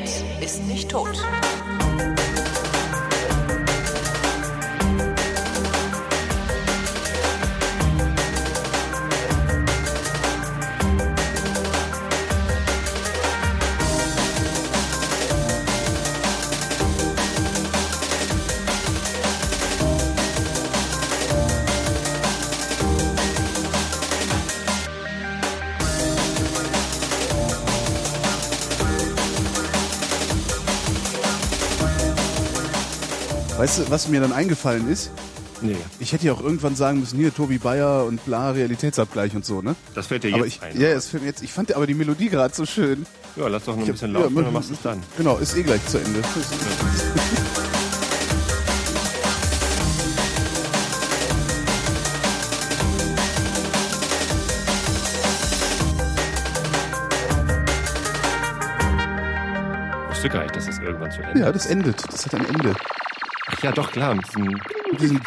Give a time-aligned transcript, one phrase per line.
[0.00, 1.20] Internet ist nicht tot.
[33.80, 35.10] Du, was mir dann eingefallen ist?
[35.62, 39.44] Nee, Ich hätte ja auch irgendwann sagen müssen, hier Tobi Bayer und bla, Realitätsabgleich und
[39.44, 39.76] so, ne?
[39.94, 40.80] das fällt dir aber jetzt ich, ein.
[40.80, 43.04] ja, es fällt mir jetzt, ich fand aber die Melodie gerade so schön.
[43.36, 44.80] Ja, lass doch noch ein Ich hab- bisschen ja, laufen, mach- dann machst du es
[44.82, 45.02] dann.
[45.18, 46.20] Genau, ist eh gleich zu Ende.
[60.04, 62.02] Ich wusste gar nicht, dass es irgendwann zu Ende Ja, das endet.
[62.12, 62.74] Das hat ein Ende.
[63.60, 64.14] Ach ja, doch, klar.
[64.14, 64.44] Mit diesem,
[64.90, 65.20] Mit diesem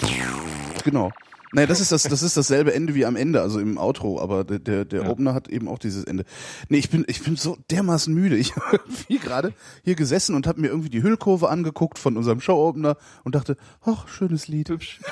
[0.83, 1.11] genau.
[1.51, 4.43] Naja, das ist das, das ist dasselbe Ende wie am Ende, also im Outro, aber
[4.43, 5.09] der, der, der Ja.
[5.09, 6.25] Opener hat eben auch dieses Ende.
[6.67, 8.35] Nee, ich bin, ich bin so dermaßen müde.
[8.35, 8.79] Ich habe
[9.21, 13.55] gerade hier gesessen und habe mir irgendwie die Hüllkurve angeguckt von unserem Show-Opener und dachte,
[13.85, 14.69] ach, schönes Lied.
[14.69, 14.99] hübsch.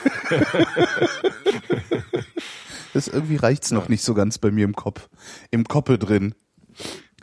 [2.94, 5.08] Das irgendwie reicht's noch nicht so ganz bei mir im Kopf.
[5.50, 6.36] Im Koppe drin.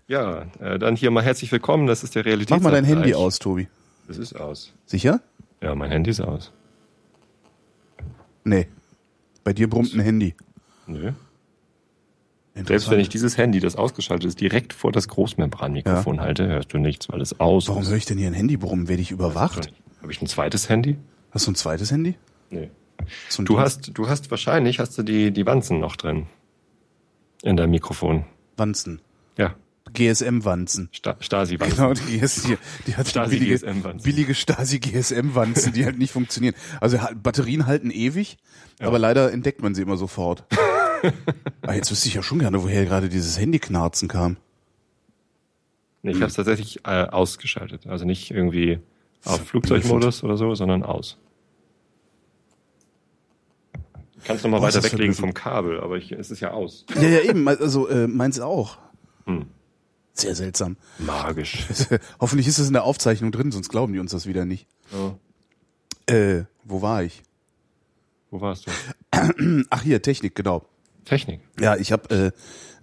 [0.07, 1.87] Ja, äh, dann hier mal herzlich willkommen.
[1.87, 2.57] Das ist der Realität.
[2.57, 3.69] Mach mal dein Handy aus, Tobi.
[4.09, 4.73] Es ist aus.
[4.87, 5.21] Sicher?
[5.62, 6.53] Ja, mein Handy ist aus.
[8.45, 8.69] Nee.
[9.45, 10.34] Bei dir brummt ein Handy.
[10.87, 11.12] Nö.
[12.55, 16.79] Selbst wenn ich dieses Handy, das ausgeschaltet ist, direkt vor das Großmembranmikrofon halte, hörst du
[16.79, 17.91] nichts, weil es aus Warum ist.
[17.91, 18.89] höre ich denn hier ein Handy brummen?
[18.89, 19.70] Werde ich überwacht?
[20.03, 20.97] Habe ich ein zweites Handy?
[21.31, 22.17] Hast du ein zweites Handy?
[22.51, 22.70] Nee.
[23.36, 26.27] Du Dienst- hast, du hast wahrscheinlich, hast du die, die Wanzen noch drin.
[27.42, 28.25] In deinem Mikrofon.
[28.56, 29.01] Wanzen.
[29.36, 29.55] Ja.
[29.92, 30.89] GSM-Wanzen.
[30.92, 31.77] Sta Stasi-Wanzen.
[31.77, 34.02] Genau, die, GS, die, die hat Stasi billige, GSM-Wanzen.
[34.05, 36.55] billige Stasi GSM-Wanzen, die halt nicht funktionieren.
[36.80, 38.39] Also Batterien halten ewig,
[38.80, 40.45] aber leider entdeckt man sie immer sofort.
[41.63, 44.36] ah, jetzt wüsste ich ja schon gerne, woher gerade dieses Handyknarzen kam.
[46.02, 47.86] Nee, ich habe es tatsächlich äh, ausgeschaltet.
[47.86, 48.79] Also nicht irgendwie
[49.24, 51.18] auf Flugzeugmodus oder so, sondern aus.
[53.73, 56.84] Du kannst nochmal Boah, ist weiter weglegen vom Kabel, aber ich, es ist ja aus.
[56.95, 58.79] Ja, ja, eben, also äh, meins auch.
[59.27, 59.46] Hm.
[60.18, 60.77] Sehr seltsam.
[60.98, 61.67] Magisch.
[62.20, 64.67] Hoffentlich ist es in der Aufzeichnung drin, sonst glauben die uns das wieder nicht.
[64.92, 66.14] Ja.
[66.14, 67.23] Äh, wo war ich?
[68.30, 68.70] Wo warst du?
[69.70, 70.67] Ach hier, Technik, genau.
[71.08, 71.41] Technik.
[71.61, 72.33] Ja, ich habe,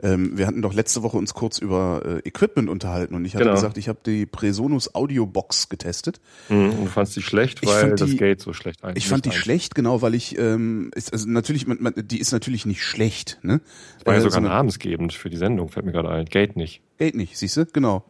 [0.01, 3.33] äh, ähm, wir hatten doch letzte Woche uns kurz über äh, Equipment unterhalten und ich
[3.35, 3.55] hatte Genau.
[3.55, 6.19] gesagt, ich habe die Presonus Audio Box getestet.
[6.49, 6.71] Mhm.
[6.71, 8.95] Und du fandst die schlecht, Ich weil das Gate so schlecht ein.
[8.97, 12.19] Ich fand die ein- schlecht, genau, weil ich, ähm, ist, also natürlich, man, man, die
[12.19, 13.61] ist natürlich nicht schlecht, ne?
[14.03, 16.25] War ja Äh, sogar namensgebend für die Sendung, fällt mir gerade ein.
[16.25, 16.81] Gate nicht.
[16.97, 17.65] Geht nicht, siehst du?
[17.67, 18.03] Genau.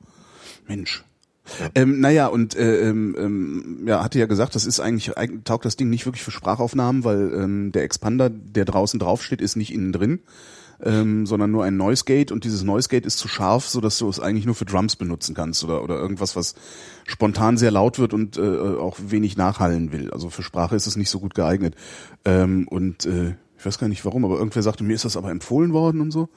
[0.68, 1.03] Mensch.
[1.76, 5.12] Ähm, naja, und äh, ähm, ähm, ja, hatte ja gesagt, das ist eigentlich,
[5.44, 9.56] taugt das Ding nicht wirklich für Sprachaufnahmen, weil ähm, der Expander, der draußen draufsteht, ist
[9.56, 10.20] nicht innen drin,
[10.84, 13.98] ähm, sondern nur ein Noise Gate und dieses Noise Gate ist zu scharf, so dass
[13.98, 16.56] du es eigentlich nur für Drums benutzen kannst oder oder irgendwas, was
[17.06, 20.12] spontan sehr laut wird und äh, auch wenig nachhallen will.
[20.12, 21.76] Also für Sprache ist es nicht so gut geeignet.
[22.26, 25.32] Ähm, und äh, ich weiß gar nicht warum, aber irgendwer sagte, mir ist das aber
[25.32, 26.22] empfohlen worden und so.
[26.22, 26.30] Und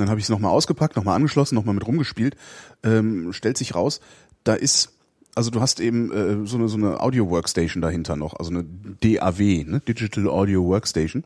[0.00, 2.36] dann habe ich es nochmal ausgepackt, nochmal angeschlossen, nochmal mit rumgespielt.
[2.84, 4.00] Ähm, stellt sich raus,
[4.48, 4.94] da ist,
[5.34, 8.64] also du hast eben äh, so eine so eine Audio Workstation dahinter noch, also eine
[8.64, 9.80] DAW, ne?
[9.86, 11.24] Digital Audio Workstation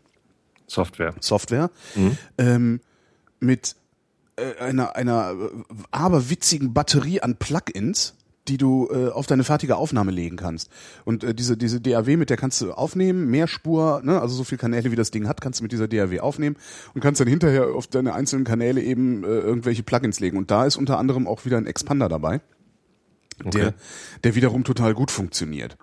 [0.66, 1.14] Software.
[1.20, 1.70] Software
[2.38, 2.80] ähm,
[3.40, 3.76] mit
[4.36, 8.14] äh, einer einer äh, aberwitzigen Batterie an Plugins,
[8.48, 10.68] die du äh, auf deine fertige Aufnahme legen kannst.
[11.04, 14.58] Und äh, diese diese DAW, mit der kannst du aufnehmen, Mehrspur, ne, also so viele
[14.58, 16.56] Kanäle wie das Ding hat, kannst du mit dieser DAW aufnehmen
[16.94, 20.36] und kannst dann hinterher auf deine einzelnen Kanäle eben äh, irgendwelche Plugins legen.
[20.38, 22.40] Und da ist unter anderem auch wieder ein Expander dabei,
[23.50, 23.75] der
[24.25, 25.76] der wiederum total gut funktioniert.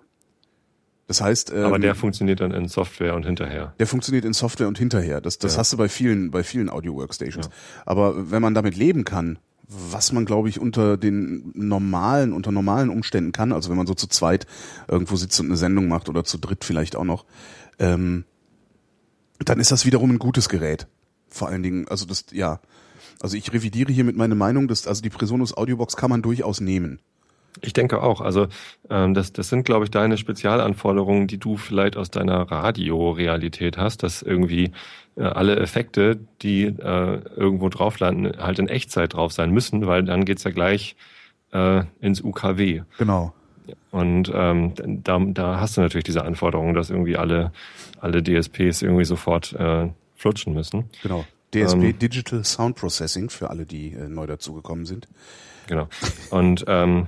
[1.07, 3.73] Das heißt, ähm, Aber der funktioniert dann in Software und hinterher.
[3.79, 5.21] der funktioniert in Software und hinterher.
[5.21, 5.59] Das, das Ja.
[5.59, 7.49] hast du bei vielen, bei vielen Audio-Workstations.
[7.85, 12.89] Aber wenn man damit leben kann, was man, glaube ich, unter den normalen, unter normalen
[12.89, 14.45] Umständen kann, also wenn man so zu zweit
[14.87, 17.25] irgendwo sitzt und eine Sendung macht oder zu dritt vielleicht auch noch,
[17.79, 18.25] ähm,
[19.43, 20.87] dann ist das wiederum ein gutes Gerät.
[21.29, 22.59] Vor allen Dingen, also das, ja.
[23.21, 26.61] Also ich revidiere hier mit meiner Meinung, dass, also die Presonus Audiobox kann man durchaus
[26.61, 26.99] nehmen.
[27.61, 28.21] Ich denke auch.
[28.21, 28.47] Also
[28.89, 34.03] ähm, das, das sind, glaube ich, deine Spezialanforderungen, die du vielleicht aus deiner Radiorealität hast,
[34.03, 34.71] dass irgendwie
[35.15, 40.03] äh, alle Effekte, die äh, irgendwo drauf landen, halt in Echtzeit drauf sein müssen, weil
[40.03, 40.95] dann geht's ja gleich
[41.51, 42.83] äh, ins UKW.
[42.97, 43.33] Genau.
[43.91, 44.73] Und ähm,
[45.03, 47.51] da, da hast du natürlich diese Anforderung, dass irgendwie alle,
[47.99, 50.85] alle DSPs irgendwie sofort äh, flutschen müssen.
[51.03, 51.25] Genau.
[51.53, 51.99] DSP Ähm.
[51.99, 55.07] Digital Sound Processing für alle, die äh, neu dazugekommen sind.
[55.67, 55.87] Genau.
[56.29, 57.07] Und ähm,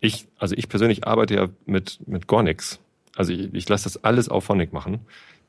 [0.00, 2.80] ich, also ich persönlich arbeite ja mit, mit gar nichts.
[3.16, 5.00] Also ich, ich lasse das alles auf Phonic machen,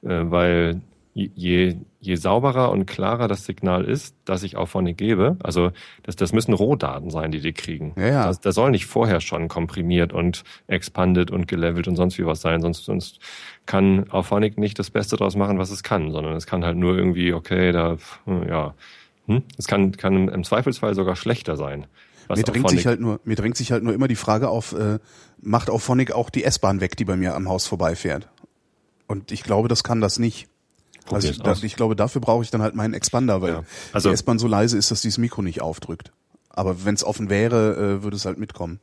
[0.03, 0.81] äh, weil
[1.13, 5.71] je, je sauberer und klarer das Signal ist, das ich auf Phonic gebe, also
[6.03, 7.93] das, das müssen Rohdaten sein, die die kriegen.
[7.97, 8.25] Ja, ja.
[8.27, 12.41] Das, das soll nicht vorher schon komprimiert und expanded und gelevelt und sonst wie was
[12.41, 13.19] sein, sonst, sonst
[13.65, 16.77] kann auf Phonic nicht das Beste draus machen, was es kann, sondern es kann halt
[16.77, 17.97] nur irgendwie, okay, da,
[18.47, 18.75] ja,
[19.25, 19.43] hm?
[19.57, 21.87] es kann, kann im Zweifelsfall sogar schlechter sein.
[22.29, 24.99] Mir drängt sich halt nur, mir drängt sich halt nur immer die Frage auf, äh,
[25.41, 28.27] macht auf Phonic auch die S-Bahn weg, die bei mir am Haus vorbeifährt?
[29.07, 30.47] Und ich glaube, das kann das nicht.
[31.09, 33.63] Also ich, da, ich, glaube, dafür brauche ich dann halt meinen Expander, weil ja.
[33.93, 36.11] also, die S-Bahn so leise ist, dass dieses Mikro nicht aufdrückt.
[36.49, 38.79] Aber wenn es offen wäre, äh, würde es halt mitkommen.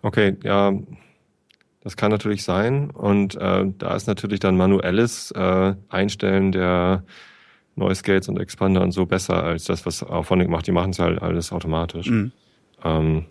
[0.00, 0.72] Okay, ja,
[1.82, 2.90] das kann natürlich sein.
[2.90, 7.04] Und äh, da ist natürlich dann manuelles äh, Einstellen der
[7.74, 10.66] Noise Gates und Expander und so besser als das, was Auphonic macht.
[10.66, 12.08] Die machen es halt alles automatisch.
[12.08, 12.32] Mhm.
[12.84, 13.26] Ähm,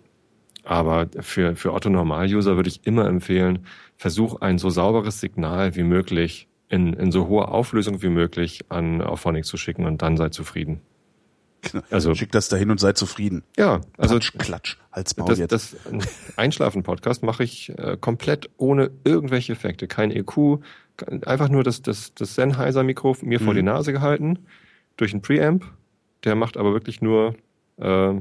[0.64, 3.66] aber für, für Otto-Normal-User würde ich immer empfehlen,
[3.96, 9.02] versuch ein so sauberes Signal wie möglich in, in so hoher Auflösung wie möglich an
[9.02, 10.80] Auphonic zu schicken und dann seid zufrieden.
[11.62, 11.84] Genau.
[11.90, 13.44] Also schick das dahin und seid zufrieden.
[13.56, 15.52] Ja, also Klatsch, Klatsch als das, jetzt.
[15.52, 15.76] Das
[16.36, 20.58] Einschlafen-Podcast mache ich äh, komplett ohne irgendwelche Effekte, kein EQ,
[21.24, 23.44] einfach nur das das das Sennheiser-Mikro mir mhm.
[23.44, 24.40] vor die Nase gehalten
[24.96, 25.64] durch einen Preamp.
[26.24, 27.36] Der macht aber wirklich nur
[27.76, 28.14] äh,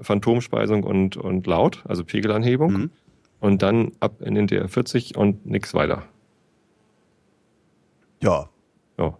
[0.00, 2.72] Phantomspeisung und und laut, also Pegelanhebung.
[2.72, 2.90] Mhm.
[3.38, 6.04] Und dann ab in den DR40 und nix weiter.
[8.22, 8.48] Ja.
[8.98, 9.18] Ja.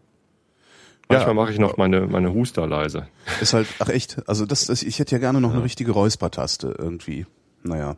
[1.08, 1.34] Manchmal ja.
[1.34, 3.08] mache ich noch meine, meine Huster leise.
[3.40, 5.56] Ist halt, ach echt, also das, das ich hätte ja gerne noch ja.
[5.56, 7.26] eine richtige Räuspertaste irgendwie.
[7.62, 7.96] Naja.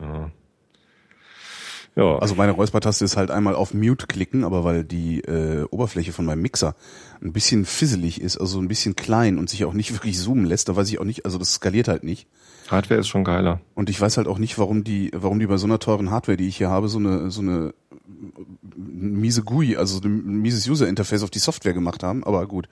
[0.00, 0.30] Ja.
[1.98, 2.16] Ja.
[2.20, 6.24] Also meine Räuspertaste ist halt einmal auf Mute klicken, aber weil die äh, Oberfläche von
[6.24, 6.76] meinem Mixer
[7.20, 10.68] ein bisschen fisselig ist, also ein bisschen klein und sich auch nicht wirklich zoomen lässt,
[10.68, 12.28] da weiß ich auch nicht, also das skaliert halt nicht.
[12.70, 13.60] Hardware ist schon geiler.
[13.74, 16.36] Und ich weiß halt auch nicht, warum die, warum die bei so einer teuren Hardware,
[16.36, 17.74] die ich hier habe, so eine, so eine
[18.76, 22.68] miese GUI, also ein mieses User Interface auf die Software gemacht haben, aber gut.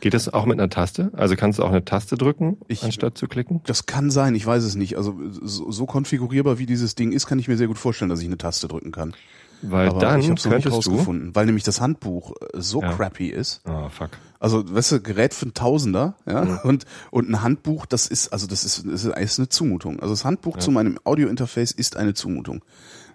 [0.00, 1.10] Geht das auch mit einer Taste?
[1.14, 3.60] Also kannst du auch eine Taste drücken, ich, anstatt zu klicken?
[3.66, 4.96] Das kann sein, ich weiß es nicht.
[4.96, 8.20] Also so, so, konfigurierbar wie dieses Ding ist, kann ich mir sehr gut vorstellen, dass
[8.20, 9.14] ich eine Taste drücken kann.
[9.62, 12.92] Weil Aber dann ich hab's noch nicht rausgefunden, weil nämlich das Handbuch äh, so ja.
[12.92, 13.60] crappy ist.
[13.68, 14.10] Oh, fuck.
[14.38, 16.60] Also, weißt du, Gerät für ein Tausender, ja, ja.
[16.62, 20.00] und und ein Handbuch, das ist also das ist das ist eine Zumutung.
[20.00, 20.60] Also das Handbuch ja.
[20.60, 22.64] zu meinem Audiointerface ist eine Zumutung.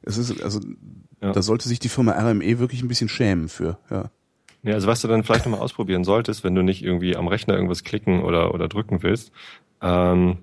[0.04, 0.60] Es ist also
[1.20, 4.12] da sollte sich die Firma RME wirklich ein bisschen schämen für, ja.
[4.66, 7.54] Ja, also was du dann vielleicht nochmal ausprobieren solltest, wenn du nicht irgendwie am Rechner
[7.54, 9.32] irgendwas klicken oder, oder drücken willst.
[9.80, 10.38] Ähm,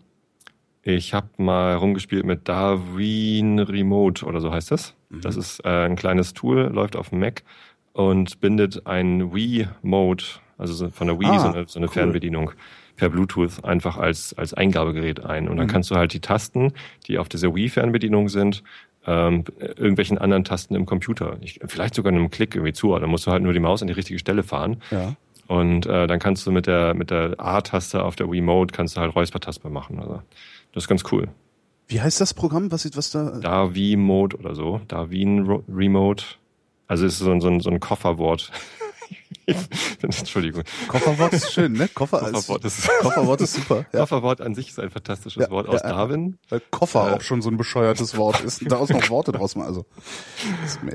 [0.82, 4.94] ich habe mal rumgespielt mit Darwin Remote oder so heißt das.
[5.10, 5.20] Mhm.
[5.22, 7.42] Das ist äh, ein kleines Tool, läuft auf dem Mac
[7.94, 10.24] und bindet ein Wii-Mode,
[10.56, 11.92] also so von der Wii, ah, so eine, so eine cool.
[11.92, 12.52] Fernbedienung
[12.94, 15.48] per Bluetooth einfach als, als Eingabegerät ein.
[15.48, 15.70] Und dann mhm.
[15.70, 16.72] kannst du halt die Tasten,
[17.08, 18.62] die auf dieser Wii-Fernbedienung sind,
[19.06, 21.36] ähm, irgendwelchen anderen Tasten im Computer.
[21.40, 23.88] Ich, vielleicht sogar einem Klick irgendwie zu, dann musst du halt nur die Maus an
[23.88, 24.82] die richtige Stelle fahren.
[24.90, 25.14] Ja.
[25.48, 29.00] Und äh, dann kannst du mit der mit der A-Taste auf der Wii-Mode kannst du
[29.00, 29.98] halt Räuspertaster machen.
[29.98, 30.22] Also
[30.72, 31.28] das ist ganz cool.
[31.88, 33.38] Wie heißt das Programm, was, was da?
[33.38, 34.80] Darwin-Mode oder so.
[34.88, 36.24] Darwin Remote.
[36.86, 38.50] Also es ist so ein, so ein, so ein Kofferwort.
[40.02, 40.62] Entschuldigung.
[40.88, 41.88] Kofferwort ist schön, ne?
[41.88, 43.86] Koffer Kofferwort ist, Kofferwort ist super.
[43.92, 44.00] Ja.
[44.00, 46.38] Kofferwort an sich ist ein fantastisches ja, Wort aus ja, Darwin.
[46.48, 48.70] Weil Koffer äh, auch schon so ein bescheuertes Wort ist.
[48.70, 49.66] Daraus noch Worte draus mal.
[49.66, 49.84] Also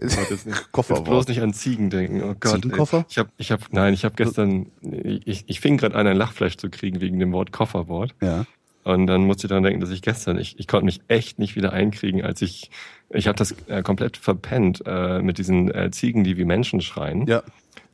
[0.01, 1.05] ist, ist Kofferwort.
[1.05, 2.23] Bloß nicht an Ziegen denken.
[2.23, 2.61] Oh Gott.
[2.61, 2.97] Ziegenkoffer?
[2.99, 3.05] Ey.
[3.09, 6.57] Ich habe, ich hab, nein, ich habe gestern, ich, ich fing gerade an, ein Lachfleisch
[6.57, 8.15] zu kriegen wegen dem Wort Kofferwort.
[8.21, 8.45] Ja.
[8.87, 11.57] Und dann musste ich daran denken, dass ich gestern, ich, ich konnte mich echt nicht
[11.57, 12.71] wieder einkriegen, als ich,
[13.09, 17.27] ich habe das äh, komplett verpennt äh, mit diesen äh, Ziegen, die wie Menschen schreien.
[17.27, 17.43] Ja.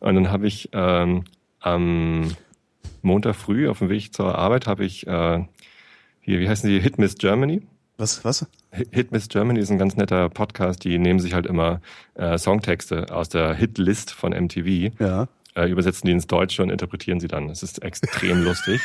[0.03, 1.23] Und dann habe ich ähm,
[1.59, 2.35] am
[3.01, 5.43] Montag früh auf dem Weg zur Arbeit habe ich äh,
[6.19, 7.61] hier, wie heißen die, Hit Miss Germany?
[7.97, 8.45] Was, was?
[8.71, 11.79] Hit Miss Germany ist ein ganz netter Podcast, die nehmen sich halt immer
[12.15, 14.93] äh, Songtexte aus der Hitlist von MTV.
[14.99, 17.49] Ja äh, übersetzen die ins Deutsche und interpretieren sie dann.
[17.49, 18.81] Es ist extrem lustig.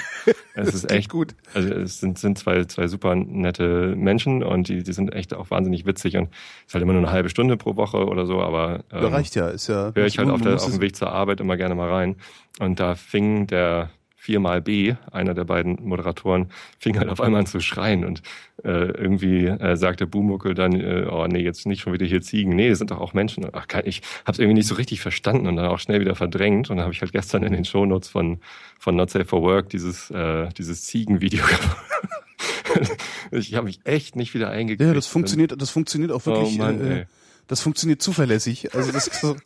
[0.54, 1.34] Es ist echt gut.
[1.54, 5.50] Also es sind, sind zwei, zwei super nette Menschen und die, die sind echt auch
[5.50, 8.40] wahnsinnig witzig und es ist halt immer nur eine halbe Stunde pro Woche oder so,
[8.40, 9.92] aber ähm, ja, reicht ja, ist ja.
[9.94, 12.16] Höre ich halt auf, der, auf dem Weg zur Arbeit immer gerne mal rein.
[12.58, 17.46] Und da fing der viermal B, einer der beiden Moderatoren, fing halt auf einmal an
[17.46, 18.20] zu schreien und
[18.64, 22.54] äh, irgendwie äh, sagte Bumuckel dann, äh, oh nee, jetzt nicht schon wieder hier Ziegen,
[22.54, 23.46] nee, das sind doch auch Menschen.
[23.52, 26.68] Ach, ich habe es irgendwie nicht so richtig verstanden und dann auch schnell wieder verdrängt
[26.68, 28.40] und dann habe ich halt gestern in den Shownotes von
[28.78, 31.44] von Not Safe for Work dieses äh, dieses Ziegenvideo
[33.30, 34.86] ich habe mich echt nicht wieder eingekriegt.
[34.86, 36.54] Ja, das funktioniert, das funktioniert auch wirklich.
[36.54, 37.06] Oh Mann, äh,
[37.46, 38.74] das funktioniert zuverlässig.
[38.74, 39.36] Also das ist so,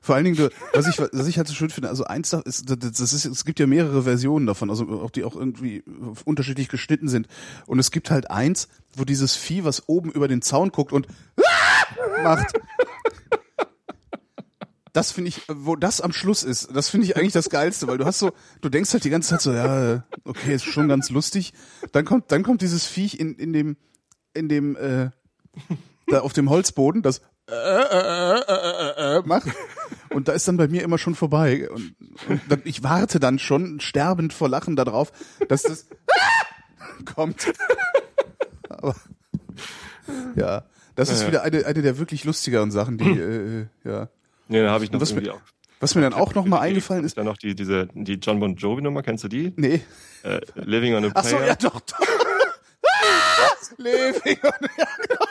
[0.00, 2.64] Vor allen Dingen, du, was ich, was ich halt so schön finde, also eins ist,
[2.68, 5.82] das ist, es gibt ja mehrere Versionen davon, also auch die auch irgendwie
[6.24, 7.28] unterschiedlich geschnitten sind.
[7.66, 11.06] Und es gibt halt eins, wo dieses Vieh, was oben über den Zaun guckt und
[12.22, 12.52] macht.
[14.92, 17.98] Das finde ich, wo das am Schluss ist, das finde ich eigentlich das Geilste, weil
[17.98, 21.10] du hast so, du denkst halt die ganze Zeit so, ja, okay, ist schon ganz
[21.10, 21.52] lustig.
[21.92, 23.76] Dann kommt, dann kommt dieses Viech in, in dem,
[24.34, 25.10] in dem, äh,
[26.08, 29.48] da auf dem Holzboden, das äh, äh, äh, äh, macht.
[30.10, 31.68] Und da ist dann bei mir immer schon vorbei.
[31.70, 31.94] Und,
[32.28, 35.12] und dann, ich warte dann schon sterbend vor Lachen darauf,
[35.48, 35.86] dass das
[37.14, 37.52] kommt.
[38.68, 38.94] Aber
[40.36, 44.08] ja, das ist wieder eine, eine der wirklich lustigeren Sachen, die äh, ja.
[44.48, 45.40] Ja, da habe ich noch was irgendwie mir, auch.
[45.80, 48.56] was mir dann auch noch mal eingefallen ist, Dann noch die, diese, die John Bon
[48.56, 49.52] Jovi Nummer, kennst du die?
[49.56, 49.82] nee,
[50.22, 51.48] Äh, Living on a ach so, Prayer.
[51.48, 51.98] ja doch, doch.
[53.76, 55.26] Living on- ja, genau.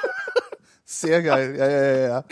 [0.89, 2.23] Sehr geil, ja, ja, ja, ja.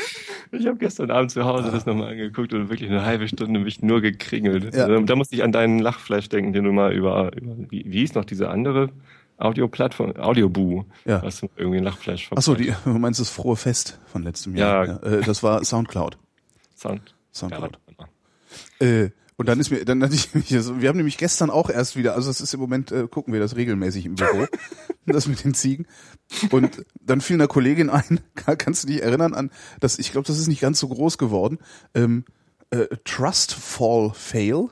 [0.54, 3.82] Ich habe gestern Abend zu Hause das nochmal angeguckt und wirklich eine halbe Stunde mich
[3.82, 4.74] nur gekringelt.
[4.74, 4.86] Ja.
[4.86, 8.00] Also, Da musste ich an deinen Lachflash denken, den du mal über, über wie, wie
[8.00, 8.92] hieß noch diese andere
[9.38, 11.20] Audioplattform, Audioboo, Ja.
[11.20, 14.86] du irgendwie einen Lachflash Ach so, die, du meinst das frohe Fest von letztem Jahr.
[14.88, 14.96] Ja.
[15.04, 16.18] äh, das war Soundcloud.
[16.78, 17.14] Sound.
[17.34, 17.78] Soundcloud.
[18.80, 21.70] Ja, Äh, und dann ist mir, dann hatte ich mich, wir haben nämlich gestern auch
[21.70, 24.46] erst wieder, also es ist im Moment, äh, gucken wir das regelmäßig im Büro,
[25.06, 25.86] das mit den Ziegen.
[26.51, 30.27] Und dann fiel einer Kollegin ein, kann- kannst du dich erinnern an, dass ich glaube,
[30.27, 31.60] das ist nicht ganz so groß geworden,
[31.94, 32.25] ähm,
[32.72, 34.70] äh, Trust Fall Fail,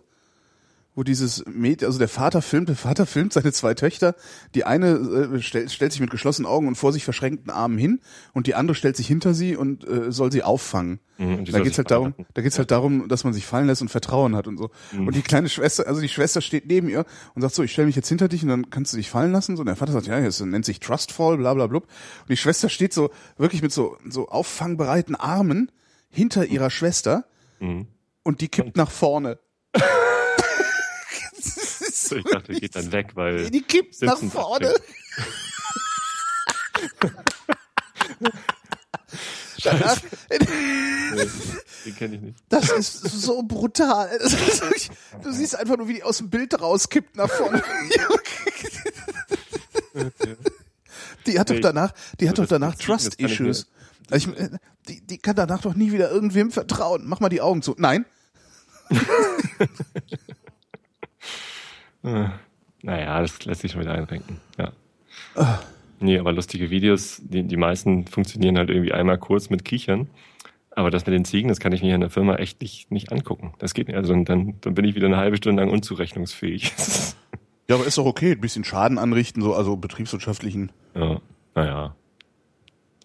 [0.96, 4.16] wo dieses Mädchen, also der Vater filmt, der Vater filmt seine zwei Töchter,
[4.54, 4.90] die eine
[5.36, 8.00] äh, stellt, stellt sich mit geschlossenen Augen und vor sich verschränkten Armen hin
[8.34, 11.00] und die andere stellt sich hinter sie und äh, soll sie auffangen.
[11.18, 13.82] Mhm, die da geht's halt darum, da geht's halt darum, dass man sich fallen lässt
[13.82, 14.70] und Vertrauen hat und so.
[14.92, 15.08] Mhm.
[15.08, 17.88] Und die kleine Schwester, also die Schwester steht neben ihr und sagt so, ich stelle
[17.88, 19.56] mich jetzt hinter dich und dann kannst du dich fallen lassen.
[19.56, 21.84] So, und der Vater sagt, ja, das nennt sich Trustfall, bla bla blub.
[22.22, 25.72] Und die Schwester steht so wirklich mit so so auffangbereiten Armen
[26.10, 27.26] hinter ihrer Schwester
[27.60, 27.88] Mhm.
[28.24, 29.40] und die kippt nach vorne.
[32.14, 34.74] So, ich dachte, die geht dann weg, weil Die kippt nach vorne.
[39.64, 39.98] Danach,
[40.30, 40.38] Nee,
[41.86, 42.38] die kenne ich nicht.
[42.50, 44.10] das ist so brutal.
[44.18, 44.90] Ist wirklich,
[45.22, 47.64] du siehst einfach nur, wie die aus dem Bild rauskippt nach vorne.
[51.28, 53.66] Die hat doch danach, die hat doch danach Prinzip, das Trust kann ich.
[54.12, 54.34] Also
[54.90, 57.04] die, die kann danach doch nie wieder irgendwem vertrauen.
[57.06, 57.76] Mach mal die Augen zu.
[57.78, 58.06] Nein.
[62.04, 62.26] Äh,
[62.82, 64.40] Naja, das lässt sich schon wieder einrenken.
[64.58, 64.72] Ja.
[66.00, 70.10] Nee, aber lustige Videos, die, die meisten funktionieren halt irgendwie einmal kurz mit Kichern.
[70.76, 73.12] Aber das mit den Ziegen, das kann ich mir in der Firma echt nicht, nicht
[73.12, 73.54] angucken.
[73.60, 73.96] Das geht nicht.
[73.96, 76.74] Also dann, dann bin ich wieder eine halbe Stunde lang unzurechnungsfähig.
[77.70, 78.34] Ja, aber ist doch okay.
[78.34, 80.74] Ein bisschen Schaden anrichten, so, also betriebswirtschaftlichen.
[80.96, 81.22] ja,
[81.56, 81.96] naja.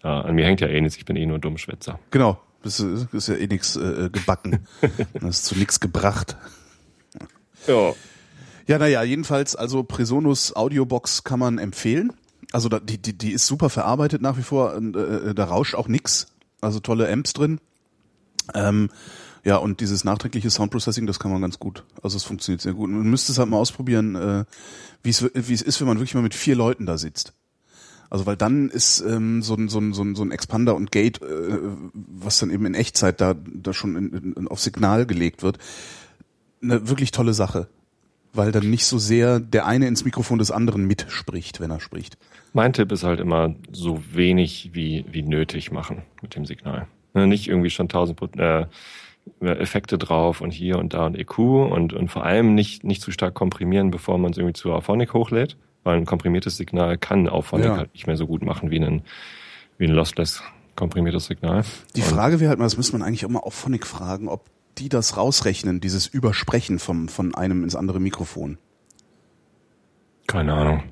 [0.03, 2.01] Ja, an mir hängt ja eh nichts, ich bin eh nur Dummschwätzer.
[2.11, 2.41] Genau.
[2.65, 4.67] Das ist, ist ja eh nix äh, gebacken.
[5.15, 6.37] Das ist zu nix gebracht.
[7.69, 7.93] Ja.
[8.69, 12.13] Ja, naja, jedenfalls, also Presonus Audiobox kann man empfehlen.
[12.53, 14.75] Also da, die, die, die ist super verarbeitet nach wie vor.
[14.75, 16.27] Und, äh, da rauscht auch nix.
[16.61, 17.61] Also tolle Amps drin.
[18.55, 18.91] Ähm,
[19.43, 21.85] ja, und dieses nachträgliche Soundprocessing, das kann man ganz gut.
[22.03, 22.91] Also es funktioniert sehr gut.
[22.91, 24.45] Man müsste es halt mal ausprobieren, äh,
[25.03, 27.33] wie es wie es ist, wenn man wirklich mal mit vier Leuten da sitzt.
[28.11, 30.93] Also weil dann ist ähm, so ein so ein so ein, so ein Expander und
[30.93, 31.59] Gate, äh,
[31.95, 35.59] was dann eben in Echtzeit da da schon in, in, auf Signal gelegt wird,
[36.63, 37.69] eine wirklich tolle Sache,
[38.33, 42.17] weil dann nicht so sehr der eine ins Mikrofon des anderen mitspricht, wenn er spricht.
[42.53, 46.87] Mein Tipp ist halt immer so wenig wie, wie nötig machen mit dem Signal.
[47.15, 48.67] Ne, Nicht irgendwie schon tausend äh,
[49.41, 53.11] Effekte drauf und hier und da und EQ und, und vor allem nicht, nicht zu
[53.11, 57.67] stark komprimieren, bevor man es irgendwie zu Auphonic hochlädt, weil ein komprimiertes Signal kann Auphonic
[57.67, 57.77] Ja.
[57.77, 59.03] halt nicht mehr so gut machen wie ein,
[59.77, 60.43] wie ein lossless
[60.77, 61.65] komprimiertes Signal.
[61.97, 64.47] Die Frage wäre halt mal, das müsste man eigentlich auch mal auf Phonic fragen, ob
[64.79, 68.59] die das rausrechnen, dieses Übersprechen vom, von einem ins andere Mikrofon.
[70.27, 70.83] Keine Ahnung.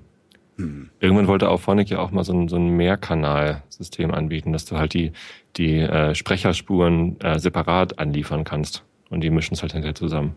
[0.57, 0.90] Hm.
[1.00, 4.95] Irgendwann wollte Auphonic ja auch mal so ein, so ein Mehrkanalsystem anbieten, dass du halt
[4.95, 5.12] die,
[5.57, 8.83] die äh, Sprecherspuren äh, separat anliefern kannst.
[9.11, 10.35] Und die mischen es halt hinterher zusammen.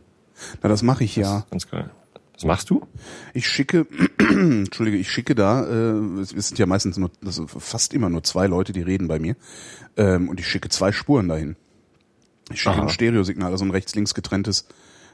[0.61, 1.45] Na, das mache ich Das ja.
[1.49, 1.89] ganz geil.
[2.33, 2.87] Das machst du?
[3.33, 3.85] Ich schicke,
[4.19, 8.47] entschuldige, ich schicke da, äh, es sind ja meistens nur, sind fast immer nur zwei
[8.47, 9.35] Leute, die reden bei mir,
[9.97, 11.57] ähm, und ich schicke zwei Spuren dahin.
[12.51, 12.81] Ich schicke Aha.
[12.83, 14.67] ein Stereosignal, also ein rechts-links getrenntes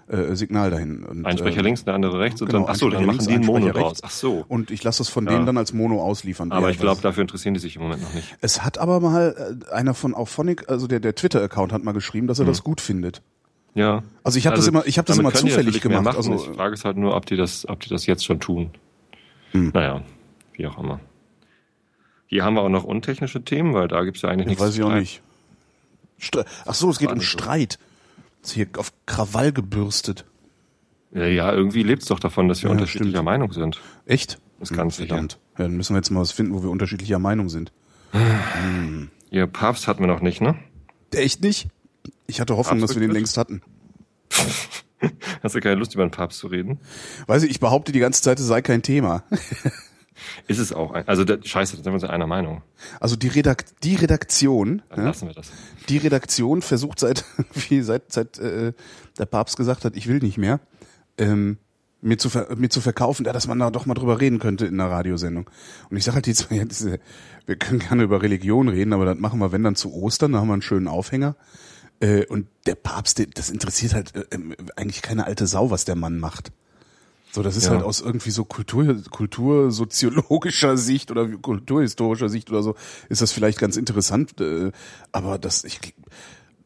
[0.08, 1.04] äh, Signal dahin.
[1.04, 3.06] Und, Ein Sprecher äh, links, der andere rechts und genau, dann, ach so, ein dann
[3.06, 3.84] machen links, die ein ein Mono draus.
[3.92, 4.01] rechts.
[4.04, 4.46] Ach so.
[4.48, 5.32] Und ich lasse das von Ja.
[5.34, 6.51] denen dann als Mono ausliefern.
[6.51, 8.36] Aber ich glaube, dafür interessieren die sich im Moment noch nicht.
[8.42, 12.27] Es hat aber mal äh, einer von Auphonic, also der, der Twitter-Account hat mal geschrieben,
[12.27, 13.22] dass er das gut findet.
[13.74, 14.04] Ja.
[14.24, 16.04] Also ich habe das immer, ich habe das immer zufällig gemacht.
[16.04, 16.18] Machen.
[16.18, 18.70] Also die Frage ist halt nur, ob die das, ob die das jetzt schon tun.
[19.51, 19.72] Hm.
[19.74, 20.01] Naja,
[20.54, 21.00] wie auch immer.
[22.27, 24.63] Hier haben wir auch noch untechnische Themen, weil da gibt's ja eigentlich Ja, nichts.
[24.63, 25.22] weiß ich auch nicht.
[26.17, 27.22] Stre Ach so, es geht um.
[27.22, 27.79] Streit.
[28.43, 30.25] Ist hier auf Krawall gebürstet.
[31.12, 33.25] Ja, ja irgendwie lebt's doch davon, dass wir Ja, unterschiedlicher stimmt.
[33.25, 33.81] Meinung sind.
[34.05, 34.39] Echt?
[34.60, 35.07] Das Ganze hier.
[35.07, 35.39] Verdammt.
[35.57, 37.72] Ja, dann müssen wir jetzt mal was finden, wo wir unterschiedlicher Meinung sind.
[39.31, 40.55] Ihr Papst hatten wir noch nicht, ne?
[41.13, 41.67] Echt nicht?
[42.27, 43.62] Ich hatte Hoffnung, dass wir den längst hatten.
[45.43, 46.79] Hast du keine Lust, über den Papst zu reden?
[47.27, 49.24] Weiß ich, ich behaupte die ganze Zeit, es sei kein Thema.
[50.48, 50.91] Ist es auch.
[50.91, 52.62] Ein, also, der, scheiße, da sind wir uns ja einer Meinung.
[53.00, 55.51] Also die, Redak die Redaktion, Dann ja, lassen wir das.
[55.89, 57.25] die Redaktion versucht seit,
[57.69, 58.74] wie seit, seit äh,
[59.17, 60.60] der Papst gesagt hat, ich will nicht mehr,
[61.17, 61.57] ähm,
[62.01, 64.65] mir zu, ver mir zu verkaufen, ja, dass man da doch mal drüber reden könnte
[64.65, 65.50] in einer Radiosendung.
[65.89, 67.00] Und ich sage halt jetzt, ja, diese,
[67.45, 70.39] wir können gerne über Religion reden, aber das machen wir, wenn dann zu Ostern, da
[70.39, 71.36] haben wir einen schönen Aufhänger.
[72.00, 75.95] Äh, und der Papst, das interessiert halt äh, ähm, eigentlich keine alte Sau, was der
[75.95, 76.51] Mann macht.
[77.36, 77.72] So, das ist Ja.
[77.72, 82.75] halt aus irgendwie so Kultur, kultursoziologischer Sicht oder kulturhistorischer Sicht oder so,
[83.10, 84.39] ist das vielleicht ganz interessant.
[84.39, 84.72] Äh,
[85.12, 85.80] aber das, ich,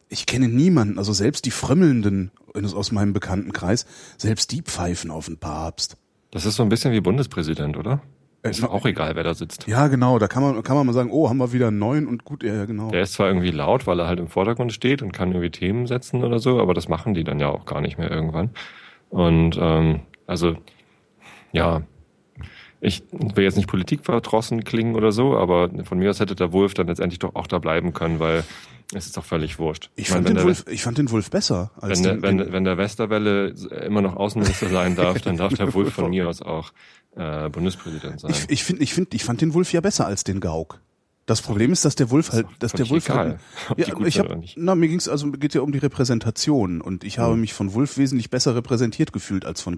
[0.10, 2.30] ich kenne niemanden, also selbst die Frömmelnden
[2.76, 5.98] aus meinem Bekanntenkreis, selbst die pfeifen auf den Papst.
[6.30, 8.02] Das ist so ein bisschen wie Bundespräsident, oder?
[8.44, 9.66] Äh, Ist auch egal, wer da sitzt.
[9.66, 12.08] Ja, genau, da kann man, kann man mal sagen, oh, haben wir wieder einen neuen
[12.08, 12.92] und gut, ja, genau.
[12.92, 15.88] Der ist zwar irgendwie laut, weil er halt im Vordergrund steht und kann irgendwie Themen
[15.88, 18.52] setzen oder so, aber das machen die dann ja auch gar nicht mehr irgendwann.
[19.10, 20.56] Und ähm, also,
[21.52, 21.82] ja,
[22.82, 26.74] ich will jetzt nicht politikverdrossen klingen oder so, aber von mir aus hätte der Wolf
[26.74, 28.44] dann letztendlich doch auch da bleiben können, weil
[28.94, 29.90] es ist doch völlig wurscht.
[29.96, 32.22] Ich meine, fand, wenn den Wolf, ich fand den Wolf besser als wenn, der, den,
[32.22, 33.54] wenn, den, wenn der Westerwelle
[33.86, 36.72] immer noch Außenminister sein darf, dann darf der Wolf von mir aus auch
[37.16, 38.32] äh, Bundespräsident sein.
[38.32, 40.80] Ich, ich finde, ich finde, ich fand den Wolf ja besser als den Gauk.
[41.26, 43.38] Das Problem ist, dass der Wolf halt, dass der Wolf halt,
[43.78, 47.04] egal, die ja, ich hab, na, mir ging's also geht ja um die Repräsentation und
[47.04, 49.78] ich habe mich von Wolf wesentlich besser repräsentiert gefühlt als von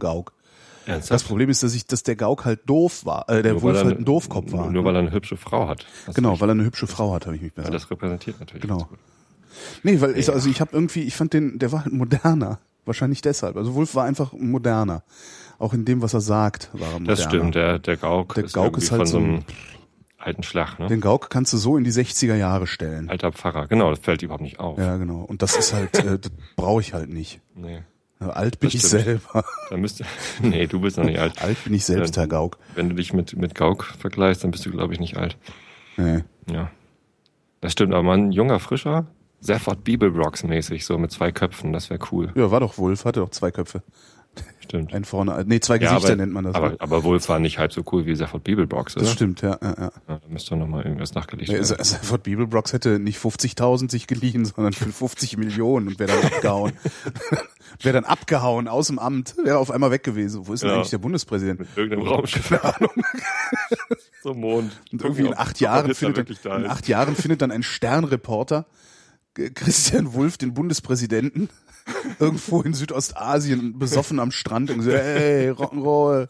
[0.86, 0.96] Gauk.
[1.00, 1.28] Das Ernsthaft?
[1.28, 3.86] Problem ist, dass ich, dass der Gauk halt doof war, äh, der Nur Wolf weil
[3.86, 4.70] halt ein Doofkopf war.
[4.72, 5.86] Nur weil er eine hübsche Frau hat.
[6.16, 7.68] Genau, weil er eine hübsche Frau hat, habe ich mich besser.
[7.70, 8.62] Ja, das repräsentiert natürlich.
[8.62, 8.88] Genau.
[9.84, 12.60] Nee, weil ich, also ich habe irgendwie, ich fand den, der war halt moderner.
[12.86, 13.58] Wahrscheinlich deshalb.
[13.58, 15.04] Also Wolf war einfach moderner.
[15.60, 17.08] Auch in dem, was er sagt, war er moderner.
[17.08, 19.44] Das stimmt, der, der Gauk Der ist Gauk ist halt von so so ein- einem
[20.18, 20.88] alten Schlag, ne?
[20.88, 23.10] Den Gauk kannst du so in die 60er Jahre stellen.
[23.10, 24.80] Alter Pfarrer, genau, das fällt überhaupt nicht auf.
[24.80, 25.22] Ja, genau.
[25.22, 27.40] Und das ist halt, äh, das brauche ich halt nicht.
[27.56, 27.84] Nee.
[28.30, 29.44] Alt bin ich selber.
[29.70, 30.06] Da müsste,
[30.42, 31.42] nee, du bist noch nicht alt.
[31.42, 32.22] Alt bin ich selbst, Ja.
[32.22, 32.58] Herr Gauk.
[32.76, 35.38] Wenn du dich mit, mit Gauk vergleichst, dann bist du, glaube ich, nicht alt.
[35.98, 36.24] Nee.
[36.52, 36.70] Ja.
[37.62, 39.08] Das stimmt, aber man, junger, frischer,
[39.40, 42.32] Seffert Bibelbrocks mäßig, so mit zwei Köpfen, das wäre cool.
[42.36, 43.82] Ja, war doch Wolf, hatte doch zwei Köpfe.
[44.72, 44.94] Stimmt.
[44.94, 46.56] Ein vorne, nee, zwei Ja, Gesichter aber, nennt man das.
[46.56, 46.76] aber, ne?
[46.80, 49.04] aber Wolf war nicht halb so cool wie Seffert Bibelbrocks, oder?
[49.04, 49.58] das stimmt, ja.
[49.62, 49.76] ja, ja.
[49.78, 51.60] Ja, da müsste noch mal irgendwas nachgelegt werden.
[51.62, 56.24] also Stafford Bibelbrocks hätte nicht 50.000 sich geliehen, sondern für 50 Millionen und wäre dann
[56.32, 56.72] abgehauen.
[57.82, 60.48] wäre dann abgehauen aus dem Amt, wäre auf einmal weg gewesen.
[60.48, 60.76] Wo ist denn Ja.
[60.78, 61.60] eigentlich der Bundespräsident?
[61.60, 62.50] Mit irgendeinem Raumschiff.
[64.24, 64.72] Zum Mond.
[64.94, 66.70] Und irgendwie in acht Jahren findet, da in ist.
[66.72, 68.66] acht Jahren findet dann ein Sternreporter
[69.34, 71.50] Christian Wulff, den Bundespräsidenten,
[72.20, 76.28] irgendwo in Südostasien besoffen am Strand und so, hey, Rock'n'Roll.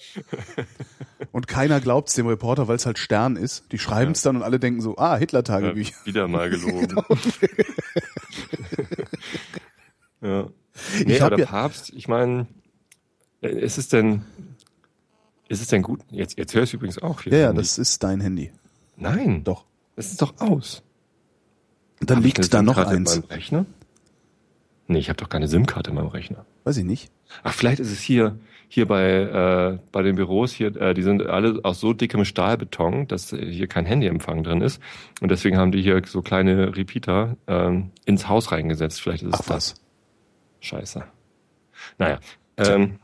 [1.31, 3.65] Und keiner glaubt's dem Reporter, weil es halt Stern ist.
[3.71, 5.93] Die schreiben's dann und alle denken so, ah, Ja, Hitler-Tagebücher.
[6.05, 6.87] wieder mal gelogen.
[6.87, 7.05] Genau.
[10.21, 10.47] ja.
[10.99, 12.47] Ich Nee, hab aber der ja- Papst, ich meine,
[13.41, 14.23] ist es denn,
[15.47, 16.01] ist es denn gut?
[16.09, 17.33] Jetzt, jetzt höre ich übrigens auch hier.
[17.33, 18.51] Ja, ja, das ist dein Handy.
[18.95, 19.65] Nein, Doch.
[19.95, 20.83] das ist doch aus.
[21.99, 23.21] Dann Hab ich liegt da noch eins.
[24.91, 26.45] Nee, ich habe doch keine SIM-Karte in meinem Rechner.
[26.65, 27.12] Weiß ich nicht.
[27.43, 31.25] Ach, vielleicht ist es hier, hier bei, äh, bei den Büros hier, äh, die sind
[31.25, 34.82] alle aus so dickem Stahlbeton, dass hier kein Handyempfang drin ist.
[35.21, 39.01] Und deswegen haben die hier so kleine Repeater ähm, ins Haus reingesetzt.
[39.01, 39.49] Vielleicht ist es Ach das.
[39.49, 39.75] was.
[40.60, 41.04] Scheiße.
[41.97, 42.19] Naja.
[42.58, 42.99] Ähm,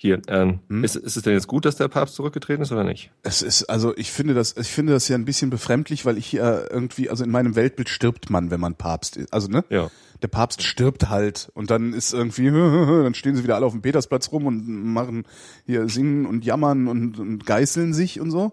[0.00, 0.84] hier, ähm, Hm?
[0.84, 3.10] ist, ist es denn jetzt gut, dass der Papst zurückgetreten ist oder nicht?
[3.24, 6.26] Es ist, also ich finde das, ich finde das ja ein bisschen befremdlich, weil ich
[6.26, 9.32] hier irgendwie, also in meinem Weltbild stirbt man, wenn man Papst ist.
[9.32, 9.64] Also, ne?
[9.70, 9.90] Ja.
[10.22, 13.82] Der Papst stirbt halt und dann ist irgendwie, dann stehen sie wieder alle auf dem
[13.82, 15.24] Petersplatz rum und machen
[15.66, 18.52] hier singen und jammern und, und geißeln sich und so.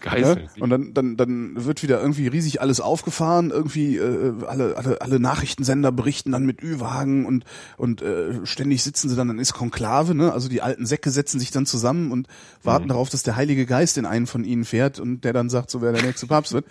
[0.00, 0.48] Geißeln.
[0.56, 0.62] Ja?
[0.62, 5.20] Und dann, dann, dann wird wieder irgendwie riesig alles aufgefahren, irgendwie äh, alle, alle, alle
[5.20, 7.44] Nachrichtensender berichten dann mit Ü-Wagen und,
[7.76, 10.32] und äh, ständig sitzen sie dann, dann ist Konklave, ne?
[10.32, 12.28] Also die alten Säcke setzen sich dann zusammen und
[12.62, 15.70] warten darauf, dass der Heilige Geist in einen von ihnen fährt und der dann sagt,
[15.70, 16.66] so wer der nächste Papst wird.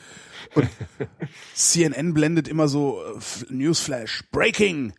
[0.56, 0.68] Und
[1.54, 4.94] CNN blendet immer so äh, Newsflash, Breaking,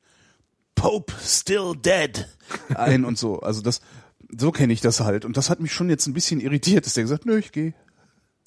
[0.75, 2.27] Pope still dead
[2.75, 3.41] ein und so.
[3.41, 3.81] Also das,
[4.37, 5.25] so kenne ich das halt.
[5.25, 7.75] Und das hat mich schon jetzt ein bisschen irritiert, dass der gesagt, nö, ich gehe.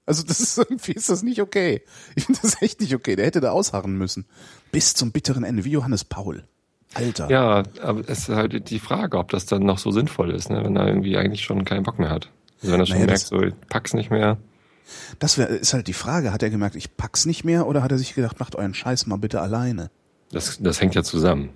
[0.06, 1.82] Also das ist irgendwie ist das nicht okay.
[2.16, 3.16] Ich finde das echt nicht okay.
[3.16, 4.26] Der hätte da ausharren müssen.
[4.72, 6.46] Bis zum bitteren Ende, wie Johannes Paul.
[6.94, 7.30] Alter.
[7.30, 10.64] Ja, aber es ist halt die Frage, ob das dann noch so sinnvoll ist, ne?
[10.64, 12.30] wenn er irgendwie eigentlich schon keinen Bock mehr hat.
[12.62, 14.38] Also wenn er schon Naja, merkt, so, ich pack's nicht mehr.
[15.20, 16.32] Das wär, ist halt die Frage.
[16.34, 19.08] Hat er gemerkt, ich pack's nicht mehr oder hat er sich gedacht, macht euren Scheiß
[19.08, 19.90] mal bitte alleine?
[20.32, 21.50] Das, das hängt ja zusammen.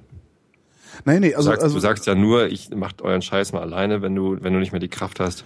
[1.05, 3.61] Nein, nee, also, du, sagst, also du sagst ja nur, ich macht euren Scheiß mal
[3.61, 5.43] alleine, wenn du, wenn du nicht mehr die Kraft hast.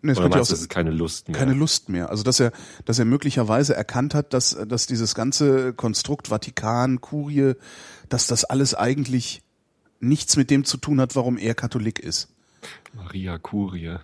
[0.00, 1.36] nee, es Oder ja meinst du, auch es ist keine Lust mehr?
[1.36, 2.10] keine Lust mehr.
[2.10, 2.52] Also dass er,
[2.84, 7.54] dass er möglicherweise erkannt hat, dass, dass dieses ganze Konstrukt Vatikan, Kurie,
[8.08, 9.42] dass das alles eigentlich
[10.00, 12.28] nichts mit dem zu tun hat, warum er Katholik ist.
[12.94, 13.96] Maria Kurie.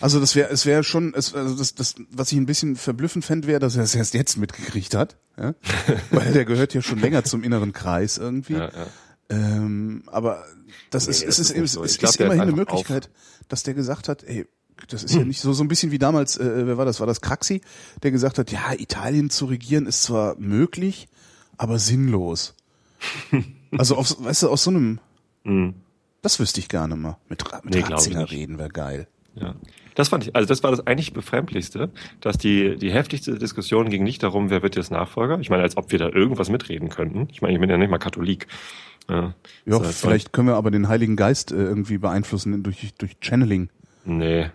[0.00, 3.24] Also das wäre, es wäre schon, es, also das, das, was ich ein bisschen verblüffend
[3.24, 5.54] fände, wäre, dass er es erst jetzt mitgekriegt hat, ja?
[6.10, 8.54] weil der gehört ja schon länger zum inneren Kreis irgendwie.
[8.54, 8.86] Ja, ja.
[9.30, 10.44] Ähm, aber
[10.90, 11.82] das Nee, ist, das es ist, ist es so.
[11.82, 13.10] ist, glaub, ist ist immerhin eine Möglichkeit,
[13.48, 14.46] dass der gesagt hat, ey,
[14.88, 17.00] das ist ja nicht so, so ein bisschen wie damals, äh, wer war das?
[17.00, 17.60] War das Kraxi,
[18.04, 21.08] der gesagt hat, ja, Italien zu regieren ist zwar möglich,
[21.56, 22.54] aber sinnlos.
[23.76, 24.98] Also, auf, weißt du, aus so einem,
[25.44, 25.74] Mhm.
[26.22, 27.18] das wüsste ich gerne mal.
[27.28, 29.08] Mit, mit Nee, Ratzinger reden wäre geil.
[29.40, 29.54] Ja.
[29.94, 34.04] Das fand ich, also das war das eigentlich befremdlichste, dass die, die heftigste Diskussion ging
[34.04, 35.38] nicht darum, wer wird jetzt Nachfolger.
[35.40, 37.28] Ich meine, als ob wir da irgendwas mitreden könnten.
[37.32, 38.46] Ich meine, ich bin ja nicht mal Katholik.
[39.10, 39.34] Ja,
[39.66, 43.70] Ja, So, vielleicht können wir aber den Heiligen Geist äh, irgendwie beeinflussen durch, durch Channeling.
[44.04, 44.50] Nee.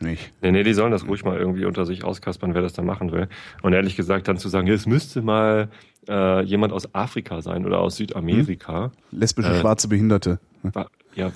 [0.00, 0.32] Nicht.
[0.42, 3.10] Nee, nee, die sollen das ruhig mal irgendwie unter sich auskaspern, wer das da machen
[3.12, 3.28] will.
[3.62, 5.68] Und ehrlich gesagt dann zu sagen, es müsste mal
[6.08, 8.90] äh, jemand aus Afrika sein oder aus Südamerika.
[9.12, 9.60] Lesbische, Äh.
[9.60, 10.40] schwarze Behinderte.
[10.62, 11.30] Wa- Ja,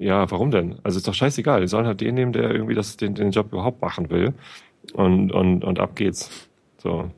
[0.00, 0.78] ja, warum denn?
[0.82, 1.60] Also ist doch scheißegal.
[1.60, 4.32] Die sollen halt den nehmen, der irgendwie das, den, den Job überhaupt machen will.
[4.94, 6.48] Und, und, und ab geht's.
[6.78, 7.10] So.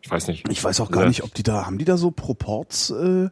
[0.00, 0.48] Ich weiß nicht.
[0.48, 1.08] Ich weiß auch gar Ja.
[1.08, 3.28] nicht, ob die da, haben die da so Proports äh,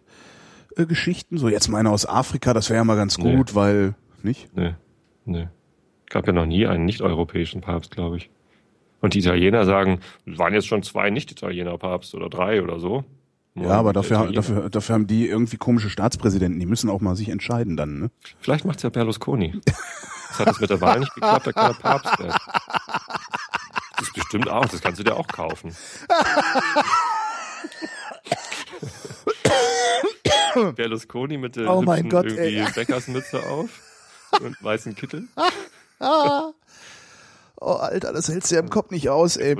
[0.76, 1.38] äh, Geschichten?
[1.38, 3.36] So jetzt meine aus Afrika, das wäre ja mal ganz Nee.
[3.36, 4.54] gut, weil, nicht?
[4.56, 4.74] Nee,
[5.24, 5.48] nee.
[6.08, 8.30] Gab ja noch nie einen nicht-europäischen Papst, glaube ich.
[9.00, 13.04] Und die Italiener sagen, es waren jetzt schon zwei Nicht-Italiener Papst oder drei oder so.
[13.54, 17.28] Ja, aber dafür, dafür, dafür haben die irgendwie komische Staatspräsidenten, die müssen auch mal sich
[17.28, 18.10] entscheiden dann, ne?
[18.40, 19.60] Vielleicht macht's ja Berlusconi.
[19.64, 22.34] Das hat es mit der Wahl nicht geklappt, da kann er Papst werden.
[23.96, 25.74] Das ist bestimmt auch, das kannst du dir auch kaufen.
[30.76, 32.72] Berlusconi mit der Oh mein hübschen Gott, irgendwie ey.
[32.72, 33.68] Bäckersmütze auf
[34.40, 35.26] und weißen Kittel.
[37.60, 39.54] Oh, Alter, das hältst du ja im Kopf nicht aus, ey.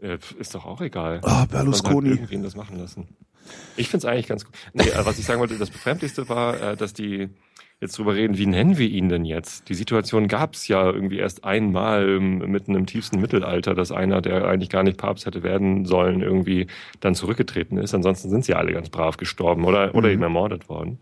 [0.00, 1.20] Äh, ist doch auch egal.
[1.22, 2.08] Oh, Man soll Berlusconi.
[2.08, 3.08] Halt irgendwen das machen lassen.
[3.76, 4.54] Ich find's eigentlich ganz gut.
[4.72, 7.28] Nee, was ich sagen wollte, das Befremdlichste war, äh, dass die
[7.80, 9.68] jetzt drüber reden, wie nennen wir ihn denn jetzt?
[9.68, 14.70] Die Situation gab's ja irgendwie erst einmal mitten im tiefsten Mittelalter, dass einer, der eigentlich
[14.70, 16.68] gar nicht Papst hätte werden sollen, irgendwie
[17.00, 17.92] dann zurückgetreten ist.
[17.92, 20.14] Ansonsten sind sie alle ganz brav gestorben oder, oder Mhm.
[20.14, 20.98] eben ermordet worden.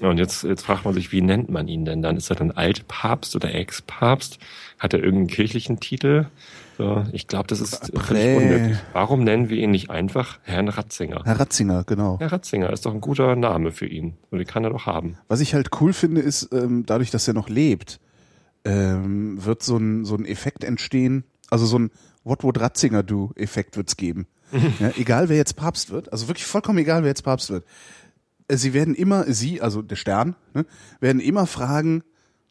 [0.00, 2.16] Und jetzt, jetzt fragt man sich, wie nennt man ihn denn dann?
[2.16, 4.38] Ist er dann Altpapst oder Ex-Papst?
[4.78, 6.26] Hat er irgendeinen kirchlichen Titel?
[6.78, 8.78] So, ich glaube, das ist unnötig.
[8.94, 11.22] Warum nennen wir ihn nicht einfach Herrn Ratzinger?
[11.24, 12.18] Herr Ratzinger, genau.
[12.18, 14.14] Herr Ratzinger ist doch ein guter Name für ihn.
[14.30, 15.18] Und den kann er doch haben.
[15.28, 18.00] Was ich halt cool finde, ist, ähm, dadurch, dass er noch lebt,
[18.64, 21.90] ähm, wird so ein, so ein Effekt entstehen, also so ein
[22.24, 24.26] What would Ratzinger do Effekt wird's geben.
[24.80, 27.64] ja, egal wer jetzt Papst wird, also wirklich vollkommen egal wer jetzt Papst wird.
[28.50, 30.66] Äh, Sie werden immer, Sie, also der Stern, ne,
[31.00, 32.02] werden immer fragen,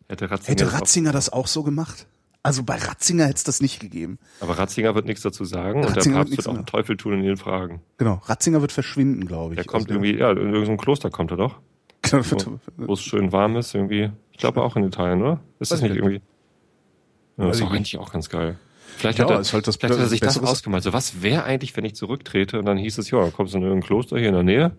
[0.08, 2.08] Hätte Ratzinger, hätte das Ratzinger das auch so gemacht?
[2.42, 4.18] Also bei Ratzinger hätte es das nicht gegeben.
[4.40, 6.60] auch, aber Ratzinger wird nichts dazu sagen und Ratzinger der wird Papst nichts wird auch
[6.60, 7.82] den Teufel tun und ihn fragen.
[7.98, 9.58] Genau, Ratzinger wird verschwinden, glaube ich.
[9.58, 11.60] Der kommt Also, irgendwie, ja, in irgendein Kloster kommt er doch,
[12.02, 12.24] Genau,
[12.78, 14.10] wo, es schön warm ist irgendwie.
[14.32, 15.42] Ich glaube auch in Italien, oder?
[15.60, 16.22] Ist das nicht irgendwie?
[17.38, 17.72] Ja, Weiß ist nicht.
[17.72, 18.58] eigentlich auch ganz geil.
[19.00, 20.84] Vielleicht Ja, hat er, halt das- vielleicht hat er sich das Besseres- ausgemalt.
[20.84, 22.60] So, was wäre eigentlich, wenn ich zurücktrete?
[22.60, 24.72] Und dann hieß es, ja, dann kommst du in irgendein Kloster hier in der Nähe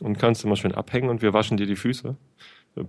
[0.00, 2.16] und kannst immer schön abhängen und wir waschen dir die Füße.
[2.74, 2.84] Puh,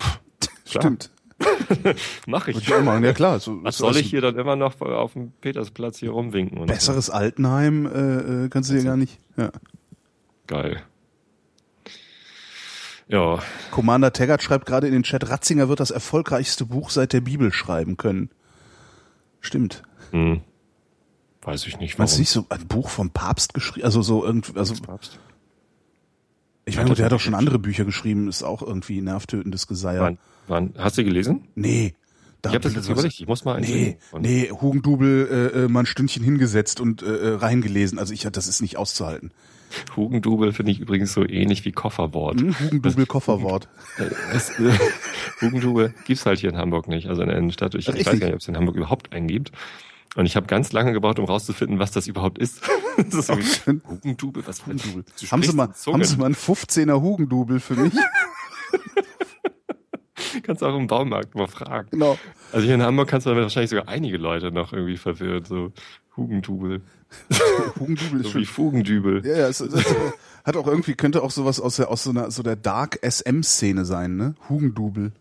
[0.65, 1.11] Stimmt.
[2.25, 2.67] Mach Würde ich.
[2.67, 3.39] ich auch machen, ja klar.
[3.39, 6.57] So, Was so soll ich hier dann immer noch auf dem Petersplatz hier rumwinken?
[6.57, 9.19] Und Besseres Altenheim äh, äh, kannst du dir gar nicht.
[9.37, 9.51] Ja.
[9.53, 9.59] So.
[10.47, 10.81] Geil.
[13.09, 13.39] Ja,
[13.71, 17.53] Commander Taggart schreibt gerade in den Chat, Ratzinger wird das erfolgreichste Buch seit der Bibel
[17.53, 18.29] schreiben können.
[19.39, 19.83] Stimmt.
[20.11, 20.41] hm.
[21.47, 22.21] Weiß ich nicht, Meinst du warum.
[22.21, 23.85] nicht so ein Buch vom Papst geschrieben?
[23.85, 25.19] Also so irgendwie, also Papst.
[26.65, 30.01] ich meine, gut, der hat auch schon andere Bücher geschrieben, ist auch irgendwie nervtötendes Geseier.
[30.01, 31.47] Wann, wann, hast du gelesen?
[31.55, 31.95] Nee.
[32.41, 35.67] Da Ich habe das jetzt überlegt, ich muss mal eins Nee, nee, Hugendubel äh, äh,
[35.69, 37.97] mal ein Stündchen hingesetzt und äh, äh, reingelesen.
[37.97, 39.31] Also ich das ist nicht auszuhalten.
[39.95, 42.39] Hugendubel finde ich übrigens so ähnlich wie Kofferwort.
[42.39, 42.59] Hm?
[42.59, 43.67] Hugendubel Kofferwort.
[43.97, 44.71] Äh, Das, äh,
[45.41, 47.73] Hugendubel gibt's halt hier in Hamburg nicht, also in der Innenstadt.
[47.73, 49.51] Ich, ich weiß gar nicht, ob es in Hamburg überhaupt einen gibt.
[50.17, 52.61] Und ich habe ganz lange gebraucht, um rauszufinden, was das überhaupt ist.
[52.97, 53.83] das ist schön.
[53.87, 55.05] Hugendubel, was Hugendubel.
[55.21, 57.93] Du Haben Sie mal, haben Sie mal einen 15er Hugendubel für mich?
[60.43, 61.89] Kannst auch im Baumarkt mal fragen.
[61.91, 62.17] genau.
[62.51, 65.71] Also hier in Hamburg kannst du damit wahrscheinlich sogar einige Leute noch irgendwie verwirren, so
[66.15, 66.81] Hugendubel,
[67.79, 69.23] Hugendubel ist so wie Fugendübel.
[69.23, 69.85] Ja, ja, es, es
[70.43, 73.85] hat auch irgendwie, könnte auch sowas aus der, aus so einer, so der Dark SM-Szene
[73.85, 74.33] sein, ne?
[74.49, 75.11] Hugendubel.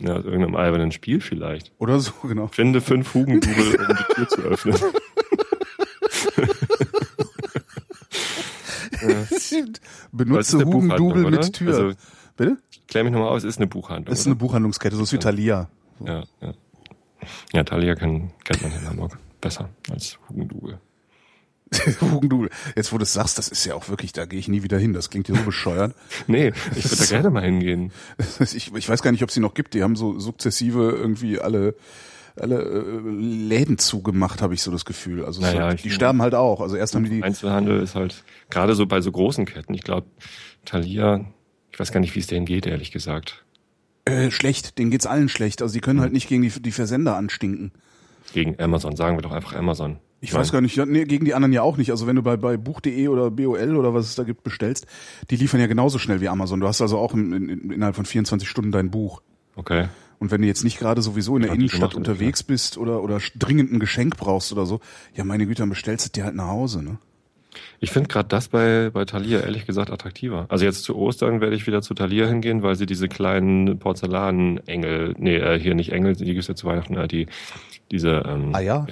[0.00, 1.72] Ja, aus irgendeinem albernen Spiel vielleicht.
[1.78, 2.48] Oder so, genau.
[2.48, 4.76] Finde fünf Hugendubel, um die Tür zu öffnen.
[10.12, 11.74] Benutze Hugendubel mit Tür.
[11.74, 11.92] Also,
[12.36, 12.58] Bitte?
[12.88, 14.12] Klär mich nochmal aus, ist eine Buchhandlung.
[14.12, 14.32] Ist oder?
[14.32, 15.68] eine Buchhandlungskette, so ist wie Thalia.
[15.98, 16.06] So.
[16.06, 16.54] Ja, ja.
[17.52, 20.78] Ja, Thalia kennt, kennt man in Hamburg besser als Hugendubel.
[22.00, 22.50] Hugendubel.
[22.76, 24.78] Jetzt, wo du es sagst, das ist ja auch wirklich, da gehe ich nie wieder
[24.78, 24.92] hin.
[24.92, 25.94] Das klingt ja so bescheuert.
[26.26, 27.92] nee, ich würde da gerne mal hingehen.
[28.40, 29.74] ich, ich weiß gar nicht, ob sie noch gibt.
[29.74, 31.74] Die haben so sukzessive irgendwie alle
[32.38, 35.24] alle äh, Läden zugemacht, habe ich so das Gefühl.
[35.24, 36.60] Also naja, halt, die sterben halt auch.
[36.60, 39.72] Also erst haben die Einzelhandel ist halt gerade so bei so großen Ketten.
[39.72, 40.06] Ich glaube,
[40.66, 41.24] Thalia,
[41.72, 43.44] ich weiß gar nicht, wie es denen geht, ehrlich gesagt.
[44.04, 45.62] Äh, schlecht, denen geht's allen schlecht.
[45.62, 46.02] Also die können hm.
[46.02, 47.72] halt nicht gegen die, die Versender anstinken.
[48.32, 49.98] Gegen Amazon, sagen wir doch einfach Amazon.
[50.26, 51.90] Ich weiß gar nicht, nee, gegen die anderen ja auch nicht.
[51.90, 54.86] Also wenn du bei, bei Buch.de oder BOL oder was es da gibt bestellst,
[55.30, 56.60] die liefern ja genauso schnell wie Amazon.
[56.60, 59.22] Du hast also auch in, in, innerhalb von 24 Stunden dein Buch.
[59.54, 59.88] Okay.
[60.18, 62.46] Und wenn du jetzt nicht gerade sowieso in der Innenstadt unterwegs ja.
[62.48, 64.80] bist oder, oder dringend ein Geschenk brauchst oder so,
[65.14, 66.98] ja meine Güte, dann bestellst du dir halt nach Hause, ne?
[67.80, 70.46] Ich finde gerade das bei, bei Thalia ehrlich gesagt attraktiver.
[70.48, 75.14] Also jetzt zu Ostern werde ich wieder zu Thalia hingehen, weil sie diese kleinen Porzellanengel,
[75.18, 77.26] nee, äh, hier nicht Engel, die gibt's ja zu Weihnachten, äh, die,
[77.90, 78.86] diese, ähm, Ah ja?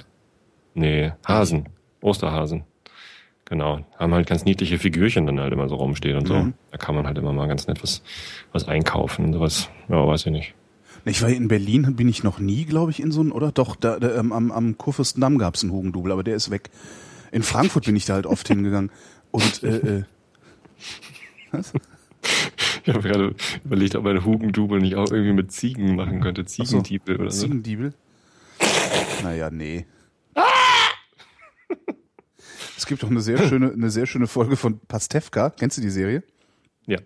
[0.75, 1.69] Nee, Hasen.
[2.01, 2.63] Osterhasen.
[3.45, 3.85] Genau.
[3.97, 6.35] Haben halt ganz niedliche Figürchen dann halt immer so rumstehen und so.
[6.35, 6.53] Mhm.
[6.71, 8.03] Da kann man halt immer mal ganz nett was,
[8.51, 9.69] was einkaufen und sowas.
[9.87, 10.53] Ja, weiß ich nicht.
[11.05, 13.75] Ich war in Berlin, bin ich noch nie, glaube ich, in so einem, oder doch,
[13.75, 16.71] da, da ähm, am, am Kurfürstendamm gab es einen Hugendubel, aber der ist weg.
[17.31, 18.91] In Frankfurt bin ich da halt oft hingegangen.
[19.31, 20.03] Und äh, äh,
[21.51, 21.73] was?
[22.83, 26.45] Ich habe gerade überlegt, ob man Hugendubel nicht auch irgendwie mit Ziegen machen könnte.
[26.45, 27.41] Ziegendiebel so, oder so.
[27.43, 27.93] Ziegendiebel?
[29.23, 29.85] Naja, nee.
[32.77, 35.49] Es gibt auch eine sehr schöne, eine sehr schöne Folge von Pastewka.
[35.49, 36.23] Kennst du die Serie?
[36.85, 36.99] Ja.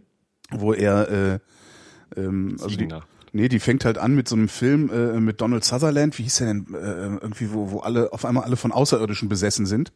[0.51, 2.87] Wo er, äh, ähm, also die,
[3.33, 6.17] nee, die fängt halt an mit so einem Film äh, mit Donald Sutherland.
[6.17, 6.73] Wie hieß der denn?
[6.73, 6.77] Äh,
[7.21, 9.91] irgendwie, wo, wo alle auf einmal alle von Außerirdischen besessen sind.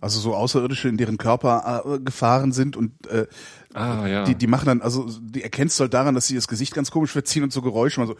[0.00, 3.26] Also so Außerirdische, in deren Körper äh, gefahren sind und äh,
[3.72, 4.24] ah, ja.
[4.24, 6.90] die, die machen dann, also die erkennst du halt daran, dass sie das Gesicht ganz
[6.90, 8.16] komisch verziehen und so Geräusche mal so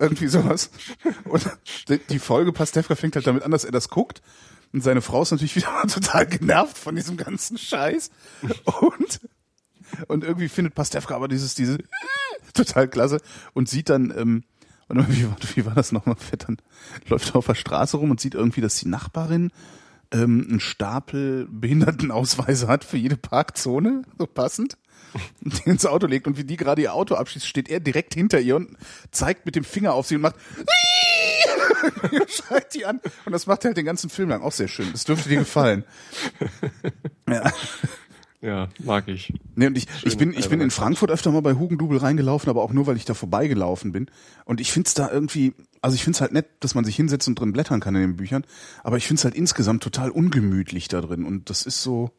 [0.00, 0.70] irgendwie sowas.
[1.24, 1.48] Und
[2.08, 4.22] die Folge Pastewka fängt halt damit an, dass er das guckt.
[4.72, 8.10] Und seine Frau ist natürlich wieder mal total genervt von diesem ganzen Scheiß.
[8.64, 9.20] Und,
[10.08, 11.78] und irgendwie findet Pastewka aber dieses, diese
[12.54, 13.20] total klasse
[13.52, 14.44] und sieht dann, ähm,
[14.88, 16.16] und wie, wie war das nochmal?
[16.38, 16.56] Dann
[17.08, 19.52] läuft er auf der Straße rum und sieht irgendwie, dass die Nachbarin
[20.12, 24.76] ähm, einen Stapel Behindertenausweise hat für jede Parkzone, so passend
[25.40, 28.40] die ins Auto legt und wie die gerade ihr Auto abschießt, steht er direkt hinter
[28.40, 28.76] ihr und
[29.10, 30.36] zeigt mit dem Finger auf sie und macht
[32.28, 34.90] schreit die an und das macht er halt den ganzen Film lang auch sehr schön.
[34.92, 35.84] Das dürfte dir gefallen.
[37.28, 37.52] ja.
[38.42, 39.34] Ja, mag ich.
[39.54, 42.62] Nee, und ich, ich bin, ich bin in Frankfurt öfter mal bei Hugendubel reingelaufen, aber
[42.62, 44.06] auch nur, weil ich da vorbeigelaufen bin.
[44.46, 47.38] Und ich find's da irgendwie, also ich find's halt nett, dass man sich hinsetzt und
[47.38, 48.44] drin blättern kann in den Büchern,
[48.82, 51.26] aber ich find's halt insgesamt total ungemütlich da drin.
[51.26, 52.12] Und das ist so,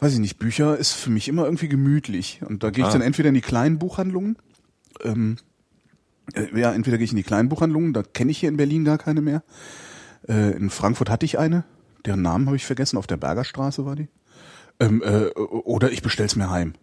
[0.00, 2.40] weiß ich nicht, Bücher ist für mich immer irgendwie gemütlich.
[2.44, 2.92] Und da gehe ich ah.
[2.92, 4.36] dann entweder in die kleinen Buchhandlungen,
[5.04, 5.36] ähm,
[6.34, 8.84] äh, ja, entweder gehe ich in die kleinen Buchhandlungen, da kenne ich hier in Berlin
[8.84, 9.44] gar keine mehr.
[10.26, 11.62] Äh, in Frankfurt hatte ich eine,
[12.06, 14.08] deren Namen habe ich vergessen, auf der Bergerstraße war die.
[14.80, 16.74] Ähm, äh, oder ich bestell's mir heim.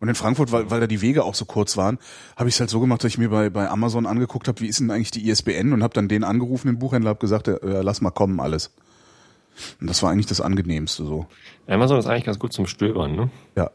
[0.00, 1.98] Und in Frankfurt, weil, weil da die Wege auch so kurz waren,
[2.36, 4.66] habe ich es halt so gemacht, dass ich mir bei, bei Amazon angeguckt habe, wie
[4.66, 7.58] ist denn eigentlich die ISBN und habe dann den angerufen, den Buchhändler, habe gesagt, äh,
[7.62, 8.74] lass mal kommen alles.
[9.80, 11.26] Und das war eigentlich das Angenehmste so.
[11.66, 13.30] Amazon ist eigentlich ganz gut zum Stöbern, ne?
[13.56, 13.70] Ja.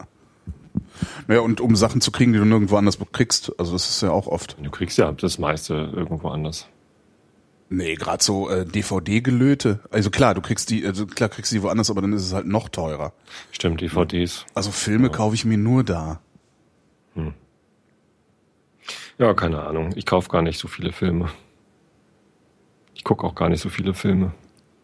[1.27, 3.57] Naja, und um Sachen zu kriegen, die du nirgendwo anders kriegst.
[3.57, 4.57] Also das ist ja auch oft.
[4.61, 6.67] Du kriegst ja das meiste irgendwo anders.
[7.71, 9.79] Nee, gerade so äh, DVD-Gelöte.
[9.91, 12.33] Also klar, du kriegst die, also klar kriegst du die woanders, aber dann ist es
[12.33, 13.13] halt noch teurer.
[13.51, 14.45] Stimmt, DVDs.
[14.55, 15.13] Also Filme ja.
[15.13, 16.19] kaufe ich mir nur da.
[17.13, 17.33] Hm.
[19.19, 19.91] Ja, keine Ahnung.
[19.95, 21.29] Ich kaufe gar nicht so viele Filme.
[22.95, 24.33] Ich gucke auch gar nicht so viele Filme.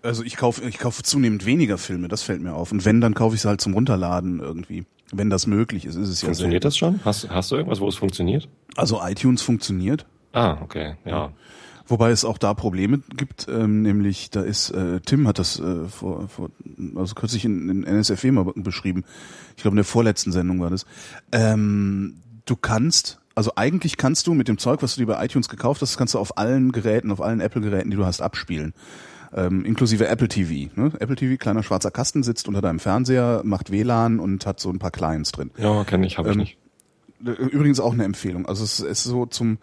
[0.04, 2.72] Also ich kaufe ich kaufe zunehmend weniger Filme, das fällt mir auf.
[2.72, 4.86] Und wenn, dann kaufe ich sie halt zum Runterladen irgendwie.
[5.12, 7.00] Wenn das möglich ist, ist es ja Funktioniert das schon?
[7.04, 8.48] Hast, hast du irgendwas, wo es funktioniert?
[8.76, 10.06] Also iTunes funktioniert.
[10.34, 11.32] Ah, okay, ja.
[11.88, 15.86] Wobei es auch da Probleme gibt, ähm, nämlich da ist, äh, Tim hat das äh,
[15.86, 16.50] vor, vor,
[16.96, 19.04] also kürzlich in, in NSFW mal beschrieben.
[19.56, 20.86] Ich glaube in der vorletzten Sendung war das.
[21.32, 25.48] Ähm, du kannst, also eigentlich kannst du mit dem Zeug, was du dir bei iTunes
[25.48, 28.74] gekauft hast, kannst du auf allen Geräten, auf allen Apple-Geräten, die du hast, abspielen
[29.36, 30.72] ähm, inklusive Apple TV.
[30.76, 30.92] Ne?
[31.00, 34.80] Apple TV, kleiner schwarzer Kasten, sitzt unter deinem Fernseher, macht WLAN und hat so ein
[34.80, 35.52] paar Clients drin.
[35.58, 36.58] Ja, kenne ich, habe ich ähm, nicht.
[37.20, 38.46] Übrigens auch eine Empfehlung.
[38.46, 39.58] Also es ist so zum,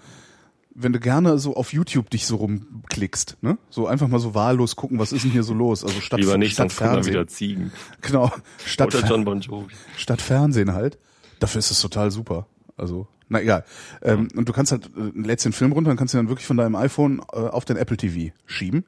[0.74, 3.58] wenn du gerne so auf YouTube dich so rumklickst, ne?
[3.70, 5.84] So einfach mal so wahllos gucken, was ist denn hier so los?
[5.84, 7.12] Also statt Lieber nicht, statt Fernsehen.
[7.12, 7.72] wieder Ziegen.
[8.00, 8.30] Genau.
[8.64, 9.74] Statt Oder John Bon Jovi.
[9.96, 10.98] Statt Fernsehen halt.
[11.40, 12.46] Dafür ist es total super.
[12.76, 13.64] Also, na egal.
[14.02, 16.46] Ähm, und du kannst halt, äh, lädst den Film runter und kannst ihn dann wirklich
[16.46, 18.84] von deinem iPhone äh, auf dein Apple TV schieben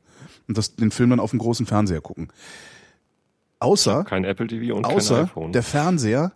[0.48, 2.28] und das, den Film dann auf dem großen Fernseher gucken.
[3.60, 5.52] Außer, Kein Apple TV und außer kein iPhone.
[5.52, 6.32] der Fernseher,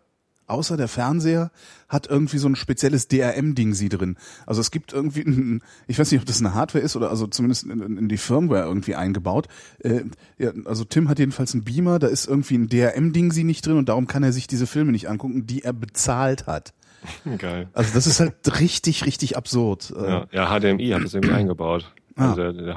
[0.48, 1.50] außer der Fernseher
[1.88, 4.16] hat irgendwie so ein spezielles DRM-Ding sie drin.
[4.46, 7.26] Also es gibt irgendwie, ein, ich weiß nicht, ob das eine Hardware ist oder also
[7.26, 9.48] zumindest in, in die Firmware irgendwie eingebaut.
[9.80, 10.02] Äh,
[10.38, 13.76] ja, also Tim hat jedenfalls einen Beamer, da ist irgendwie ein DRM-Ding sie nicht drin
[13.76, 16.74] und darum kann er sich diese Filme nicht angucken, die er bezahlt hat.
[17.38, 17.68] Geil.
[17.72, 19.92] Also das ist halt richtig, richtig absurd.
[19.96, 21.92] Ja, ja HDMI hat das irgendwie eingebaut.
[22.16, 22.30] Ah.
[22.30, 22.76] Also der, der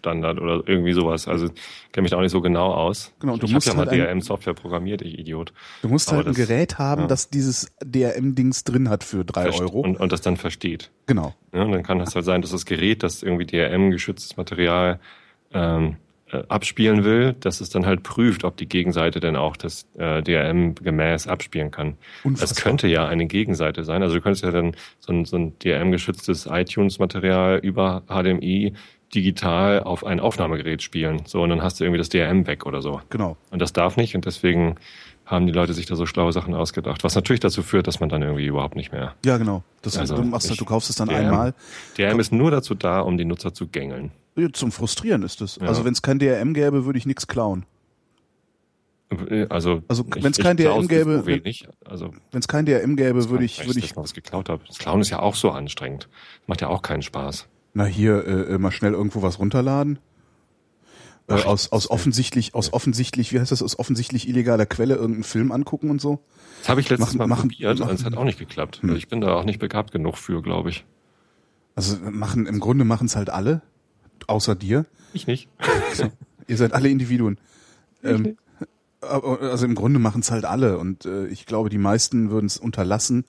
[0.00, 1.28] HDMI-Protokoll-Standard oder irgendwie sowas.
[1.28, 1.48] Also
[1.92, 3.12] kenne mich da auch nicht so genau aus.
[3.20, 5.52] Genau, und du ich musst habe ja mal halt ein- DRM-Software programmiert, ich Idiot.
[5.82, 7.06] Du musst Aber halt ein das- Gerät haben, ja.
[7.06, 9.80] das dieses DRM-Dings drin hat für drei Verst- Euro.
[9.80, 10.90] Und, und das dann versteht.
[11.06, 11.34] genau.
[11.52, 15.00] Ja, und dann kann es halt sein, dass das Gerät, das irgendwie DRM-geschütztes Material
[15.52, 15.96] ähm,
[16.30, 20.22] äh, abspielen will, dass es dann halt prüft, ob die Gegenseite denn auch das äh,
[20.22, 21.96] DRM gemäß abspielen kann.
[22.22, 22.48] Unfassbar.
[22.54, 24.04] Das könnte ja eine Gegenseite sein.
[24.04, 28.74] Also du könntest ja dann so ein, so ein DRM-geschütztes iTunes-Material über HDMI
[29.14, 31.22] digital auf ein Aufnahmegerät spielen.
[31.26, 33.00] So, und dann hast du irgendwie das DRM weg oder so.
[33.10, 33.36] Genau.
[33.50, 34.76] Und das darf nicht und deswegen
[35.26, 37.04] haben die Leute sich da so schlaue Sachen ausgedacht.
[37.04, 39.14] Was natürlich dazu führt, dass man dann irgendwie überhaupt nicht mehr.
[39.24, 39.62] Ja, genau.
[39.82, 41.24] Das, Also, du machst halt, ich- du kaufst es dann DRM.
[41.26, 41.54] einmal.
[41.96, 44.10] DRM ist nur dazu da, um die Nutzer zu gängeln.
[44.52, 45.56] Zum Frustrieren ist es.
[45.56, 45.66] Ja.
[45.68, 47.64] Also wenn es kein DRM gäbe, würde ich nichts klauen.
[49.48, 51.66] Also, Also, ich- wenn's ich kein DRM gäbe, wenig.
[51.84, 54.62] Also, Wenn es kein DRM gäbe, würde ich, würde dass ich, mal was geklaut habe.
[54.68, 56.08] Das Klauen ist ja auch so anstrengend.
[56.46, 57.48] Macht ja auch keinen Spaß.
[57.74, 59.98] Na hier, äh, äh, mal schnell irgendwo was runterladen.
[61.28, 65.22] Äh, Ach, aus, aus offensichtlich, aus offensichtlich, wie heißt das, aus offensichtlich illegaler Quelle irgendeinen
[65.24, 66.20] Film angucken und so.
[66.60, 68.80] Das habe ich letztes Mal machen- probiert machen- und es hat auch nicht geklappt.
[68.82, 68.96] Hm.
[68.96, 70.84] Ich bin da auch nicht begabt genug für, glaube ich.
[71.76, 73.62] Also machen, im Grunde machen es halt alle,
[74.26, 74.86] außer dir.
[75.12, 75.48] Ich nicht.
[76.48, 77.38] Ihr seid alle Individuen.
[78.02, 78.36] Ähm,
[79.00, 82.46] aber- also im Grunde machen es halt alle und äh, ich glaube, die meisten würden
[82.46, 83.24] es unterlassen,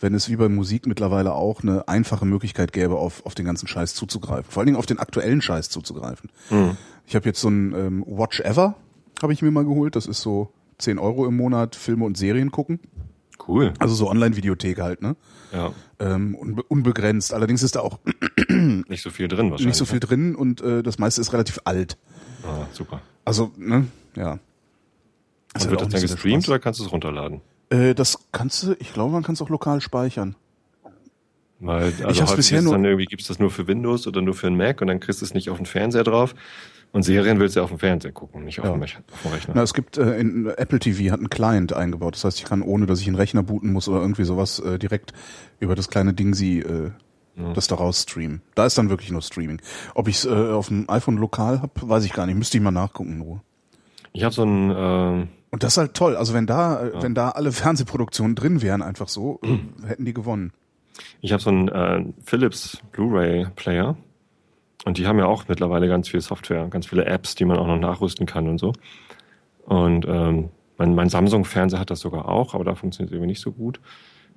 [0.00, 3.66] wenn es wie bei Musik mittlerweile auch eine einfache Möglichkeit gäbe, auf, auf den ganzen
[3.66, 4.50] Scheiß zuzugreifen.
[4.50, 6.30] Vor allen Dingen auf den aktuellen Scheiß zuzugreifen.
[6.48, 6.76] Hm.
[7.06, 8.74] Ich habe jetzt so ein ähm, Watch Ever,
[9.22, 9.96] habe ich mir mal geholt.
[9.96, 12.80] Das ist so 10 Euro im Monat Filme und Serien gucken.
[13.48, 13.72] Cool.
[13.78, 15.14] Also so Online-Videothek halt, ne?
[15.52, 15.72] Ja.
[16.00, 17.32] Ähm, unbe unbegrenzt.
[17.32, 17.98] Allerdings ist da auch
[18.48, 19.66] Nicht so viel drin wahrscheinlich.
[19.66, 21.96] nicht so viel drin und äh, das meiste ist relativ alt.
[22.42, 22.48] ne?
[22.48, 23.00] Ah, super.
[23.24, 24.32] Also, ne, ja.
[24.32, 24.40] Und
[25.54, 27.40] Ist wird halt das dann gestreamt oder kannst du es runterladen?
[27.70, 30.36] Äh, das kannst du, ich glaube, man kann es auch lokal speichern.
[31.58, 34.34] Weil, also hab's häufig bisher nur- dann irgendwie gibt's das nur für Windows oder nur
[34.34, 36.34] für einen Mac und dann kriegst du es nicht auf den Fernseher drauf.
[36.92, 38.72] Und Serien willst du ja auf dem Fernseher gucken, nicht auf, Ja.
[38.72, 39.54] dem, auf dem Rechner.
[39.56, 42.14] Na, es gibt äh, in Apple TV hat einen Client eingebaut.
[42.14, 44.78] Das heißt, ich kann ohne, dass ich einen Rechner booten muss oder irgendwie sowas äh,
[44.78, 45.12] direkt
[45.58, 46.90] über das kleine Ding sie äh,
[47.54, 48.40] das daraus streamen.
[48.54, 49.60] Da ist dann wirklich nur Streaming.
[49.94, 52.36] Ob ich es äh, auf dem iPhone lokal hab, weiß ich gar nicht.
[52.36, 53.40] Müsste ich mal nachgucken in Ruhe.
[54.12, 55.26] Ich habe so ein äh,
[55.56, 56.16] Und das ist halt toll.
[56.16, 60.12] Also wenn da, äh, wenn da alle Fernsehproduktionen drin wären, einfach so, äh, hätten die
[60.12, 60.52] gewonnen.
[61.22, 63.96] Ich habe so einen äh, Philips Blu-ray Player
[64.84, 67.66] und die haben ja auch mittlerweile ganz viel Software, ganz viele Apps, die man auch
[67.66, 68.74] noch nachrüsten kann und so.
[69.64, 73.40] Und ähm, mein, mein Samsung-Fernseher hat das sogar auch, aber da funktioniert es irgendwie nicht
[73.40, 73.80] so gut.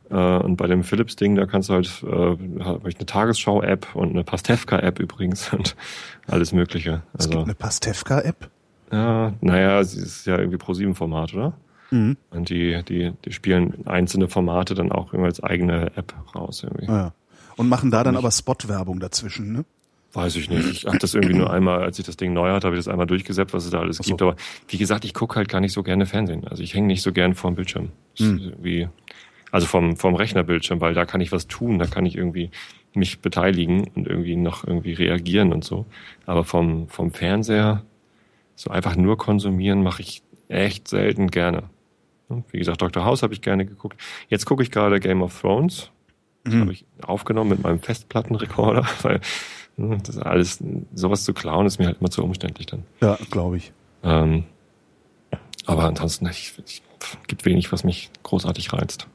[0.10, 4.12] Äh, und bei dem Philips-Ding, da kannst du halt, äh, habe ich eine Tagesschau-App und
[4.12, 5.76] eine Pastewka-App übrigens und
[6.28, 7.02] alles Mögliche.
[7.12, 8.50] Es Also gibt eine Pastewka-App.
[8.91, 11.54] Ja, naja, sie ist ja irgendwie pro 7 Format, oder?
[11.91, 12.17] Mhm.
[12.32, 16.88] Und die, die, die spielen einzelne Formate dann auch immer als eigene App raus irgendwie.
[16.88, 17.13] Ah, ja.
[17.58, 19.65] Und machen da dann aber Spot-Werbung dazwischen, ne?
[20.13, 20.65] Weiß ich nicht.
[20.71, 22.88] Ich hatte das irgendwie nur einmal, als ich das Ding neu hatte, habe ich das
[22.88, 24.04] einmal durchgesäppt, was es da alles so.
[24.04, 24.21] gibt.
[24.23, 24.36] Aber
[24.67, 26.47] wie gesagt, ich gucke halt gar nicht so gerne Fernsehen.
[26.47, 27.89] Also ich hänge nicht so gern vorm Bildschirm.
[28.17, 28.39] Hm.
[28.39, 28.88] irgendwie,
[29.52, 32.49] also vom, vom Rechnerbildschirm, weil da kann ich was tun, da kann ich irgendwie
[32.93, 35.86] mich beteiligen und irgendwie noch irgendwie reagieren und so.
[36.25, 37.84] Aber vom, vom Fernseher
[38.60, 41.63] so einfach nur konsumieren mache ich echt selten gerne.
[42.52, 43.06] Wie gesagt, Dr.
[43.06, 44.00] House habe ich gerne geguckt.
[44.28, 45.91] Jetzt gucke ich gerade Game of Thrones.
[46.43, 46.62] Das Mhm.
[46.62, 49.22] habe ich aufgenommen mit meinem Festplattenrekorder, weil
[49.78, 50.60] das alles,
[50.93, 52.84] sowas zu klauen, ist mir halt immer zu umständlich dann.
[53.02, 53.72] Ja, glaube ich.
[54.04, 54.43] Ähm,
[55.65, 56.82] aber ansonsten, ich, ich,
[57.28, 59.08] gibt wenig, was mich großartig reizt.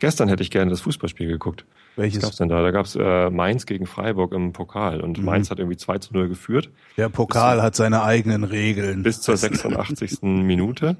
[0.00, 1.64] Gestern hätte ich gerne das Fußballspiel geguckt.
[1.96, 2.22] Was Welches?
[2.22, 2.60] gab's denn da?
[2.62, 5.24] Da gab's äh, Mainz gegen Freiburg im Pokal und Mhm.
[5.24, 9.02] Mainz hat irgendwie 2 zu 0 geführt Der Pokal hat seine eigenen Regeln.
[9.04, 10.18] bis zur 86.
[10.22, 10.96] Minute.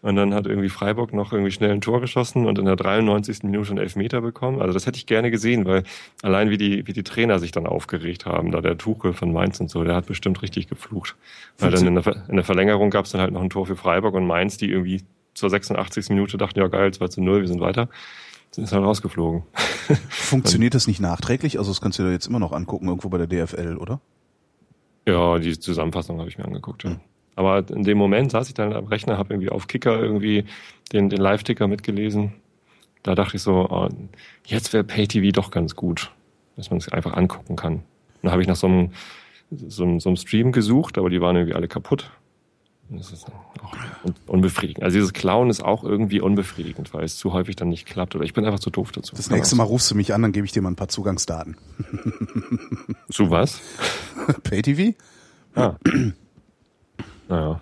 [0.00, 3.42] Und dann hat irgendwie Freiburg noch irgendwie schnell ein Tor geschossen und in der 93.
[3.44, 4.60] Minute einen Elfmeter bekommen.
[4.60, 5.84] Also das hätte ich gerne gesehen, weil
[6.22, 9.60] allein wie die, wie die Trainer sich dann aufgeregt haben, da der Tuchel von Mainz
[9.60, 11.14] und so, der hat bestimmt richtig geflucht.
[11.58, 13.76] Weil dann in der, in der Verlängerung gab es dann halt noch ein Tor für
[13.76, 15.02] Freiburg und Mainz, die irgendwie
[15.34, 16.08] zur 86.
[16.10, 17.88] Minute dachten, ja geil, 2 zu 0, wir sind weiter.
[18.52, 19.44] Sind halt rausgeflogen.
[20.10, 21.58] Funktioniert das nicht nachträglich?
[21.58, 24.00] Also das kannst du dir jetzt immer noch angucken, irgendwo bei der DFL, oder?
[25.06, 26.84] Ja, die Zusammenfassung habe ich mir angeguckt.
[26.84, 26.90] Ja.
[26.90, 27.00] Hm.
[27.34, 30.44] Aber in dem Moment saß ich dann am Rechner, habe irgendwie auf Kicker irgendwie
[30.92, 32.34] den, den Live-Ticker mitgelesen.
[33.02, 33.88] Da dachte ich so, oh,
[34.44, 36.12] jetzt wäre Pay-TV doch ganz gut,
[36.56, 37.82] dass man es einfach angucken kann.
[38.20, 38.90] Dann habe ich nach so einem,
[39.50, 42.10] so, einem, so einem Stream gesucht, aber die waren irgendwie alle kaputt.
[42.96, 44.84] Das ist auch unbefriedigend.
[44.84, 48.14] Also dieses Klauen ist auch irgendwie unbefriedigend, weil es zu häufig dann nicht klappt.
[48.14, 49.16] Oder ich bin einfach zu doof dazu.
[49.16, 51.56] Das nächste Mal rufst du mich an, dann gebe ich dir mal ein paar Zugangsdaten.
[53.10, 53.60] Zu was?
[54.42, 54.94] PayTV?
[55.54, 55.76] Ah.
[57.28, 57.60] Naja.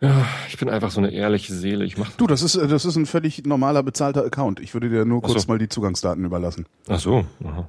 [0.00, 1.84] Ja, ich bin einfach so eine ehrliche Seele.
[1.84, 4.60] Ich mach Du, das ist, das ist ein völlig normaler bezahlter Account.
[4.60, 5.48] Ich würde dir nur kurz so.
[5.48, 6.66] mal die Zugangsdaten überlassen.
[6.86, 7.26] Ach so.
[7.44, 7.68] Aha.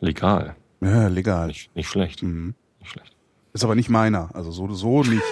[0.00, 0.56] Legal.
[0.82, 1.46] Ja, legal.
[1.48, 2.22] Nicht, nicht schlecht.
[2.22, 2.54] Mhm.
[2.80, 3.16] Nicht schlecht.
[3.58, 4.30] Ist aber nicht meiner.
[4.36, 5.22] Also so, so nicht.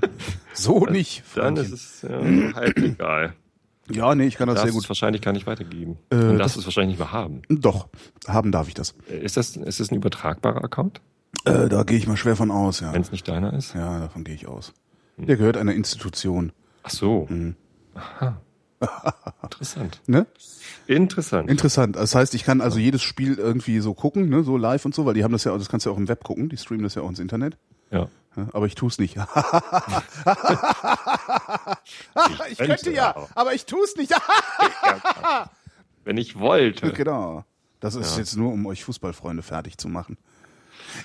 [0.54, 1.22] so nicht.
[1.34, 1.74] Dann Freundchen.
[1.74, 3.34] ist es ja, halb egal.
[3.90, 4.88] Ja, nee, ich kann das sehr gut.
[4.88, 5.98] wahrscheinlich gar nicht weitergeben.
[6.08, 7.42] Äh, Und das- das ist wahrscheinlich nicht mehr haben.
[7.50, 7.88] Doch,
[8.26, 8.94] haben darf ich das.
[9.08, 11.02] Ist das, ist das ein übertragbarer Account,
[11.44, 12.94] Äh, da gehe ich mal schwer von aus, ja.
[12.94, 13.74] wenn es nicht deiner ist?
[13.74, 14.72] Ja, davon gehe ich aus.
[15.18, 16.52] Der gehört einer Institution.
[16.84, 17.26] Ach so.
[17.28, 17.54] Mhm.
[17.94, 18.40] Aha.
[19.42, 20.00] Interessant.
[20.06, 20.26] Ne?
[20.86, 21.50] Interessant.
[21.50, 21.96] Interessant.
[21.96, 25.04] Das heißt, ich kann also jedes Spiel irgendwie so gucken, ne, so live und so,
[25.04, 26.82] weil die haben das ja, das kannst du ja auch im Web gucken, die streamen
[26.84, 27.56] das ja auch ins Internet.
[27.94, 28.08] Ja.
[28.52, 29.16] Aber ich tue es nicht.
[32.50, 34.12] ich könnte ja, aber ich tue es nicht.
[36.04, 36.92] Wenn ich wollte.
[36.92, 37.44] genau.
[37.80, 38.18] Das ist Ja.
[38.18, 40.16] jetzt nur, um euch Fußballfreunde fertig zu machen.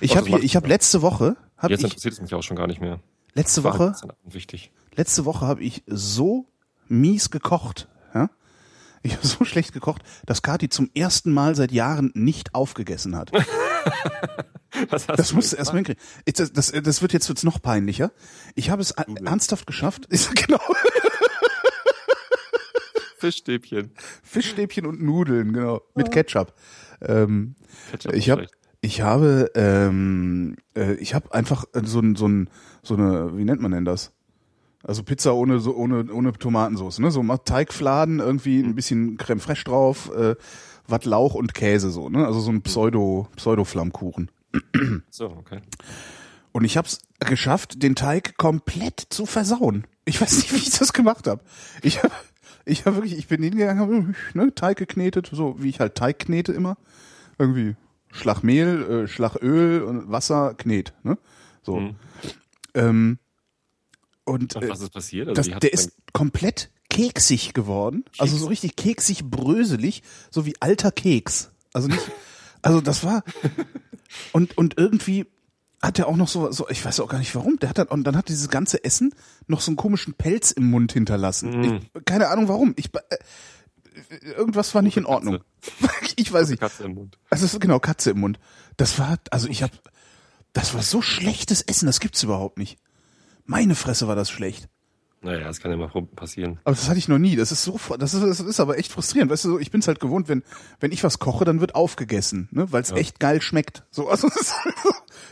[0.00, 2.66] Ich habe ich habe letzte Woche, habe Jetzt ich interessiert es mich auch schon gar
[2.66, 3.00] nicht mehr.
[3.34, 4.70] letzte Woche, wichtig.
[4.94, 6.46] letzte Woche habe ich so
[6.88, 7.88] mies gekocht.
[8.14, 8.30] Ja?
[9.02, 13.30] Ich habe so schlecht gekocht, dass Kati zum ersten Mal seit Jahren nicht aufgegessen hat.
[14.88, 16.02] Was hast Das du musst du erstmal hinkriegen.
[16.24, 18.12] Ich- Das, das, das wird jetzt wird's noch peinlicher.
[18.54, 20.06] Ich habe es a- ernsthaft geschafft.
[20.10, 20.60] Ist, genau.
[23.18, 23.90] Fischstäbchen.
[24.22, 25.82] Fischstäbchen und Nudeln, genau.
[25.94, 26.54] Mit Ketchup.
[27.02, 27.54] Ähm,
[27.90, 28.54] Ketchup ich habe schlecht.
[28.80, 32.48] ich habe ähm, äh, ich habe einfach äh, so ein so ein
[32.82, 34.12] so eine wie nennt man denn das?
[34.82, 37.10] Also Pizza ohne so ohne ohne Tomatensauce, ne?
[37.10, 40.36] So mal Teigfladen irgendwie ein bisschen Creme fraiche drauf, äh,
[40.90, 42.26] wat Lauch und Käse so, ne?
[42.26, 44.30] Also so ein Pseudo Pseudo Flammkuchen.
[45.10, 45.60] So, okay.
[46.52, 49.86] Und ich habe es geschafft, den Teig komplett zu versauen.
[50.04, 51.42] Ich weiß nicht, wie ich das gemacht habe.
[51.82, 52.12] Ich habe
[52.64, 56.18] ich hab wirklich, ich bin hingegangen, hab, ne, Teig geknetet, so wie ich halt Teig
[56.18, 56.76] knete immer.
[57.38, 57.76] Irgendwie
[58.10, 60.92] Schlag Mehl, äh, Schlag Öl und Wasser, knet.
[61.02, 61.16] Ne?
[61.62, 61.80] So.
[61.80, 61.96] Mhm.
[62.74, 63.18] Ähm,
[64.24, 65.28] und äh, was ist passiert?
[65.28, 68.04] Also das, der ist komplett keksig geworden.
[68.18, 71.50] Also so richtig keksig, bröselig, so wie alter Keks.
[71.72, 72.02] Also nicht,
[72.62, 73.22] also das war,
[74.32, 75.26] und, und irgendwie
[75.82, 77.88] hat er auch noch so, so, ich weiß auch gar nicht warum, der hat dann,
[77.88, 79.14] und dann hat dieses ganze Essen
[79.46, 81.60] noch so einen komischen Pelz im Mund hinterlassen.
[81.60, 81.80] Mm.
[81.94, 82.74] Ich, keine Ahnung warum.
[82.76, 85.38] Ich, äh, irgendwas war nicht in Ordnung.
[86.16, 86.60] Ich weiß nicht.
[86.60, 87.18] Katze im Mund.
[87.30, 88.38] Also genau Katze im Mund.
[88.76, 89.72] Das war, also ich habe,
[90.52, 92.78] das war so schlechtes Essen, das gibt's überhaupt nicht.
[93.50, 94.68] Meine Fresse war das schlecht.
[95.22, 96.60] Naja, das kann ja mal passieren.
[96.62, 97.34] Aber das hatte ich noch nie.
[97.34, 99.28] Das ist so, das ist, das ist aber echt frustrierend.
[99.30, 100.44] Weißt du, so, ich bin's halt gewohnt, wenn,
[100.78, 103.84] wenn ich was koche, dann wird aufgegessen, ne, weil es echt geil schmeckt.
[103.90, 104.54] So, also es ist,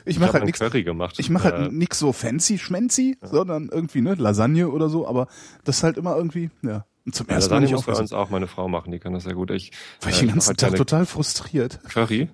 [0.05, 0.59] ich mache halt nichts.
[0.59, 1.15] Curry gemacht.
[1.19, 5.07] Ich mache Äh, halt nix so fancy schmenzi, sondern irgendwie ne Lasagne oder so.
[5.07, 5.29] Aber
[5.63, 6.85] das ist halt immer irgendwie, ja.
[7.07, 9.15] Und zum ja, ersten Mal Lasagne muss bei uns auch meine Frau machen, die kann
[9.15, 9.53] das sehr gut.
[9.53, 9.71] Ich,
[10.03, 11.81] War äh, ich den mach ganzen halt Tag total frustriert.
[11.89, 12.29] Curry.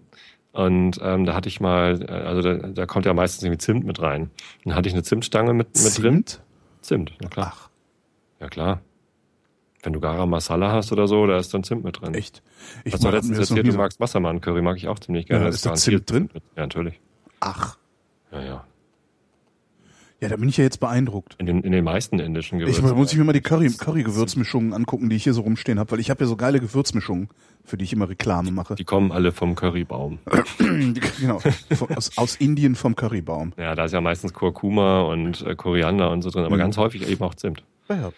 [0.54, 3.84] Und ähm, da hatte ich mal, äh, also da, da kommt ja meistens irgendwie Zimt
[3.84, 4.30] mit rein.
[4.64, 6.24] Dann hatte ich eine Zimtstange mit, mit drin.
[6.24, 6.42] Zimt?
[6.80, 7.52] Zimt, na klar.
[7.56, 7.68] Ach,
[8.40, 8.80] Ja klar.
[9.82, 12.14] Wenn du Garam Masala hast oder so, da ist dann Zimt mit drin.
[12.14, 12.42] echt.
[12.84, 15.46] Ich mir letztens erzählt, du magst Wassermann-Curry, mag ich auch ziemlich gerne.
[15.46, 16.30] Ja, ist da Zimt drin?
[16.32, 16.42] mit.
[16.56, 17.00] Ja, natürlich.
[17.40, 17.76] Ach,
[18.30, 18.64] Ja, ja.
[20.24, 21.36] Ja, da bin ich ja jetzt beeindruckt.
[21.38, 22.96] In den, in den meisten indischen Ich Gewürzen.
[22.96, 26.00] muss ich mir mal die Curry, Curry-Gewürzmischungen angucken, die ich hier so rumstehen habe, weil
[26.00, 27.28] ich habe ja so geile Gewürzmischungen,
[27.64, 28.74] für die ich immer Reklame mache.
[28.74, 30.18] Die kommen alle vom Currybaum.
[30.58, 31.40] genau,
[31.94, 33.52] aus, aus Indien vom Currybaum.
[33.58, 36.60] Ja, da ist ja meistens Kurkuma und äh, Koriander und so drin, aber Mhm.
[36.60, 38.10] ganz häufig eben auch Zimt Ja,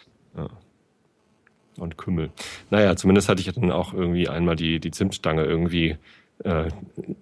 [1.78, 2.30] und Kümmel.
[2.70, 5.96] Naja, zumindest hatte ich dann auch irgendwie einmal die, die Zimtstange irgendwie
[6.44, 6.68] äh,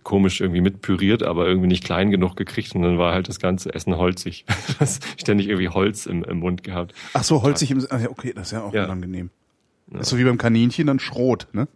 [0.03, 3.73] komisch irgendwie mitpüriert, aber irgendwie nicht klein genug gekriegt und dann war halt das ganze
[3.75, 4.45] Essen holzig.
[5.17, 6.95] Ständig irgendwie Holz im, im Mund gehabt.
[7.13, 8.85] Ach so, holzig im, ah, ja, okay, das ist ja auch Ja.
[8.85, 9.31] unangenehm.
[9.89, 11.69] Das ist so wie beim Kaninchen, dann Schrot, ne?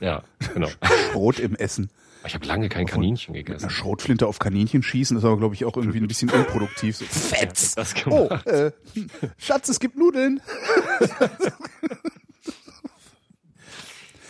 [0.00, 0.22] Ja,
[0.54, 0.68] genau.
[1.12, 1.90] Schrot im Essen.
[2.24, 3.68] Ich habe lange kein Kaninchen gegessen.
[3.68, 6.96] Schrotflinte auf Kaninchen schießen ist aber, glaube ich, auch irgendwie ein bisschen unproduktiv.
[6.98, 7.74] So, Fetz!
[7.74, 9.08] Das Oh, äh, hm,
[9.38, 10.40] Schatz, es gibt Nudeln.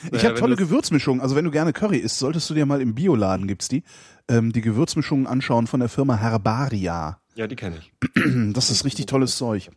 [0.06, 1.20] Ich Naja, habe tolle Gewürzmischungen.
[1.20, 3.82] Also wenn du gerne Curry isst, solltest du dir mal im Bioladen gibt's die,
[4.28, 7.18] ähm, die Gewürzmischungen anschauen von der Firma Herbaria.
[7.34, 7.92] Ja, die kenne ich.
[8.52, 9.70] Das ist richtig tolles Zeug.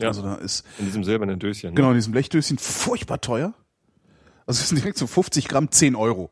[0.00, 0.08] Ja.
[0.08, 1.70] Also da ist In diesem silbernen Döschen.
[1.70, 1.74] ne?
[1.74, 3.54] genau in diesem Blechdöschen furchtbar teuer.
[4.46, 6.30] Also es sind direkt so 50 Gramm 10 Euro.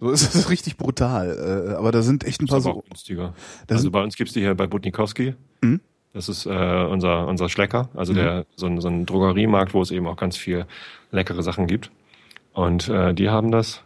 [0.00, 1.70] So ist es richtig brutal.
[1.70, 2.70] Äh, aber da sind echt ein Ist paar aber so.
[2.80, 3.34] auch günstiger.
[3.68, 5.34] Also sind- bei uns gibt's die hier bei Butnikowski.
[5.62, 5.80] Mhm.
[6.14, 9.90] Das ist äh, unser, unser Schlecker, also der so ein, so ein Drogeriemarkt, wo es
[9.90, 10.66] eben auch ganz viel
[11.12, 11.90] leckere Sachen gibt.
[12.58, 13.82] Und äh, die haben das.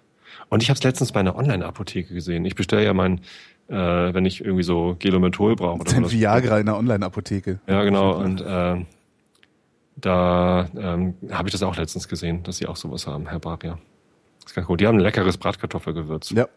[0.48, 2.46] Und ich habe es letztens bei einer Online-Apotheke gesehen.
[2.46, 3.18] Ich bestelle ja mein,
[3.68, 5.82] äh, wenn ich irgendwie so Gelometol brauche.
[5.82, 6.10] Oder Dein.
[6.10, 7.60] Viagra in der Online-Apotheke.
[7.66, 8.16] Ja, genau.
[8.16, 8.82] Und äh,
[9.96, 13.78] da ähm, habe ich das auch letztens gesehen, dass sie auch sowas haben, Herr Baria.
[14.40, 14.80] Das ist ganz gut.
[14.80, 16.30] Die haben ein leckeres Bratkartoffelgewürz.
[16.30, 16.48] Ja.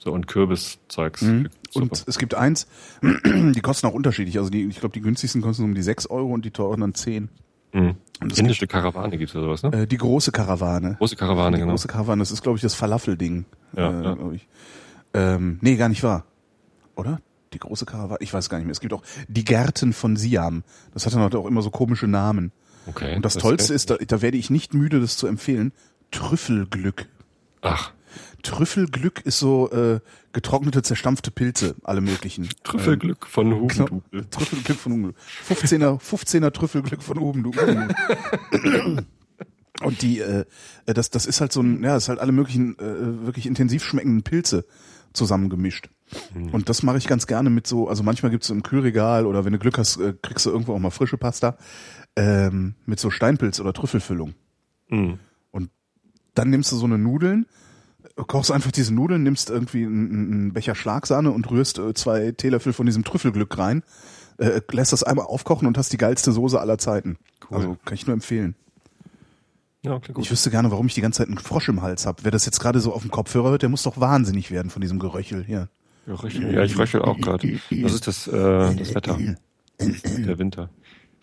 [0.00, 1.22] So und Kürbiszeugs.
[1.22, 1.50] Mhm.
[1.72, 2.66] Und es gibt eins,
[3.00, 4.38] die kosten auch unterschiedlich.
[4.38, 6.94] Also die, ich glaube, die günstigsten kosten um die 6 Euro und die teuren dann
[6.94, 7.28] 10.
[7.72, 7.96] Mhm.
[8.28, 9.82] Es Indische Karawane gibt's oder sowas, ne?
[9.82, 10.96] Äh, die große Karawane.
[10.98, 11.72] Große Karawane, die genau.
[11.72, 13.46] große Karawane, das ist, glaube ich, das Falafel-Ding.
[13.76, 14.32] Ja, äh, ja.
[14.32, 14.46] ich.
[15.14, 16.24] Ähm, nee, gar nicht wahr.
[16.96, 17.20] Oder?
[17.54, 18.18] Die große Karawane?
[18.20, 18.72] Ich weiß gar nicht mehr.
[18.72, 20.64] Es gibt auch die Gärten von Siam.
[20.92, 22.52] Das hat dann halt auch immer so komische Namen.
[22.86, 23.16] Okay.
[23.16, 25.72] Und das, Tollste ist, da, da werde ich nicht müde, das zu empfehlen,
[26.10, 27.06] Trüffelglück.
[27.62, 27.92] Ach,
[28.42, 30.00] Trüffelglück ist so äh,
[30.32, 32.48] getrocknete, zerstampfte Pilze, alle möglichen.
[32.64, 34.02] Trüffelglück von Ähm, Hugendubel.
[34.10, 35.20] genau, Trüffelglück von Hugendubel.
[35.48, 37.88] 15er, 15er Trüffelglück von Hugendubel.
[39.82, 40.44] Und die, äh,
[40.86, 43.82] das, das ist halt so ein, ja, das ist halt alle möglichen äh, wirklich intensiv
[43.84, 44.66] schmeckenden Pilze
[45.12, 45.88] zusammengemischt.
[46.52, 49.52] Und das mache ich ganz gerne mit so, also manchmal gibt's im Kühlregal oder wenn
[49.52, 51.56] du Glück hast, äh, kriegst du irgendwo auch mal frische Pasta
[52.16, 54.34] ähm, mit so Steinpilz oder Trüffelfüllung.
[54.88, 55.18] Mhm.
[55.50, 55.70] Und
[56.34, 57.46] dann nimmst du so eine Nudeln,
[58.26, 62.72] kochst einfach diese Nudeln, nimmst irgendwie einen, einen Becher Schlagsahne und rührst äh, zwei Teelöffel
[62.72, 63.82] von diesem Trüffelglück rein,
[64.38, 67.18] äh, lässt das einmal aufkochen und hast die geilste Soße aller Zeiten.
[67.50, 67.56] Cool.
[67.56, 68.54] Also kann ich nur empfehlen.
[69.82, 70.24] Ja, klingt gut.
[70.24, 72.24] Ich wüsste gerne, warum ich die ganze Zeit einen Frosch im Hals hab.
[72.24, 74.82] Wer das jetzt gerade so auf dem Kopfhörer hört, der muss doch wahnsinnig werden von
[74.82, 75.68] diesem Geröchel hier.
[76.06, 76.42] Ja, richtig.
[76.42, 77.58] ja ich röchel auch gerade.
[77.70, 79.18] Das ist das, äh, das Wetter.
[79.78, 80.68] Der Winter.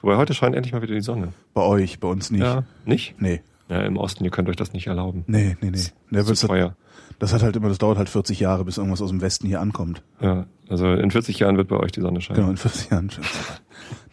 [0.02, 1.34] Wobei heute scheint endlich mal wieder die Sonne.
[1.54, 2.42] Bei euch, bei uns nicht.
[2.42, 2.64] Ja.
[2.86, 3.16] Nicht?
[3.20, 5.24] Nee, Ja, im Osten, ihr könnt euch das nicht erlauben.
[5.28, 5.80] nee, nee, nee.
[6.12, 6.76] Der Zu wird's- teuer.
[7.20, 9.60] das hat halt immer, das dauert halt 40 Jahre, bis irgendwas aus dem Westen hier
[9.60, 10.04] ankommt.
[10.22, 12.38] Ja, also in 40 Jahren wird bei euch die Sonne scheinen.
[12.38, 13.12] Genau, in 40 Jahren.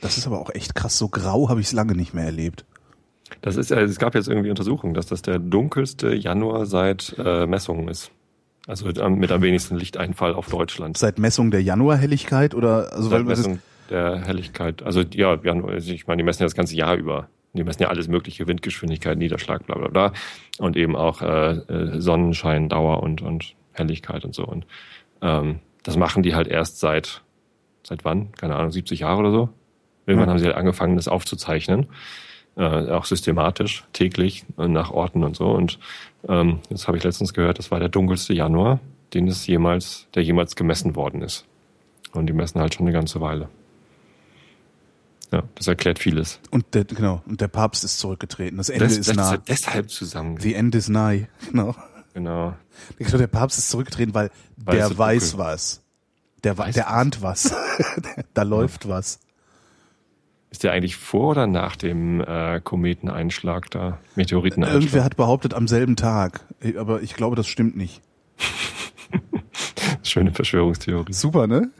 [0.00, 0.98] Das ist aber auch echt krass.
[0.98, 2.64] So grau habe ich es lange nicht mehr erlebt.
[3.42, 7.46] Das ist ja, es gab jetzt irgendwie Untersuchungen, dass das der dunkelste Januar seit äh,
[7.46, 8.10] Messungen ist.
[8.66, 10.96] Also mit am, mit am wenigsten Lichteinfall auf Deutschland.
[10.96, 13.58] Seit Messung der Januarhelligkeit oder also Seit weil das, Messung
[13.90, 14.82] der Helligkeit.
[14.82, 17.28] Also ja, Januar, also ich meine, die messen ja das ganze Jahr über.
[17.54, 20.12] Die messen ja alles mögliche, Windgeschwindigkeit, Niederschlag, bla bla bla.
[20.58, 24.44] Und eben auch äh, äh, Sonnenschein, Dauer und, und Helligkeit und so.
[24.44, 24.66] Und
[25.22, 27.22] ähm, das machen die halt erst seit,
[27.82, 28.32] seit wann?
[28.32, 29.48] Keine Ahnung, 70 Jahre oder so.
[30.06, 30.32] Irgendwann Ja.
[30.32, 31.86] haben sie halt angefangen, das aufzuzeichnen.
[32.56, 35.46] Äh, auch systematisch, täglich, äh, nach Orten und so.
[35.48, 35.78] Und
[36.28, 38.78] ähm, jetzt habe ich letztens gehört, das war der dunkelste Januar,
[39.12, 41.46] den es jemals, der jemals gemessen worden ist.
[42.12, 43.48] Und die messen halt schon eine ganze Weile.
[45.34, 46.38] Ja, das erklärt vieles.
[46.50, 48.56] und der, genau, und der Papst ist zurückgetreten.
[48.58, 49.34] Das Ende Das, ist das nah.
[49.34, 50.38] ist deshalb zusammen.
[50.38, 51.26] The end is nigh.
[51.50, 51.74] Genau.
[52.14, 52.54] Genau.
[53.00, 55.80] Der Papst ist zurückgetreten, weil, es der so weiß was.
[56.44, 56.92] Der, Weiß der was.
[56.92, 57.54] ahnt was.
[58.34, 59.18] da läuft was.
[60.50, 63.98] Ist der eigentlich vor oder nach dem äh, Kometeneinschlag da?
[64.14, 64.80] Meteoriteneinschlag?
[64.82, 66.46] Irgendwer hat behauptet am selben Tag.
[66.78, 68.02] Aber ich glaube, das stimmt nicht.
[70.04, 71.12] Schöne Verschwörungstheorie.
[71.12, 71.70] Super, ne?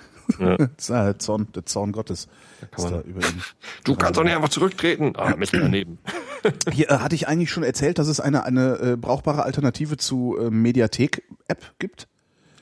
[0.40, 0.56] Ja.
[0.88, 2.28] Der Zorn, der Zorn Gottes.
[2.70, 3.42] Kann man- über ihn.
[3.84, 5.12] Du kannst doch nicht einfach zurücktreten.
[5.16, 5.98] Ah, mitten daneben.
[6.72, 10.36] Hier äh, hatte ich eigentlich schon erzählt, dass es eine, eine äh, brauchbare Alternative zu
[10.38, 12.08] äh, Mediathek-App gibt.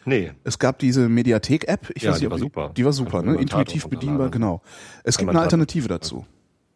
[0.05, 0.33] Nee.
[0.45, 1.91] Es gab diese Mediathek-App.
[1.95, 2.73] Ich Ja, weiß die war super.
[2.77, 3.37] Die war super, ne?
[3.37, 4.63] Intuitiv bedienbar, genau.
[5.05, 6.27] Es gibt eine Alternative dazu.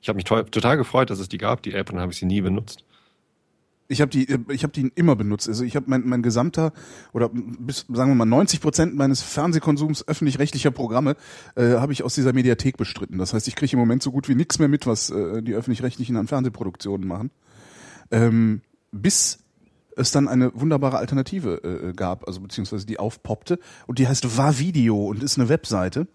[0.00, 2.18] Ich habe mich total gefreut, dass es die gab, die App, und dann habe ich
[2.18, 2.84] sie nie benutzt.
[3.88, 5.48] Ich habe die, äh, ich habe die immer benutzt.
[5.48, 6.72] Also ich habe mein, mein gesamter
[7.12, 11.16] oder bis sagen wir mal 90 Prozent meines Fernsehkonsums öffentlich-rechtlicher Programme
[11.54, 13.18] äh, habe ich aus dieser Mediathek bestritten.
[13.18, 15.54] Das heißt, ich kriege im Moment so gut wie nichts mehr mit, was äh, die
[15.54, 17.30] öffentlich-rechtlichen an Fernsehproduktionen machen.
[18.10, 18.62] Ähm,
[18.92, 19.38] bis
[19.96, 24.58] es dann eine wunderbare Alternative äh, gab, also beziehungsweise die aufpoppte und die heißt War
[24.58, 26.06] Video und ist eine Webseite,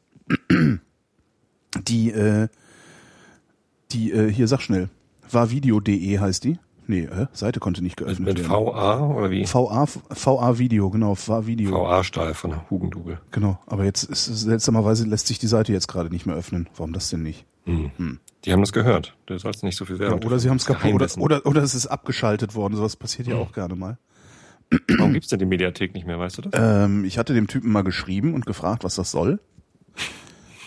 [1.88, 2.48] die äh,
[3.92, 4.90] die äh, hier sag schnell
[5.30, 6.60] warvideo.de heißt die.
[6.88, 8.52] Nee, äh, Seite konnte nicht Mit, geöffnet mit werden.
[8.52, 9.46] VA oder wie?
[9.46, 11.72] VA VA Video, genau, VA Video.
[11.72, 13.20] VA-Stahl von Hugendubel.
[13.32, 16.68] Genau, aber jetzt ist seltsamerweise lässt sich die Seite jetzt gerade nicht mehr öffnen.
[16.76, 17.46] Warum das denn nicht?
[17.66, 19.16] Die haben das gehört.
[19.28, 20.24] Du sollst nicht so viel Ja, Werbung.
[20.26, 22.76] oder sie haben es kaputt oder, oder oder es ist abgeschaltet worden.
[22.76, 23.98] Sowas passiert ja auch gerne mal.
[24.98, 26.54] Warum gibt's denn die Mediathek nicht mehr, weißt du das?
[26.56, 29.40] Ähm, ich hatte dem Typen mal geschrieben und gefragt, was das soll.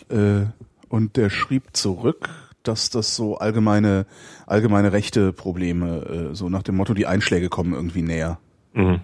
[0.09, 0.45] Äh,
[0.89, 2.29] und der schrieb zurück,
[2.65, 4.07] dass das so allgemeine,
[4.47, 8.39] allgemeine rechte Probleme, äh, so nach dem Motto, die Einschläge kommen irgendwie näher.
[8.73, 9.01] Mhm.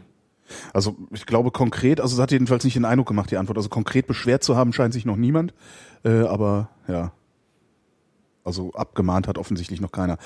[0.72, 3.56] Also ich glaube konkret, also es hat jedenfalls nicht den Eindruck gemacht, die Antwort.
[3.56, 5.54] Also konkret beschwert zu haben scheint sich noch niemand.
[6.04, 7.12] Äh, aber ja.
[8.42, 10.16] Also abgemahnt hat offensichtlich noch keiner.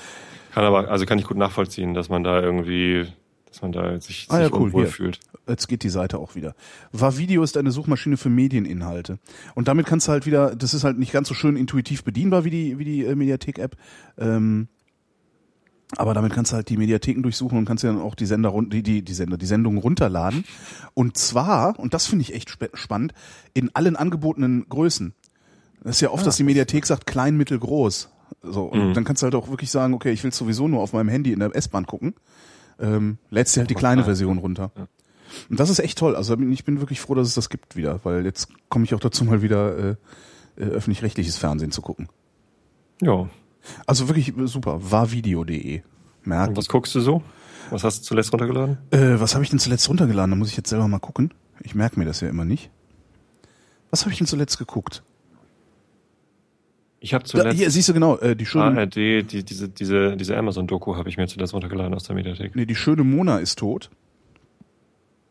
[0.53, 3.05] Kann aber, also kann ich gut nachvollziehen, dass man da irgendwie,
[3.55, 4.91] dass man da sich, Ah ja, sich cool, unwohl hier.
[4.91, 5.19] fühlt.
[5.47, 6.55] Jetzt geht die Seite auch wieder.
[6.91, 9.17] War Video ist eine Suchmaschine für Medieninhalte.
[9.53, 12.43] Und damit kannst du halt wieder, das ist halt nicht ganz so schön intuitiv bedienbar
[12.43, 13.77] wie die, wie die äh, Mediathek-App.
[14.17, 14.67] Ähm,
[15.95, 18.53] Aber damit kannst du halt die Mediatheken durchsuchen und kannst ja dann auch die Sender
[18.65, 20.43] die die die Sender die Sendungen runterladen
[20.95, 23.13] und zwar und das finde ich echt spannend
[23.53, 25.13] in allen angebotenen Größen.
[25.83, 28.09] Das ist ja oft, ah, dass die Mediathek sagt klein, mittel, groß.
[28.41, 28.93] So und mhm.
[28.95, 31.31] dann kannst du halt auch wirklich sagen, okay, ich will sowieso nur auf meinem Handy
[31.31, 32.15] in der S-Bahn gucken.
[32.79, 34.71] Ähm, lädst dir halt die kleine Version runter.
[34.75, 34.87] Ja.
[35.49, 36.15] Und das ist echt toll.
[36.15, 38.99] Also ich bin wirklich froh, dass es das gibt wieder, weil jetzt komme ich auch
[38.99, 39.95] dazu mal wieder äh,
[40.57, 42.09] äh, öffentlich-rechtliches Fernsehen zu gucken.
[43.01, 43.29] Ja,
[43.85, 44.79] also wirklich super.
[44.91, 45.81] Warvideo.de.
[46.23, 46.49] Merkt.
[46.49, 47.21] Und was guckst du so?
[47.69, 48.77] Was hast du zuletzt runtergeladen?
[48.91, 50.31] Äh, was habe ich denn zuletzt runtergeladen?
[50.31, 51.33] Da muss ich jetzt selber mal gucken.
[51.61, 52.69] Ich merke mir das ja immer nicht.
[53.89, 55.03] Was habe ich denn zuletzt geguckt?
[57.05, 57.47] Ich habe zuletzt.
[57.47, 58.79] Da, hier siehst du genau äh, die schöne.
[58.79, 62.55] ARD, die, diese diese diese Amazon-Doku habe ich mir zuletzt runtergeladen aus der Mediathek.
[62.55, 63.91] Nee, die schöne Mona ist tot.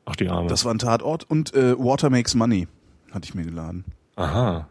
[0.04, 0.48] Ach die Arme.
[0.48, 2.68] Das war ein Tatort und äh, Water Makes Money
[3.10, 3.84] hatte ich mir geladen.
[4.14, 4.68] Aha.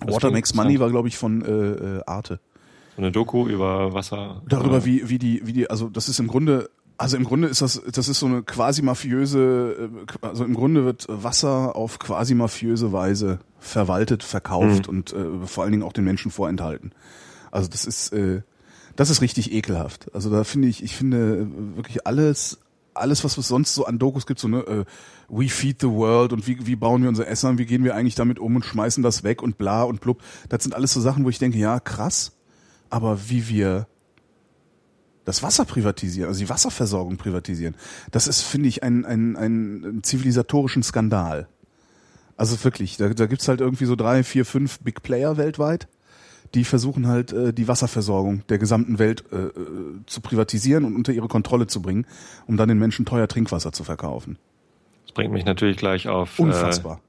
[0.00, 2.40] Water Makes Money war glaube ich von äh, äh, Arte
[2.98, 4.42] eine Doku über Wasser.
[4.48, 7.62] Darüber, wie, wie die, wie die, also das ist im Grunde, also im Grunde ist
[7.62, 9.90] das, das ist so eine quasi mafiöse,
[10.22, 14.98] äh, also im Grunde wird Wasser auf quasi mafiöse Weise verwaltet, verkauft mhm.
[14.98, 16.92] und äh, vor allen Dingen auch den Menschen vorenthalten.
[17.50, 18.42] Also das ist, äh,
[18.96, 20.12] das ist richtig ekelhaft.
[20.14, 22.58] Also da finde ich, ich finde wirklich alles,
[22.94, 24.84] alles, was es sonst so an Dokus gibt, so ne, äh,
[25.28, 27.94] We Feed the World und wie, wie bauen wir unser Essen an, wie gehen wir
[27.94, 30.22] eigentlich damit um und schmeißen das weg und bla und blub.
[30.48, 32.32] Das sind alles so Sachen, wo ich denke, ja, krass
[32.90, 33.86] aber wie wir
[35.24, 37.74] das Wasser privatisieren, also die Wasserversorgung privatisieren,
[38.10, 41.48] das ist, finde ich, ein, ein, ein zivilisatorischen Skandal.
[42.38, 45.88] Also wirklich, da, da gibt's halt irgendwie so drei, vier, fünf Big Player weltweit,
[46.54, 49.52] die versuchen halt äh, die Wasserversorgung der gesamten Welt äh, äh
[50.06, 52.06] zu privatisieren und unter ihre Kontrolle zu bringen,
[52.46, 54.38] um dann den Menschen teuer Trinkwasser zu verkaufen.
[55.04, 56.38] Das bringt mich natürlich gleich auf.
[56.38, 57.00] Äh, Unfassbar.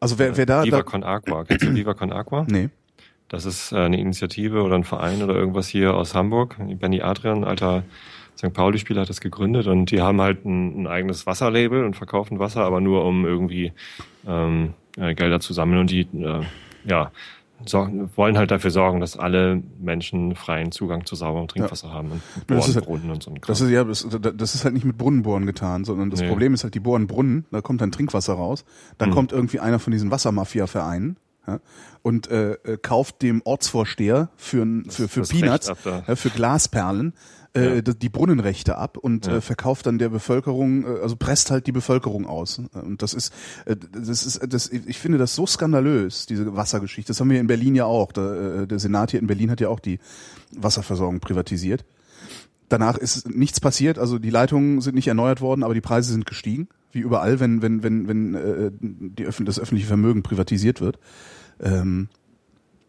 [0.00, 0.64] also wer, wer da.
[0.64, 1.44] Viva da, Con Aqua.
[1.44, 2.46] Kennst du Viva Con Aqua?
[2.48, 2.70] Nee.
[3.28, 6.56] Das ist äh, eine Initiative oder ein Verein oder irgendwas hier aus Hamburg.
[6.80, 7.84] Benny Adrian, alter
[8.38, 8.52] St.
[8.52, 12.62] Pauli-Spieler, hat das gegründet und die haben halt ein, ein, eigenes Wasserlabel und verkaufen Wasser,
[12.62, 13.72] aber nur um irgendwie
[14.26, 16.42] ähm, äh, Gelder zu sammeln und die äh,
[16.84, 17.10] ja
[17.66, 21.94] sorgen, wollen halt dafür sorgen, dass alle Menschen freien Zugang zu sauberem Trinkwasser ja.
[21.94, 23.34] haben und Bohren, halt, Brunnen und so.
[23.46, 26.28] Das ist, ja, das, das ist halt nicht mit Brunnenbohren getan, sondern das nee.
[26.28, 28.64] Problem ist halt, die bohren Brunnen, da kommt dann Trinkwasser raus,
[28.98, 29.14] dann mhm.
[29.14, 31.16] kommt irgendwie einer von diesen Wassermafia-Vereinen
[31.46, 31.60] ja,
[32.02, 37.14] und äh, äh, kauft dem Ortsvorsteher für, für, für Peanuts, ja, für Glasperlen,
[37.54, 37.80] äh, ja.
[37.80, 39.36] die Brunnenrechte ab und ja.
[39.36, 42.60] äh, verkauft dann der Bevölkerung, äh, also presst halt die Bevölkerung aus.
[42.72, 43.32] Und das ist,
[43.64, 47.10] äh, das ist, das, ich finde das so skandalös, diese Wassergeschichte.
[47.10, 48.12] Das haben wir in Berlin ja auch.
[48.12, 49.98] Der, der Senat hier in Berlin hat ja auch die
[50.52, 51.84] Wasserversorgung privatisiert.
[52.68, 56.26] Danach ist nichts passiert, also die Leitungen sind nicht erneuert worden, aber die Preise sind
[56.26, 60.98] gestiegen, wie überall, wenn wenn wenn wenn äh, die Öffn das öffentliche Vermögen privatisiert wird
[61.60, 62.08] ähm,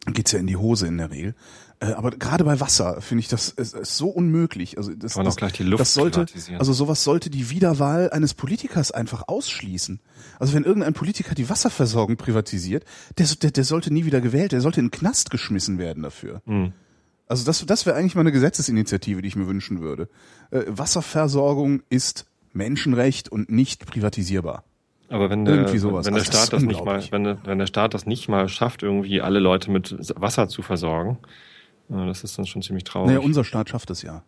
[0.05, 1.35] geht's ja in die Hose in der Regel.
[1.79, 4.77] Äh, aber gerade bei Wasser finde ich das ist, ist so unmöglich.
[4.77, 6.25] Also das, Kann das, gleich die Luft das sollte,
[6.57, 9.99] also sowas sollte die Wiederwahl eines Politikers einfach ausschließen.
[10.39, 12.83] Also wenn irgendein Politiker die Wasserversorgung privatisiert,
[13.17, 16.41] der, der, der sollte nie wieder gewählt, der sollte in den Knast geschmissen werden dafür.
[16.45, 16.73] Mhm.
[17.27, 20.09] Also das, das wäre eigentlich mal eine Gesetzesinitiative, die ich mir wünschen würde.
[20.51, 24.63] Äh, Wasserversorgung ist Menschenrecht und nicht privatisierbar.
[25.09, 28.05] Aber wenn der, wenn der Staat das, nicht mal, wenn der, wenn der Staat das
[28.05, 31.17] nicht mal schafft, irgendwie alle Leute mit Wasser zu versorgen,
[31.89, 33.07] das ist dann schon ziemlich traurig.
[33.07, 34.23] Naja, unser Staat schafft es ja.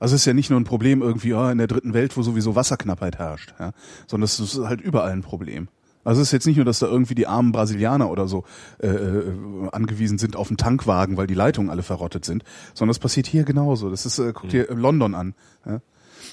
[0.00, 2.22] Also es ist ja nicht nur ein Problem irgendwie oh, in der dritten Welt, wo
[2.22, 3.72] sowieso Wasserknappheit herrscht, ja,
[4.06, 5.68] sondern es ist halt überall ein Problem.
[6.02, 8.44] Also es ist jetzt nicht nur, dass da irgendwie die armen Brasilianer oder so
[8.78, 9.32] äh, äh
[9.72, 12.44] angewiesen sind auf einen Tankwagen, weil die Leitungen alle verrottet sind,
[12.74, 13.90] sondern das passiert hier genauso.
[13.90, 14.78] Das ist, äh, guck dir mhm.
[14.78, 15.34] London an.
[15.66, 15.80] Ja?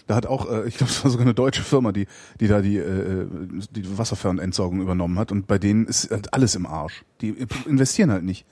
[0.06, 2.06] Da hat auch, äh, ich glaube, es war sogar eine deutsche Firma, die,
[2.40, 3.26] die da die, äh,
[3.72, 5.32] die Wasserfernentsorgung übernommen hat.
[5.32, 7.04] Und bei denen ist halt alles im Arsch.
[7.22, 7.30] Die
[7.66, 8.46] investieren halt nicht.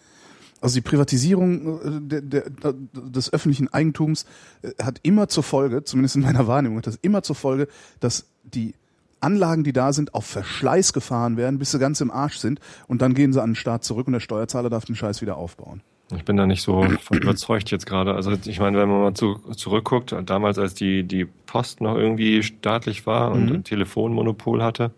[0.62, 4.26] Also die Privatisierung äh, der, der, des öffentlichen Eigentums
[4.62, 7.68] äh, hat immer zur Folge, zumindest in meiner Wahrnehmung, hat das immer zur Folge,
[8.00, 8.76] dass die
[9.20, 13.02] Anlagen, die da sind, auf Verschleiß gefahren werden, bis sie ganz im Arsch sind und
[13.02, 15.82] dann gehen sie an den Staat zurück und der Steuerzahler darf den Scheiß wieder aufbauen.
[16.16, 18.16] Ich bin da nicht so von überzeugt jetzt gerade.
[18.16, 22.44] Also ich meine, wenn man mal zu, zurückguckt, damals als die, die Post noch irgendwie
[22.44, 23.56] staatlich war und mhm.
[23.56, 24.92] ein Telefonmonopol hatte,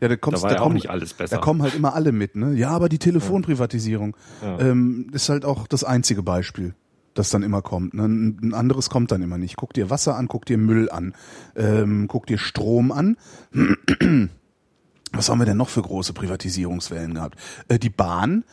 [0.00, 1.36] ja, da, kommst, da war da ja kommen, auch nicht alles besser.
[1.36, 2.54] Da kommen halt immer alle mit, ne?
[2.54, 4.60] Ja, aber die Telefonprivatisierung ja.
[4.60, 6.74] ähm, ist halt auch das einzige Beispiel,
[7.14, 7.94] das dann immer kommt.
[7.94, 8.04] Ne?
[8.04, 9.56] Ein anderes kommt dann immer nicht.
[9.56, 11.14] Guck dir Wasser an, guck dir Müll an,
[11.56, 13.16] ähm, guck dir Strom an.
[15.12, 17.38] Was haben wir denn noch für große Privatisierungswellen gehabt?
[17.68, 18.44] Äh, die Bahn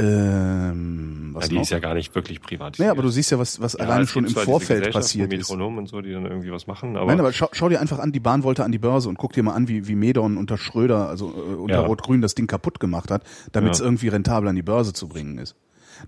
[0.00, 1.62] ähm, was ja, die noch?
[1.62, 2.78] ist ja gar nicht wirklich privat.
[2.78, 5.50] Nee, aber du siehst ja, was, was ja, alleine schon im Vorfeld passiert ist.
[5.50, 6.96] und so, die dann irgendwie was machen.
[6.96, 9.18] Aber Nein, aber schau, schau dir einfach an, die Bahn wollte an die Börse und
[9.18, 11.86] guck dir mal an, wie, wie Medon unter Schröder, also äh, unter ja.
[11.86, 13.22] Rot-Grün das Ding kaputt gemacht hat,
[13.52, 15.56] damit es irgendwie rentabel an die Börse zu bringen ist.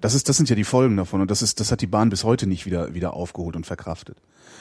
[0.00, 2.10] Das ist, das sind ja die Folgen davon und das ist, das hat die Bahn
[2.10, 4.16] bis heute nicht wieder wieder aufgeholt und verkraftet.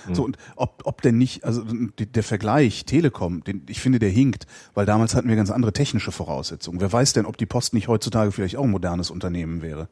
[0.07, 0.15] Mhm.
[0.15, 4.47] So und ob ob denn nicht, also der Vergleich Telekom, den, ich finde, der hinkt,
[4.73, 6.81] weil damals hatten wir ganz andere technische Voraussetzungen.
[6.81, 9.87] Wer weiß denn, ob die Post nicht heutzutage vielleicht auch ein modernes Unternehmen wäre?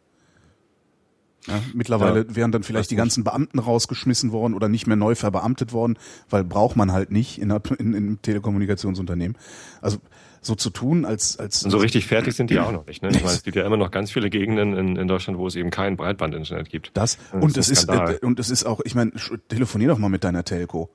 [1.47, 5.15] Ja, mittlerweile ja, wären dann vielleicht die ganzen Beamten rausgeschmissen worden oder nicht mehr neu
[5.15, 5.97] verbeamtet worden,
[6.29, 9.37] weil braucht man halt nicht in, in, in einem Telekommunikationsunternehmen.
[9.81, 9.99] Also
[10.41, 13.01] so zu tun, als als und so richtig fertig sind die auch noch nicht.
[13.01, 13.09] Ne?
[13.09, 15.55] Ich meine, es gibt ja immer noch ganz viele Gegenden in, in Deutschland, wo es
[15.55, 16.91] eben kein Breitbandinternet gibt.
[16.93, 19.11] Das, das und es ist, äh, und es ist auch, ich meine,
[19.49, 20.89] telefonier doch mal mit deiner Telco.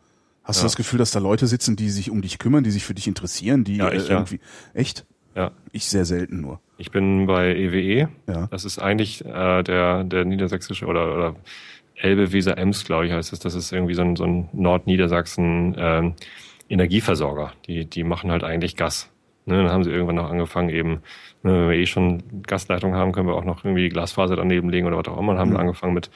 [0.44, 0.62] Hast ja.
[0.62, 2.94] du das Gefühl, dass da Leute sitzen, die sich um dich kümmern, die sich für
[2.94, 4.80] dich interessieren, die ja, ich, äh, irgendwie ja.
[4.80, 5.06] echt?
[5.34, 5.50] Ja.
[5.72, 6.60] Ich sehr selten nur.
[6.76, 7.80] Ich bin bei EWE.
[7.80, 8.08] E.
[8.28, 8.46] Ja.
[8.50, 11.36] Das ist eigentlich äh, der der niedersächsische oder oder
[11.96, 13.38] Elbe Weser Ems, glaube ich, heißt es.
[13.38, 16.14] Das ist irgendwie so ein, so ein Nordniedersachsen ähm,
[16.68, 17.52] Energieversorger.
[17.66, 19.10] Die die machen halt eigentlich Gas.
[19.46, 21.02] Ne, dann haben sie irgendwann noch angefangen, eben,
[21.42, 24.86] ne, wenn wir eh schon Gasleitung haben, können wir auch noch irgendwie Glasfaser daneben legen
[24.86, 25.32] oder was auch immer.
[25.32, 25.56] Dann haben mhm.
[25.56, 26.10] angefangen mit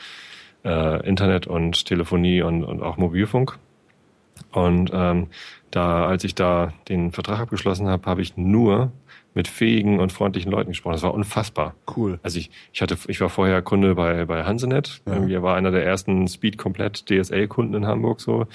[0.65, 3.59] äh, Internet und Telefonie und, und auch Mobilfunk.
[4.53, 5.27] Und ähm,
[5.71, 8.93] da, als ich da den Vertrag abgeschlossen habe, habe ich nur
[9.35, 10.95] mit fähigen und freundlichen Leuten gesprochen.
[10.95, 11.75] Das war unfassbar.
[11.97, 12.19] Cool.
[12.23, 15.03] Also ich, ich hatte, ich war vorher Kunde bei, bei Hansenet.
[15.07, 15.15] Ja.
[15.15, 18.47] Irgendwie war einer der ersten Speed komplett DSL-Kunden in Hamburg so,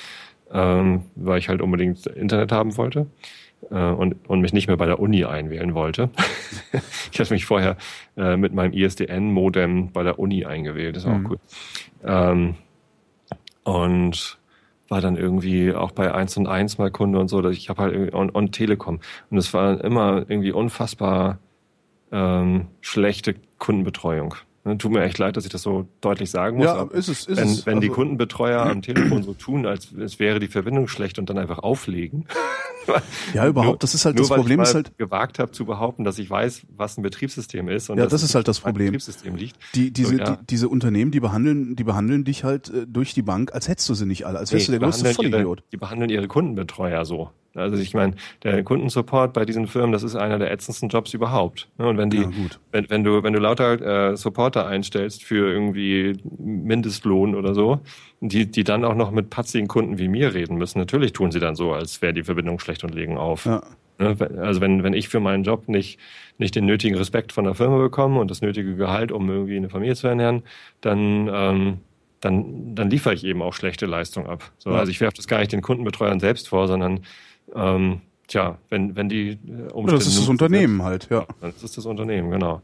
[0.52, 3.06] ähm, weil ich halt unbedingt Internet haben wollte
[3.78, 6.10] und, und mich nicht mehr bei der Uni einwählen wollte.
[7.12, 7.78] ich hatte mich vorher
[8.18, 10.96] äh, mit meinem ISDN-Modem bei der Uni eingewählt.
[10.96, 11.26] Das war mhm.
[11.26, 11.40] auch cool.
[12.06, 12.56] Ähm,
[13.64, 14.38] und
[14.90, 17.42] war dann irgendwie auch bei 1 und 1 mal Kunde und so.
[17.42, 19.00] Dass ich habe halt und, und Telekom.
[19.30, 21.40] Und es war immer irgendwie unfassbar
[22.12, 24.36] ähm, schlechte Kundenbetreuung.
[24.66, 26.68] Ne, tut mir echt leid, dass ich das so deutlich sagen muss.
[26.68, 27.66] Ja, ist es, ist wenn, es.
[27.66, 31.30] Wenn also, die Kundenbetreuer am Telefon so tun, als es wäre die Verbindung schlecht und
[31.30, 32.28] dann einfach auflegen.
[33.34, 36.06] ja, überhaupt, nur, das ist halt das Problem ich ist halt gewagt habe zu behaupten,
[36.06, 38.88] dass ich weiß, was ein Betriebssystem ist und ja, das ist halt das Problem.
[38.88, 39.58] Betriebssystem liegt.
[39.76, 40.36] Die diese so, ja.
[40.38, 43.90] die, diese Unternehmen, die behandeln die behandeln dich halt äh, durch die Bank, als hättest
[43.90, 45.60] du sie nicht alle, als wärst nee, du der größte Vollidiot.
[45.60, 47.32] Ihre, die behandeln ihre Kundenbetreuer so.
[47.56, 51.70] Also ich meine, der Kundensupport bei diesen Firmen, das ist einer der ätzendsten Jobs überhaupt.
[51.78, 52.30] Ne, und wenn die, ja,
[52.72, 57.80] wenn, wenn du, wenn du lauter äh, Supporter einstellst für irgendwie Mindestlohn oder so,
[58.22, 61.40] die, die dann auch noch mit patzigen Kunden wie mir reden müssen, natürlich tun sie
[61.40, 63.46] dann so, als wäre die Verbindung schlecht und legen auf.
[63.46, 63.62] Ja.
[64.00, 66.00] Ne, also wenn, wenn ich für meinen Job nicht,
[66.40, 69.70] nicht den nötigen Respekt von der Firma bekomme und das nötige Gehalt, um irgendwie eine
[69.70, 70.42] Familie zu ernähren,
[70.82, 71.78] dann ähm,
[72.24, 74.52] dann, dann liefere ich eben auch schlechte Leistung ab.
[74.58, 74.78] So, ja.
[74.78, 77.02] Also ich werfe das gar nicht den Kundenbetreuern selbst vor, sondern
[77.56, 79.38] ähm, tja, wenn, wenn die
[79.74, 79.92] Umstände.
[79.92, 81.26] Ja, das ist das Unternehmen sind, halt, ja.
[81.42, 82.62] Dann ist das Unternehmen, genau.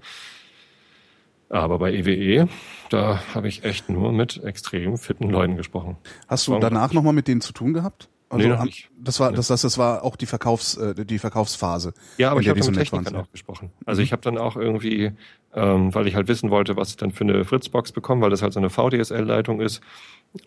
[1.50, 2.48] Aber bei EWE, e,
[2.90, 5.98] da habe ich echt nur mit extrem fitten Leuten gesprochen.
[6.28, 8.08] Hast du danach nochmal mit denen zu tun gehabt?
[8.30, 8.90] Also nee, nicht.
[8.96, 11.94] Das war, das, das, das war auch die Verkaufs, äh, die Verkaufsphase.
[12.18, 13.72] Ja, aber ich habe mit Technikern auch gesprochen.
[13.86, 14.06] Also mhm.
[14.06, 15.14] ich habe dann auch irgendwie,
[15.56, 18.44] ähm, weil ich halt wissen wollte, was ich dann für eine Fritzbox bekomme, weil das
[18.44, 19.82] halt so eine VDSL-Leitung ist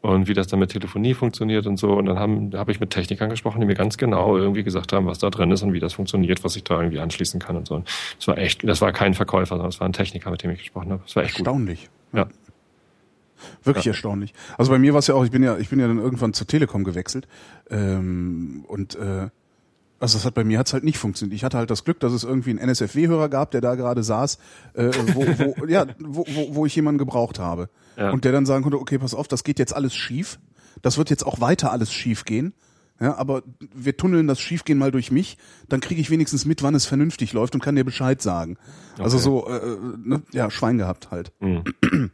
[0.00, 1.94] und wie das dann mit Telefonie funktioniert und so.
[1.94, 2.18] Und dann
[2.54, 5.50] habe ich mit Technikern gesprochen, die mir ganz genau irgendwie gesagt haben, was da drin
[5.50, 7.82] ist und wie das funktioniert, was ich da irgendwie anschließen kann und so.
[8.16, 10.60] das war echt, das war kein Verkäufer, sondern das war ein Techniker, mit dem ich
[10.60, 11.02] gesprochen habe.
[11.04, 11.90] Das war echt Erstaunlich.
[12.12, 12.18] gut.
[12.20, 12.28] Ja.
[13.62, 13.92] Wirklich ja.
[13.92, 14.34] erstaunlich.
[14.58, 16.32] Also bei mir war es ja auch, ich bin ja, ich bin ja dann irgendwann
[16.34, 17.28] zur Telekom gewechselt.
[17.70, 19.28] Ähm, und äh,
[20.02, 21.36] also das hat bei mir hat's halt nicht funktioniert.
[21.36, 24.38] Ich hatte halt das Glück, dass es irgendwie einen NSFW-Hörer gab, der da gerade saß,
[24.74, 27.68] äh, wo, wo, ja, wo, wo, wo ich jemanden gebraucht habe.
[27.96, 28.10] Ja.
[28.10, 30.40] Und der dann sagen konnte, okay, pass auf, das geht jetzt alles schief.
[30.82, 32.52] Das wird jetzt auch weiter alles schief gehen.
[33.00, 33.42] Ja, aber
[33.74, 35.36] wir tunneln das Schiefgehen mal durch mich,
[35.68, 38.58] dann kriege ich wenigstens mit, wann es vernünftig läuft und kann dir Bescheid sagen.
[38.98, 39.02] Also okay.
[39.02, 41.32] Also so, äh, ne, ja, Schwein gehabt halt.
[41.40, 41.64] Mhm.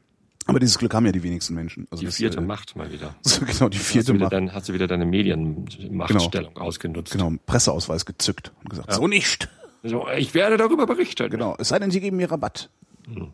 [0.48, 1.86] Aber dieses Glück haben ja die wenigsten Menschen.
[1.90, 3.14] Also die das, vierte äh, Macht mal wieder.
[3.22, 4.32] So, genau, die vierte hast Macht.
[4.32, 6.66] Dann hast du wieder deine Medienmachtstellung genau.
[6.66, 7.12] ausgenutzt.
[7.12, 8.94] Genau, Presseausweis gezückt und gesagt, ja.
[8.94, 9.48] so nicht.
[9.84, 11.30] So, ich werde darüber berichten.
[11.30, 12.70] Genau, es sei denn, sie geben mir Rabatt.
[13.06, 13.32] Hm.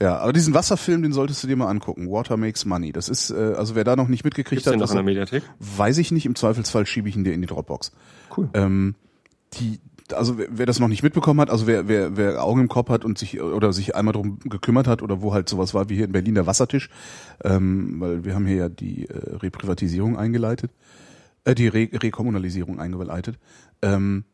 [0.00, 2.08] Ja, aber diesen Wasserfilm, den solltest du dir mal angucken.
[2.08, 2.92] Water Makes Money.
[2.92, 5.02] Das ist, äh, also wer da noch nicht mitgekriegt Gibt's hat, den noch in der
[5.02, 5.42] Mediathek?
[5.58, 6.24] weiß ich nicht.
[6.24, 7.90] Im Zweifelsfall schiebe ich ihn dir in die Dropbox.
[8.36, 8.48] Cool.
[8.54, 8.94] Ähm,
[9.54, 9.80] die,
[10.12, 12.88] also wer, wer das noch nicht mitbekommen hat, also wer, wer, wer Augen im Kopf
[12.88, 15.96] hat und sich oder sich einmal drum gekümmert hat oder wo halt sowas war wie
[15.96, 16.90] hier in Berlin der Wassertisch,
[17.44, 20.70] ähm, weil wir haben hier ja die äh, Reprivatisierung eingeleitet,
[21.44, 23.38] äh, die Re Rekommunalisierung eingeleitet.
[23.82, 24.24] Ähm,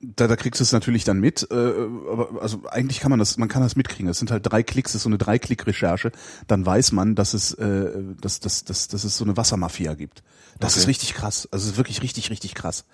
[0.00, 3.38] da, da kriegst du es natürlich dann mit, äh, aber also eigentlich kann man das,
[3.38, 4.08] man kann das mitkriegen.
[4.08, 6.12] Es sind halt drei Klicks, das ist so eine Drei-Klick-Recherche.
[6.46, 10.22] Dann weiß man, dass es, äh, dass, dass, dass, dass es so eine Wassermafia gibt.
[10.58, 10.80] Das okay.
[10.80, 11.48] ist richtig krass.
[11.50, 12.84] Also es ist wirklich richtig, richtig krass.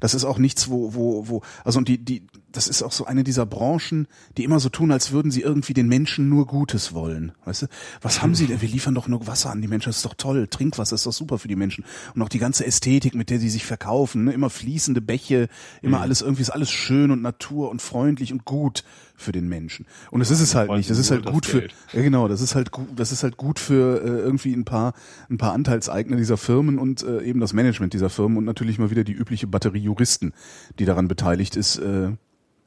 [0.00, 3.04] Das ist auch nichts, wo, wo, wo, also und die, die, das ist auch so
[3.04, 6.92] eine dieser Branchen, die immer so tun, als würden sie irgendwie den Menschen nur Gutes
[6.92, 7.32] wollen.
[7.44, 7.66] Weißt du?
[8.00, 8.60] Was haben sie denn?
[8.60, 9.90] Wir liefern doch nur Wasser an die Menschen.
[9.90, 10.48] Das ist doch toll.
[10.48, 11.84] Trinkwasser ist doch super für die Menschen.
[12.14, 14.24] Und auch die ganze Ästhetik, mit der sie sich verkaufen.
[14.24, 14.32] Ne?
[14.32, 15.48] Immer fließende Bäche,
[15.82, 16.02] immer mhm.
[16.02, 18.84] alles irgendwie ist alles schön und Natur und freundlich und gut
[19.20, 19.86] für den Menschen.
[20.10, 20.90] Und das ist es halt nicht.
[20.90, 23.58] Das ist halt gut für, ja genau, das ist halt gut, das ist halt gut
[23.58, 24.94] für äh, irgendwie ein paar,
[25.28, 28.90] ein paar Anteilseigner dieser Firmen und äh, eben das Management dieser Firmen und natürlich mal
[28.90, 30.32] wieder die übliche Batterie Juristen,
[30.78, 32.12] die daran beteiligt ist, äh,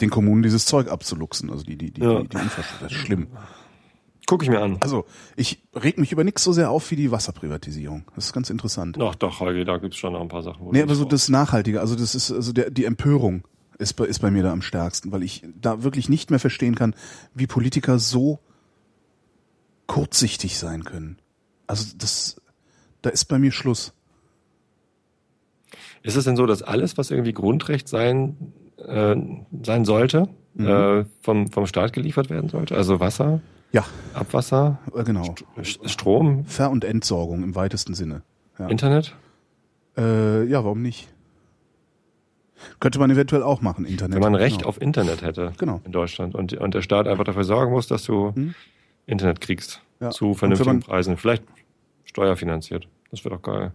[0.01, 1.49] den Kommunen dieses Zeug abzuluxen.
[1.49, 2.21] Also die, die, die, ja.
[2.21, 2.87] die, die Infrastruktur.
[2.87, 3.27] Das ist schlimm.
[4.25, 4.77] Guck ich mir an.
[4.79, 8.05] Also, ich reg mich über nichts so sehr auf wie die Wasserprivatisierung.
[8.15, 8.95] Das ist ganz interessant.
[8.97, 10.69] Doch, doch, Holgi, da gibt's schon noch ein paar Sachen.
[10.71, 13.45] Nee, aber so das Nachhaltige, also das ist, also der, die Empörung
[13.79, 16.75] ist bei, ist bei mir da am stärksten, weil ich da wirklich nicht mehr verstehen
[16.75, 16.95] kann,
[17.33, 18.39] wie Politiker so
[19.87, 21.17] kurzsichtig sein können.
[21.67, 22.41] Also das,
[23.01, 23.93] da ist bei mir Schluss.
[26.01, 28.53] Ist es denn so, dass alles, was irgendwie Grundrecht sein
[28.87, 29.15] äh,
[29.63, 30.67] sein sollte, mhm.
[30.67, 32.75] äh, vom, vom Staat geliefert werden sollte?
[32.75, 33.41] Also Wasser?
[33.71, 33.85] Ja.
[34.13, 34.79] Abwasser?
[34.95, 35.35] Äh, genau.
[35.63, 36.45] St Strom?
[36.45, 38.21] Ver- und Entsorgung im weitesten Sinne.
[38.59, 38.67] Ja.
[38.67, 39.15] Internet?
[39.97, 41.09] Äh, ja, warum nicht?
[42.79, 44.15] Könnte man eventuell auch machen, Internet.
[44.15, 44.69] Wenn man Recht genau.
[44.69, 45.81] auf Internet hätte genau.
[45.83, 48.55] in Deutschland und, und der Staat einfach dafür sorgen muss, dass du hm?
[49.05, 50.11] Internet kriegst ja.
[50.11, 51.17] zu vernünftigen Preisen.
[51.17, 51.43] Vielleicht
[52.05, 52.87] steuerfinanziert.
[53.11, 53.71] Das wäre doch geil.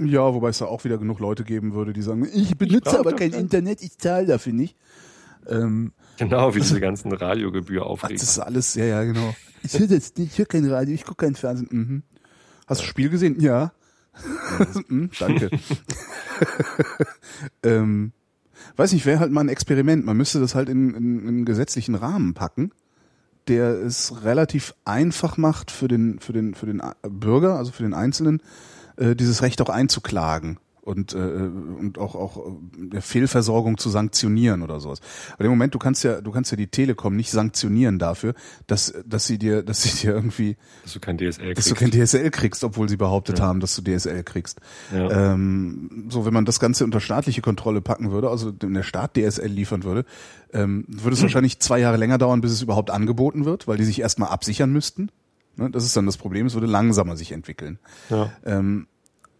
[0.00, 2.98] Ja, wobei es da auch wieder genug Leute geben würde, die sagen, ich benutze ich
[2.98, 3.40] aber kein nicht.
[3.40, 4.76] Internet, ich zahle dafür nicht.
[5.48, 8.16] Ähm, genau, wie diese ganzen Radiogebühr aufregen.
[8.16, 9.34] Das ist alles, ja, ja, genau.
[9.62, 11.68] Ich höre jetzt nicht, ich höre kein Radio, ich gucke kein Fernsehen.
[11.70, 12.02] Mhm.
[12.66, 12.90] Hast du ja.
[12.90, 13.40] Spiel gesehen?
[13.40, 13.72] Ja.
[14.88, 15.50] mhm, danke.
[17.62, 18.12] ähm,
[18.76, 20.04] weiß nicht, wäre halt mal ein Experiment.
[20.04, 22.72] Man müsste das halt in, in, in einen gesetzlichen Rahmen packen,
[23.48, 27.94] der es relativ einfach macht für den, für den, für den Bürger, also für den
[27.94, 28.42] Einzelnen,
[28.98, 32.46] äh, dieses Recht auch einzuklagen und äh, und auch auch
[32.76, 35.00] der Fehlversorgung zu sanktionieren oder sowas.
[35.34, 38.34] Aber im Moment du kannst ja du kannst ja die Telekom nicht sanktionieren dafür,
[38.66, 41.58] dass dass sie dir dass sie dir irgendwie dass du kein DSL kriegst.
[41.58, 43.44] dass du kein DSL kriegst, obwohl sie behauptet ja.
[43.44, 44.60] haben, dass du DSL kriegst.
[44.90, 45.34] Ja.
[45.34, 49.14] Ähm, so wenn man das Ganze unter staatliche Kontrolle packen würde, also wenn der Staat
[49.14, 50.06] DSL liefern würde,
[50.54, 53.84] ähm, würde es wahrscheinlich zwei Jahre länger dauern, bis es überhaupt angeboten wird, weil die
[53.84, 55.10] sich erstmal absichern müssten.
[55.58, 55.70] Ne?
[55.70, 57.78] Das ist dann das Problem, es würde langsamer sich entwickeln.
[58.10, 58.32] Ja.
[58.44, 58.86] Ähm,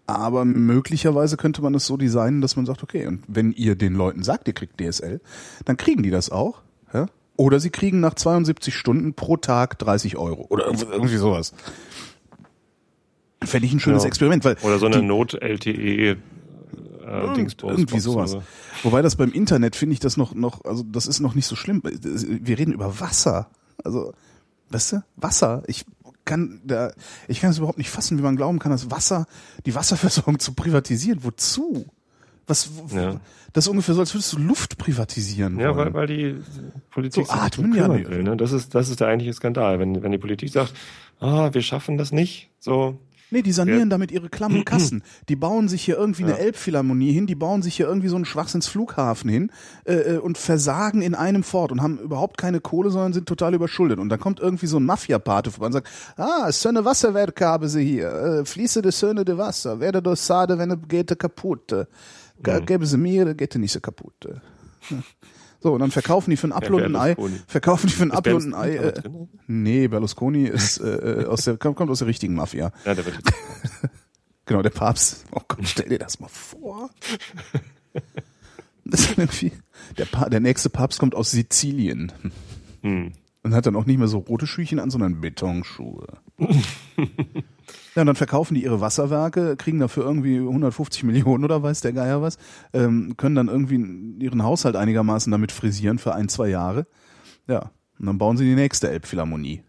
[0.07, 3.95] aber möglicherweise könnte man es so designen, dass man sagt, okay, und wenn ihr den
[3.95, 5.21] Leuten sagt, ihr kriegt DSL,
[5.67, 6.63] dann kriegen die das auch.
[6.95, 7.09] Ja?
[7.37, 10.47] Oder sie kriegen nach 72 Stunden pro Tag 30 Euro.
[10.49, 11.53] Oder irgendwie sowas.
[13.45, 14.09] Fände ich ein schönes ja.
[14.09, 14.45] Experiment.
[14.45, 16.11] Weil Oder so eine Not-LTE.
[16.11, 16.17] Äh,
[17.07, 18.35] irgendwie sowas.
[18.35, 18.45] Oder?
[18.83, 21.55] Wobei das beim Internet finde ich das noch, noch, also das ist noch nicht so
[21.55, 21.83] schlimm.
[21.85, 23.51] Wir reden über Wasser.
[23.85, 24.15] Also,
[24.71, 25.63] weißt du, Wasser.
[25.67, 25.85] Ich
[26.29, 26.93] kann da,
[27.27, 29.27] ich kann es überhaupt nicht fassen, wie man glauben kann, das Wasser,
[29.67, 31.25] die Wasserversorgung zu privatisieren.
[31.25, 31.87] Wozu?
[32.47, 33.21] Was, ja.
[33.53, 35.59] das ist ungefähr so, als würdest du Luft privatisieren.
[35.59, 36.37] Ja, weil, weil die
[36.91, 37.89] Politik so atmen ja.
[37.89, 38.37] Will, ne?
[38.37, 39.79] Das ist, das ist der eigentliche Skandal.
[39.79, 40.73] Wenn, wenn die Politik sagt,
[41.21, 42.99] ah, wir schaffen das nicht, so,
[43.31, 43.87] Nee, die sanieren ja.
[43.87, 45.03] damit ihre klammen Kassen.
[45.29, 46.29] Die bauen sich hier irgendwie ja.
[46.29, 49.53] eine Elbphilharmonie hin, die bauen sich hier irgendwie so einen Schwachsinnsflughafen hin
[49.85, 53.55] äh, äh, und versagen in einem Fort und haben überhaupt keine Kohle, sondern sind total
[53.55, 53.99] überschuldet.
[53.99, 57.85] Und dann kommt irgendwie so ein Mafia-Pate vorbei und sagt, ah, Söhne Wasserwerke haben sie
[57.85, 61.73] hier, äh, fließe de Söhne de Wasser, werde das sade, wenn es geht kaputt.
[61.73, 62.67] Mhm.
[62.67, 64.27] Geben sie mir, geht nicht so kaputt.
[64.27, 64.95] Äh.
[65.61, 67.17] So, und dann verkaufen die für ein Apfel und ein Ei.
[67.47, 68.77] Verkaufen die für ein Apfel und ein Ei.
[68.77, 69.03] Äh,
[69.49, 72.71] nee, Berlusconi ist äh, äh, aus der, kommt aus der richtigen Mafia.
[72.85, 73.19] Ja, der wird
[74.47, 75.27] Genau, der Papst.
[75.33, 76.91] Oh Gott, stell dir das mal vor.
[78.91, 79.53] Das ist irgendwie,
[79.99, 82.11] der, pa der nächste Papst kommt aus Sizilien.
[82.81, 83.13] Hm.
[83.43, 86.07] Und hat dann auch nicht mehr so rote Schüchen an, sondern Betonschuhe.
[87.95, 91.93] Ja, und dann verkaufen die ihre Wasserwerke, kriegen dafür irgendwie 150 Millionen oder weiß der
[91.93, 92.39] Geier was,
[92.73, 96.87] ähm, können dann irgendwie ihren Haushalt einigermaßen damit frisieren für ein, zwei Jahre.
[97.47, 99.63] Ja, und dann bauen sie die nächste Elbphilharmonie.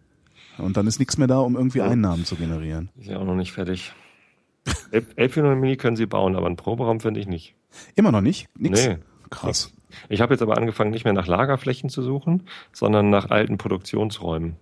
[0.57, 2.89] Und dann ist nichts mehr da, um irgendwie Einnahmen zu generieren.
[2.97, 3.93] Ist ja auch noch nicht fertig.
[4.91, 7.55] Elbphilharmonie können sie bauen, aber einen Proberaum finde ich nicht.
[7.95, 8.47] Immer noch nicht?
[8.57, 8.85] Nix?
[8.85, 8.97] Nee.
[9.29, 9.73] Krass.
[10.09, 14.57] Ich habe jetzt aber angefangen, nicht mehr nach Lagerflächen zu suchen, sondern nach alten Produktionsräumen.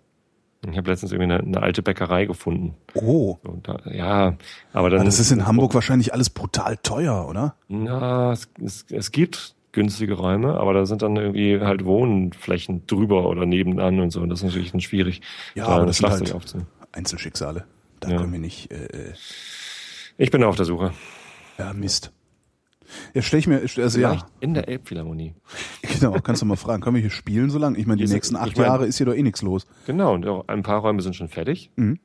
[0.69, 2.75] Ich habe letztens irgendwie eine, eine, alte Bäckerei gefunden.
[2.93, 3.37] Oh.
[3.63, 4.35] Da, ja,
[4.73, 4.99] aber dann.
[4.99, 7.55] Aber das ist in Hamburg wahrscheinlich alles brutal teuer, oder?
[7.67, 13.29] Na, es, es, es gibt günstige Räume, aber da sind dann irgendwie halt Wohnflächen drüber
[13.29, 14.21] oder nebenan und so.
[14.21, 15.21] Und das ist natürlich dann schwierig,
[15.55, 16.55] ja, da aber das sind halt
[16.91, 17.65] Einzelschicksale.
[17.99, 18.17] Da ja.
[18.17, 18.71] können wir nicht.
[18.71, 19.13] Äh, äh,
[20.17, 20.93] ich bin auf der Suche.
[21.57, 22.11] Ja, Mist.
[23.13, 24.27] Ja, stell ich mir, also Vielleicht ja.
[24.39, 25.35] In der Elbphilharmonie.
[25.99, 27.77] Genau, kannst du mal fragen, können wir hier spielen so lange?
[27.77, 29.65] Ich meine, die, nächsten acht ich mein, Jahre ist hier doch eh nichts los.
[29.87, 31.71] Genau, und ein paar Räume sind schon fertig.
[31.75, 31.99] Mhm.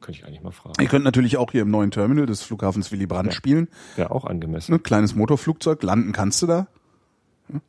[0.00, 0.80] Könnte ich eigentlich mal fragen.
[0.80, 3.32] Ihr könnt natürlich auch hier im neuen Terminal des Flughafens Willy Brandt ja.
[3.32, 3.68] spielen.
[3.96, 4.72] Ja, auch angemessen.
[4.72, 6.68] Ne, kleines Motorflugzeug, landen kannst du da.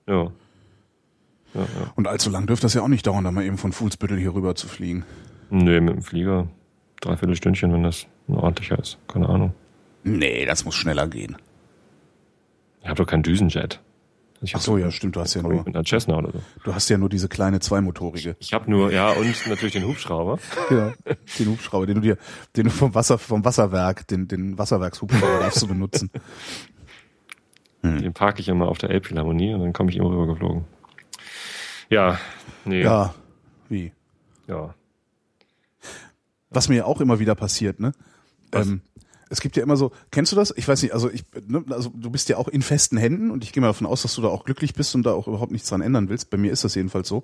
[0.08, 0.24] Ja.
[0.24, 0.32] ja,
[1.56, 1.66] ja.
[1.95, 4.34] Und allzu lang dürfte das ja auch nicht dauern, da mal eben von Fuhlsbüttel hier
[4.34, 5.06] rüber zu fliegen.
[5.50, 6.47] Nee, mit dem Flieger
[7.02, 8.97] dreiviertel Stündchen, wenn das ein ordentlicher ist.
[9.08, 9.54] Keine Ahnung.
[10.04, 11.36] Nee, das muss schneller gehen.
[12.82, 13.82] Ich habe doch keinen Düsenjet.
[14.42, 16.42] Ich Ach so, ja, stimmt, du hast ja nur mit einer Cessna oder so.
[16.64, 18.38] du hast ja nur diese kleine zweimotorige.
[18.40, 20.40] Ich habe nur, ja, und natürlich den Hubschrauber.
[20.72, 20.94] Ja,
[21.38, 22.18] den Hubschrauber, den du dir,
[22.56, 26.10] den du vom Wasser, vom Wasserwerk, den, den Wasserwerkshubschrauber darfst du benutzen.
[27.82, 30.66] Den parke ich immer auf der Elbphilharmonie und dann komme ich immer rüber geflogen.
[31.90, 32.20] Ja,
[32.66, 32.82] nee.
[32.82, 33.14] Ja,
[33.68, 33.92] wie?
[34.48, 34.74] ja.
[36.50, 37.94] Was mir auch immer wieder passiert, ne?
[38.52, 38.82] Ähm,
[39.30, 40.54] es gibt ja immer so, kennst du das?
[40.58, 43.44] Ich weiß nicht, also ich, ne, also du bist ja auch in festen Händen und
[43.44, 45.52] ich gehe mal davon aus, dass du da auch glücklich bist und da auch überhaupt
[45.52, 46.30] nichts dran ändern willst.
[46.30, 47.24] Bei mir ist das jedenfalls so.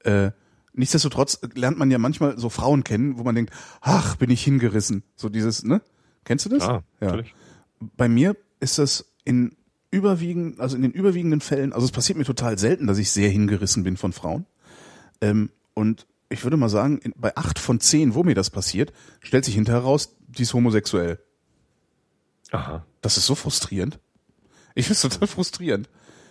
[0.00, 0.32] Äh,
[0.72, 5.04] nichtsdestotrotz lernt man ja manchmal so Frauen kennen, wo man denkt, ach, bin ich hingerissen.
[5.16, 5.80] So dieses, ne?
[6.24, 6.62] Kennst du das?
[6.64, 7.34] Ah, natürlich.
[7.96, 9.56] Bei mir ist das in
[9.90, 13.28] überwiegend, also in den überwiegenden Fällen, also es passiert mir total selten, dass ich sehr
[13.28, 14.46] hingerissen bin von Frauen.
[15.20, 18.92] Ähm, und ich würde mal sagen, in, bei acht von zehn, wo mir das passiert,
[19.20, 21.20] stellt sich hinterher raus, die ist homosexuell.
[22.50, 22.84] Aha.
[23.00, 23.98] Das ist so frustrierend.
[24.74, 25.88] Ich finde es total frustrierend.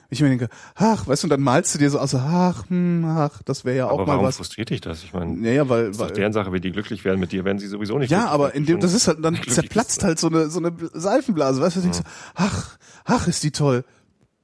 [0.10, 3.04] Ich mir denke, ach, weißt du, und dann malst du dir so aus, ach, hm,
[3.06, 4.38] ach, das wäre ja auch Aber mal warum was.
[4.38, 5.04] frustriert dich das?
[5.04, 7.46] Ich meine, Naja, weil, ist doch weil deren Sache, wie die glücklich werden mit dir,
[7.46, 10.28] werden sie sowieso nicht ja, aber in dem, das ist halt, dann zerplatzt halt so
[10.28, 12.04] eine, so eine Seifenblase, weißt du, denk so,
[12.36, 13.86] ach, ach, ist die toll.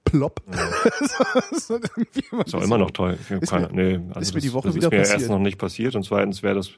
[0.06, 0.42] Plopp.
[0.48, 1.90] das ist halt
[2.46, 3.18] Ist auch immer noch toll.
[3.42, 5.20] Ist keine, mir- nee, also ist mir die das- Woche das wieder ist mir passiert.
[5.22, 6.70] erst noch nicht passiert und zweitens wäre das,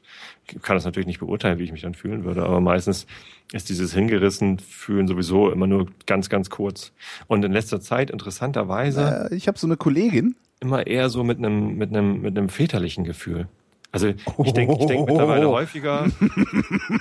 [0.50, 3.06] ich kann das natürlich nicht beurteilen, wie ich mich dann fühlen würde, aber meistens
[3.52, 6.92] ist dieses hingerissen fühlen sowieso immer nur ganz, ganz kurz.
[7.26, 11.38] Und in letzter Zeit interessanterweise Äh, ich habe so eine Kollegin, immer eher so mit
[11.38, 13.48] einem, mit einem, mit einem väterlichen Gefühl.
[13.92, 16.06] Also ich denke ich denk mittlerweile häufiger,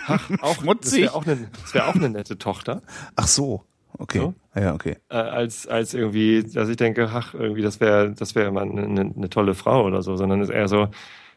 [0.07, 2.81] ach, auch, das wäre auch, eine, das wär auch eine nette Tochter.
[3.15, 3.63] ach so,
[4.01, 4.33] okay, So?
[4.55, 4.97] ja, okay.
[5.09, 8.83] äh, als als irgendwie, dass ich denke, ach irgendwie das wäre das wäre mal eine,
[8.83, 10.89] eine, eine tolle Frau oder so, sondern es ist eher so,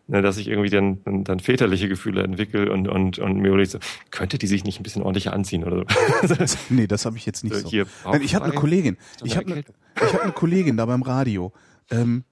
[0.06, 3.68] ne, dass ich irgendwie dann, dann, dann väterliche Gefühle entwickle und und und mir überlege,
[3.70, 3.78] so,
[4.10, 5.84] könnte die sich nicht ein bisschen ordentlicher anziehen oder
[6.26, 6.56] so.
[6.70, 7.68] Nee, das habe ich jetzt nicht So, so.
[7.70, 8.54] hier, Nein, ich habe eine.
[8.54, 8.96] Kollegin.
[9.22, 11.52] Ich habe eine, ich hab eine Kollegin da beim Radio.
[11.90, 12.24] Ähm,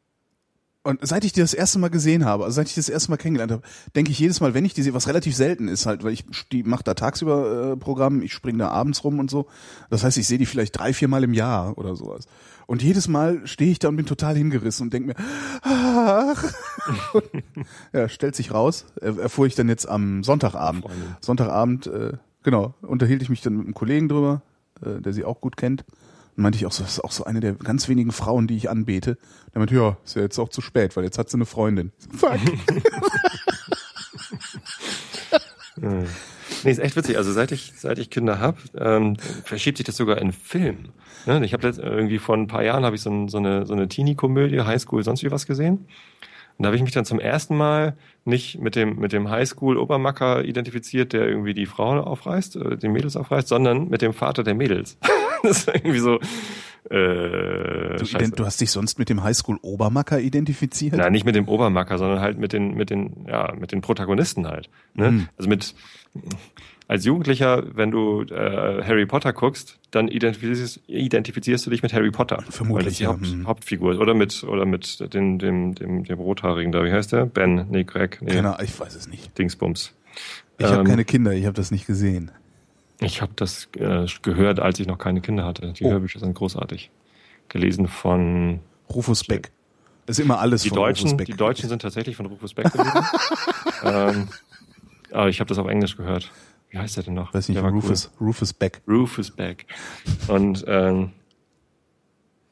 [0.84, 3.16] und seit ich die das erste Mal gesehen habe, also seit ich das erste Mal
[3.16, 3.62] kennengelernt habe,
[3.94, 6.24] denke ich jedes Mal, wenn ich die sehe, was relativ selten ist halt, weil ich
[6.50, 9.46] die mache da tagsüber äh, Programm, ich springe da abends rum und so.
[9.90, 12.26] Das heißt, ich sehe die vielleicht drei, vier Mal im Jahr oder sowas.
[12.66, 15.14] Und jedes Mal stehe ich da und bin total hingerissen und denke mir,
[15.62, 16.52] ach.
[17.92, 20.82] ja, stellt sich raus, er, erfuhr ich dann jetzt am Sonntagabend.
[20.82, 21.16] Freundin.
[21.20, 24.42] Sonntagabend, äh, genau, unterhielt ich mich dann mit einem Kollegen drüber,
[24.84, 25.84] äh, der sie auch gut kennt.
[26.36, 28.56] Und meinte ich auch so, das ist auch so eine der ganz wenigen Frauen, die
[28.56, 29.18] ich anbete.
[29.54, 31.92] Der meinte, ja, ist ja jetzt auch zu spät, weil jetzt hat sie eine Freundin.
[32.16, 32.38] Fuck.
[36.64, 37.16] Nee, ist echt witzig.
[37.16, 40.90] Also seit ich, seit ich Kinder habe, ähm, verschiebt sich das sogar in Film.
[41.26, 41.44] Ne?
[41.44, 43.88] Ich habe irgendwie vor ein paar Jahren habe ich so, ein, so eine, so eine
[43.88, 45.86] Teenie-Komödie, Highschool, sonst wie was gesehen.
[46.62, 50.44] Und da habe ich mich dann zum ersten Mal nicht mit dem, mit dem Highschool-Obermacker
[50.44, 54.54] identifiziert, der irgendwie die Frau aufreißt, äh, die Mädels aufreißt, sondern mit dem Vater der
[54.54, 54.96] Mädels.
[55.42, 56.20] das ist irgendwie so,
[56.88, 58.30] äh, Du, scheiße.
[58.30, 60.94] du hast dich sonst mit dem Highschool-Obermacker identifiziert?
[60.94, 64.46] Nein, nicht mit dem Obermacker, sondern halt mit den, mit den, ja, mit den Protagonisten
[64.46, 64.70] halt.
[64.94, 65.10] Ne?
[65.10, 65.28] Mhm.
[65.36, 65.74] Also mit
[66.88, 72.10] als Jugendlicher, wenn du äh, Harry Potter guckst, dann identifizierst, identifizierst du dich mit Harry
[72.10, 72.42] Potter.
[72.50, 73.08] Vermutlich, weil das die ja.
[73.10, 73.46] Haupt, Mhm.
[73.46, 73.98] Hauptfigur.
[73.98, 77.26] Oder mit oder mit dem, dem, dem, dem Rothaarigen da, wie heißt der?
[77.26, 79.36] Ben, nee, Greg, nee, Keine Ahnung, ich weiß es nicht.
[79.38, 79.92] Dingsbums.
[80.58, 82.30] Ich habe Ähm, keine Kinder, ich habe das nicht gesehen.
[83.00, 85.72] Ich habe das äh, gehört, als ich noch keine Kinder hatte.
[85.72, 85.90] Die Oh.
[85.90, 86.90] Hörbücher sind großartig.
[87.48, 88.60] Gelesen von
[88.92, 89.50] Rufus Beck.
[90.06, 91.26] Das ist immer alles Die von Rufus Deutschen, Beck.
[91.26, 93.04] die Deutschen sind tatsächlich von Rufus Beck gewesen.
[93.84, 94.28] ähm,
[95.10, 96.30] aber ich habe das auf Englisch gehört.
[96.72, 97.32] Wie heißt der denn noch?
[97.32, 98.82] weiß nicht, Der war Rufus, Rufus Beck.
[98.86, 98.96] Cool.
[99.00, 99.66] Rufus Beck.
[100.28, 101.12] Und ähm,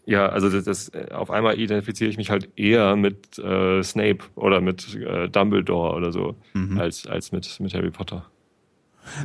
[0.07, 4.61] ja, also das, das auf einmal identifiziere ich mich halt eher mit äh, Snape oder
[4.61, 6.79] mit äh, Dumbledore oder so Mhm.
[6.79, 8.27] als als mit mit Harry Potter.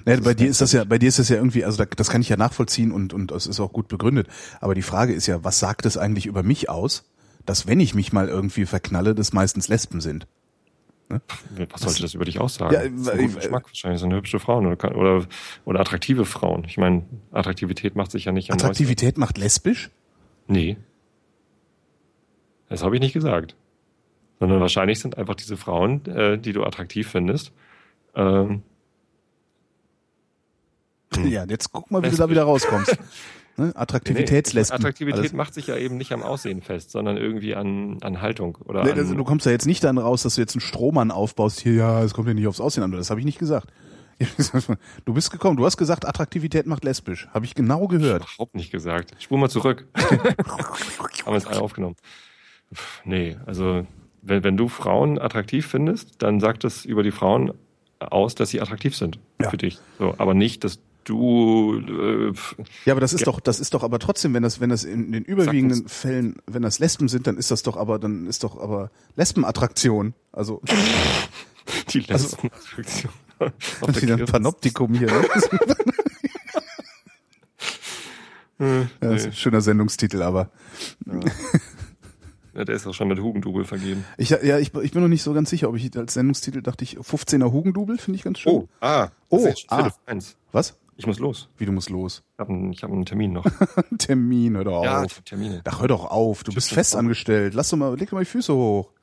[0.06, 2.10] Ne, bei dir ist das ja, bei dir ist das ja irgendwie, also da, das
[2.10, 4.28] kann ich ja nachvollziehen und und es ist auch gut begründet.
[4.62, 7.04] Aber die Frage ist ja, was sagt es eigentlich über mich aus,
[7.46, 10.28] dass wenn ich mich mal irgendwie verknalle, das meistens Lesben sind?
[11.08, 12.74] Was sollte das über dich aussagen?
[12.74, 15.26] Ja, Das ist ein guter Geschmack wahrscheinlich sind hübsche Frauen oder, kann- oder
[15.64, 16.64] oder attraktive Frauen.
[16.66, 19.92] Ich meine, Attraktivität macht sich ja nicht Attraktivität macht lesbisch?
[20.48, 20.78] Nee.
[22.70, 23.56] Das habe ich nicht gesagt.
[24.40, 27.52] Sondern wahrscheinlich sind einfach diese Frauen, äh, die du attraktiv findest,
[28.16, 28.64] ähm,
[31.16, 31.28] Hm.
[31.32, 32.26] Ja, jetzt guck mal, wie du Lesbisch.
[32.26, 32.98] da wieder rauskommst.
[33.58, 33.68] Ne?
[33.68, 34.76] nee, Attraktivitätslesben.
[34.78, 35.34] Attraktivität Alles.
[35.34, 38.92] macht sich ja eben nicht am Aussehen fest, sondern irgendwie an, an Haltung oder Nee,
[38.92, 41.62] also du kommst ja jetzt nicht dann raus, dass du jetzt einen Strohmann aufbaust.
[41.62, 42.92] Hier, ja, es kommt ja nicht aufs Aussehen an.
[42.92, 43.70] Das habe ich nicht gesagt.
[45.06, 47.28] Du bist gekommen, du hast gesagt, Attraktivität macht lesbisch.
[47.34, 48.24] Habe ich genau gehört.
[48.24, 49.14] überhaupt nicht gesagt.
[49.20, 49.88] Spur mal zurück.
[49.96, 50.24] Haben
[51.26, 51.96] wir es alle aufgenommen.
[53.04, 53.86] Nee, also
[54.22, 57.54] wenn, wenn du Frauen attraktiv findest, dann sagt das über die Frauen
[58.00, 59.50] aus, dass sie attraktiv sind Ja.
[59.50, 59.80] für dich.
[60.00, 62.34] So, aber nicht, dass du äh,
[62.86, 65.12] Ja, aber das ist doch, das ist doch aber trotzdem, wenn das, wenn das in
[65.12, 68.60] den überwiegenden Fällen, wenn das Lesben sind, dann ist das doch aber, dann ist doch
[68.60, 70.14] aber Lesbenattraktion.
[70.32, 70.62] Also,
[71.90, 73.12] die Also- Lesbenattraktion
[73.88, 74.26] ist wieder ein.
[74.26, 75.08] Panoptikum hier.
[75.08, 75.26] Ne?
[78.58, 79.30] Ja, das ist nee.
[79.32, 80.50] ein schöner Sendungstitel, aber
[82.54, 84.06] Ja, der ist auch schon mit Hugendubel vergeben.
[84.18, 86.86] ich, ja, ich, ich bin noch nicht so ganz sicher, ob ich als Sendungstitel dachte
[86.86, 88.54] ich 15er Hugendubel finde ich ganz schön.
[88.54, 89.92] Oh, ah, Oh, ah.
[90.54, 90.78] Was?
[90.98, 91.50] Ich muss los.
[91.58, 92.24] Wie du musst los?
[92.36, 93.46] Ich habe einen, hab einen Termin noch.
[93.98, 95.18] Termin, hör doch ja, auf.
[95.18, 95.62] hab Termine.
[95.66, 96.76] Ach, hör doch auf, du bist Tschüss.
[96.76, 97.54] festangestellt.
[97.54, 98.92] Lass doch mal, leg doch mal die Füße hoch.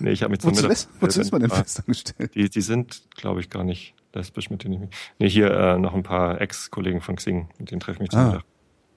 [0.00, 2.34] Nee, ich habe mich zum Wozu, Mittag- wozu ist man denn Ah, festangestellt?
[2.34, 4.90] Die, die sind, glaube ich, gar nicht lesbisch, mit denen ich mich.
[5.18, 8.20] Nee, hier äh, noch ein paar Ex-Kollegen von Xing, mit denen treffe ich mich zum
[8.20, 8.26] Ah.
[8.26, 8.44] Mittag.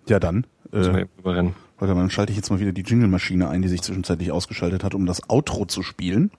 [0.08, 0.48] Ja, dann.
[0.72, 1.54] Müssen Äh, überrennen.
[1.78, 4.84] warte mal, dann schalte ich jetzt mal wieder die Jingle-Maschine ein, die sich zwischenzeitlich ausgeschaltet
[4.84, 6.32] hat, um das Outro zu spielen.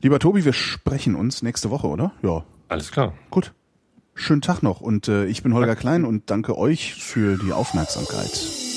[0.00, 2.12] Lieber Tobi, wir sprechen uns nächste Woche, oder?
[2.22, 2.44] Ja.
[2.68, 3.12] Alles klar.
[3.30, 3.52] Gut.
[4.20, 8.67] Schönen Tag noch und äh, ich bin Holger Klein und danke euch für die Aufmerksamkeit.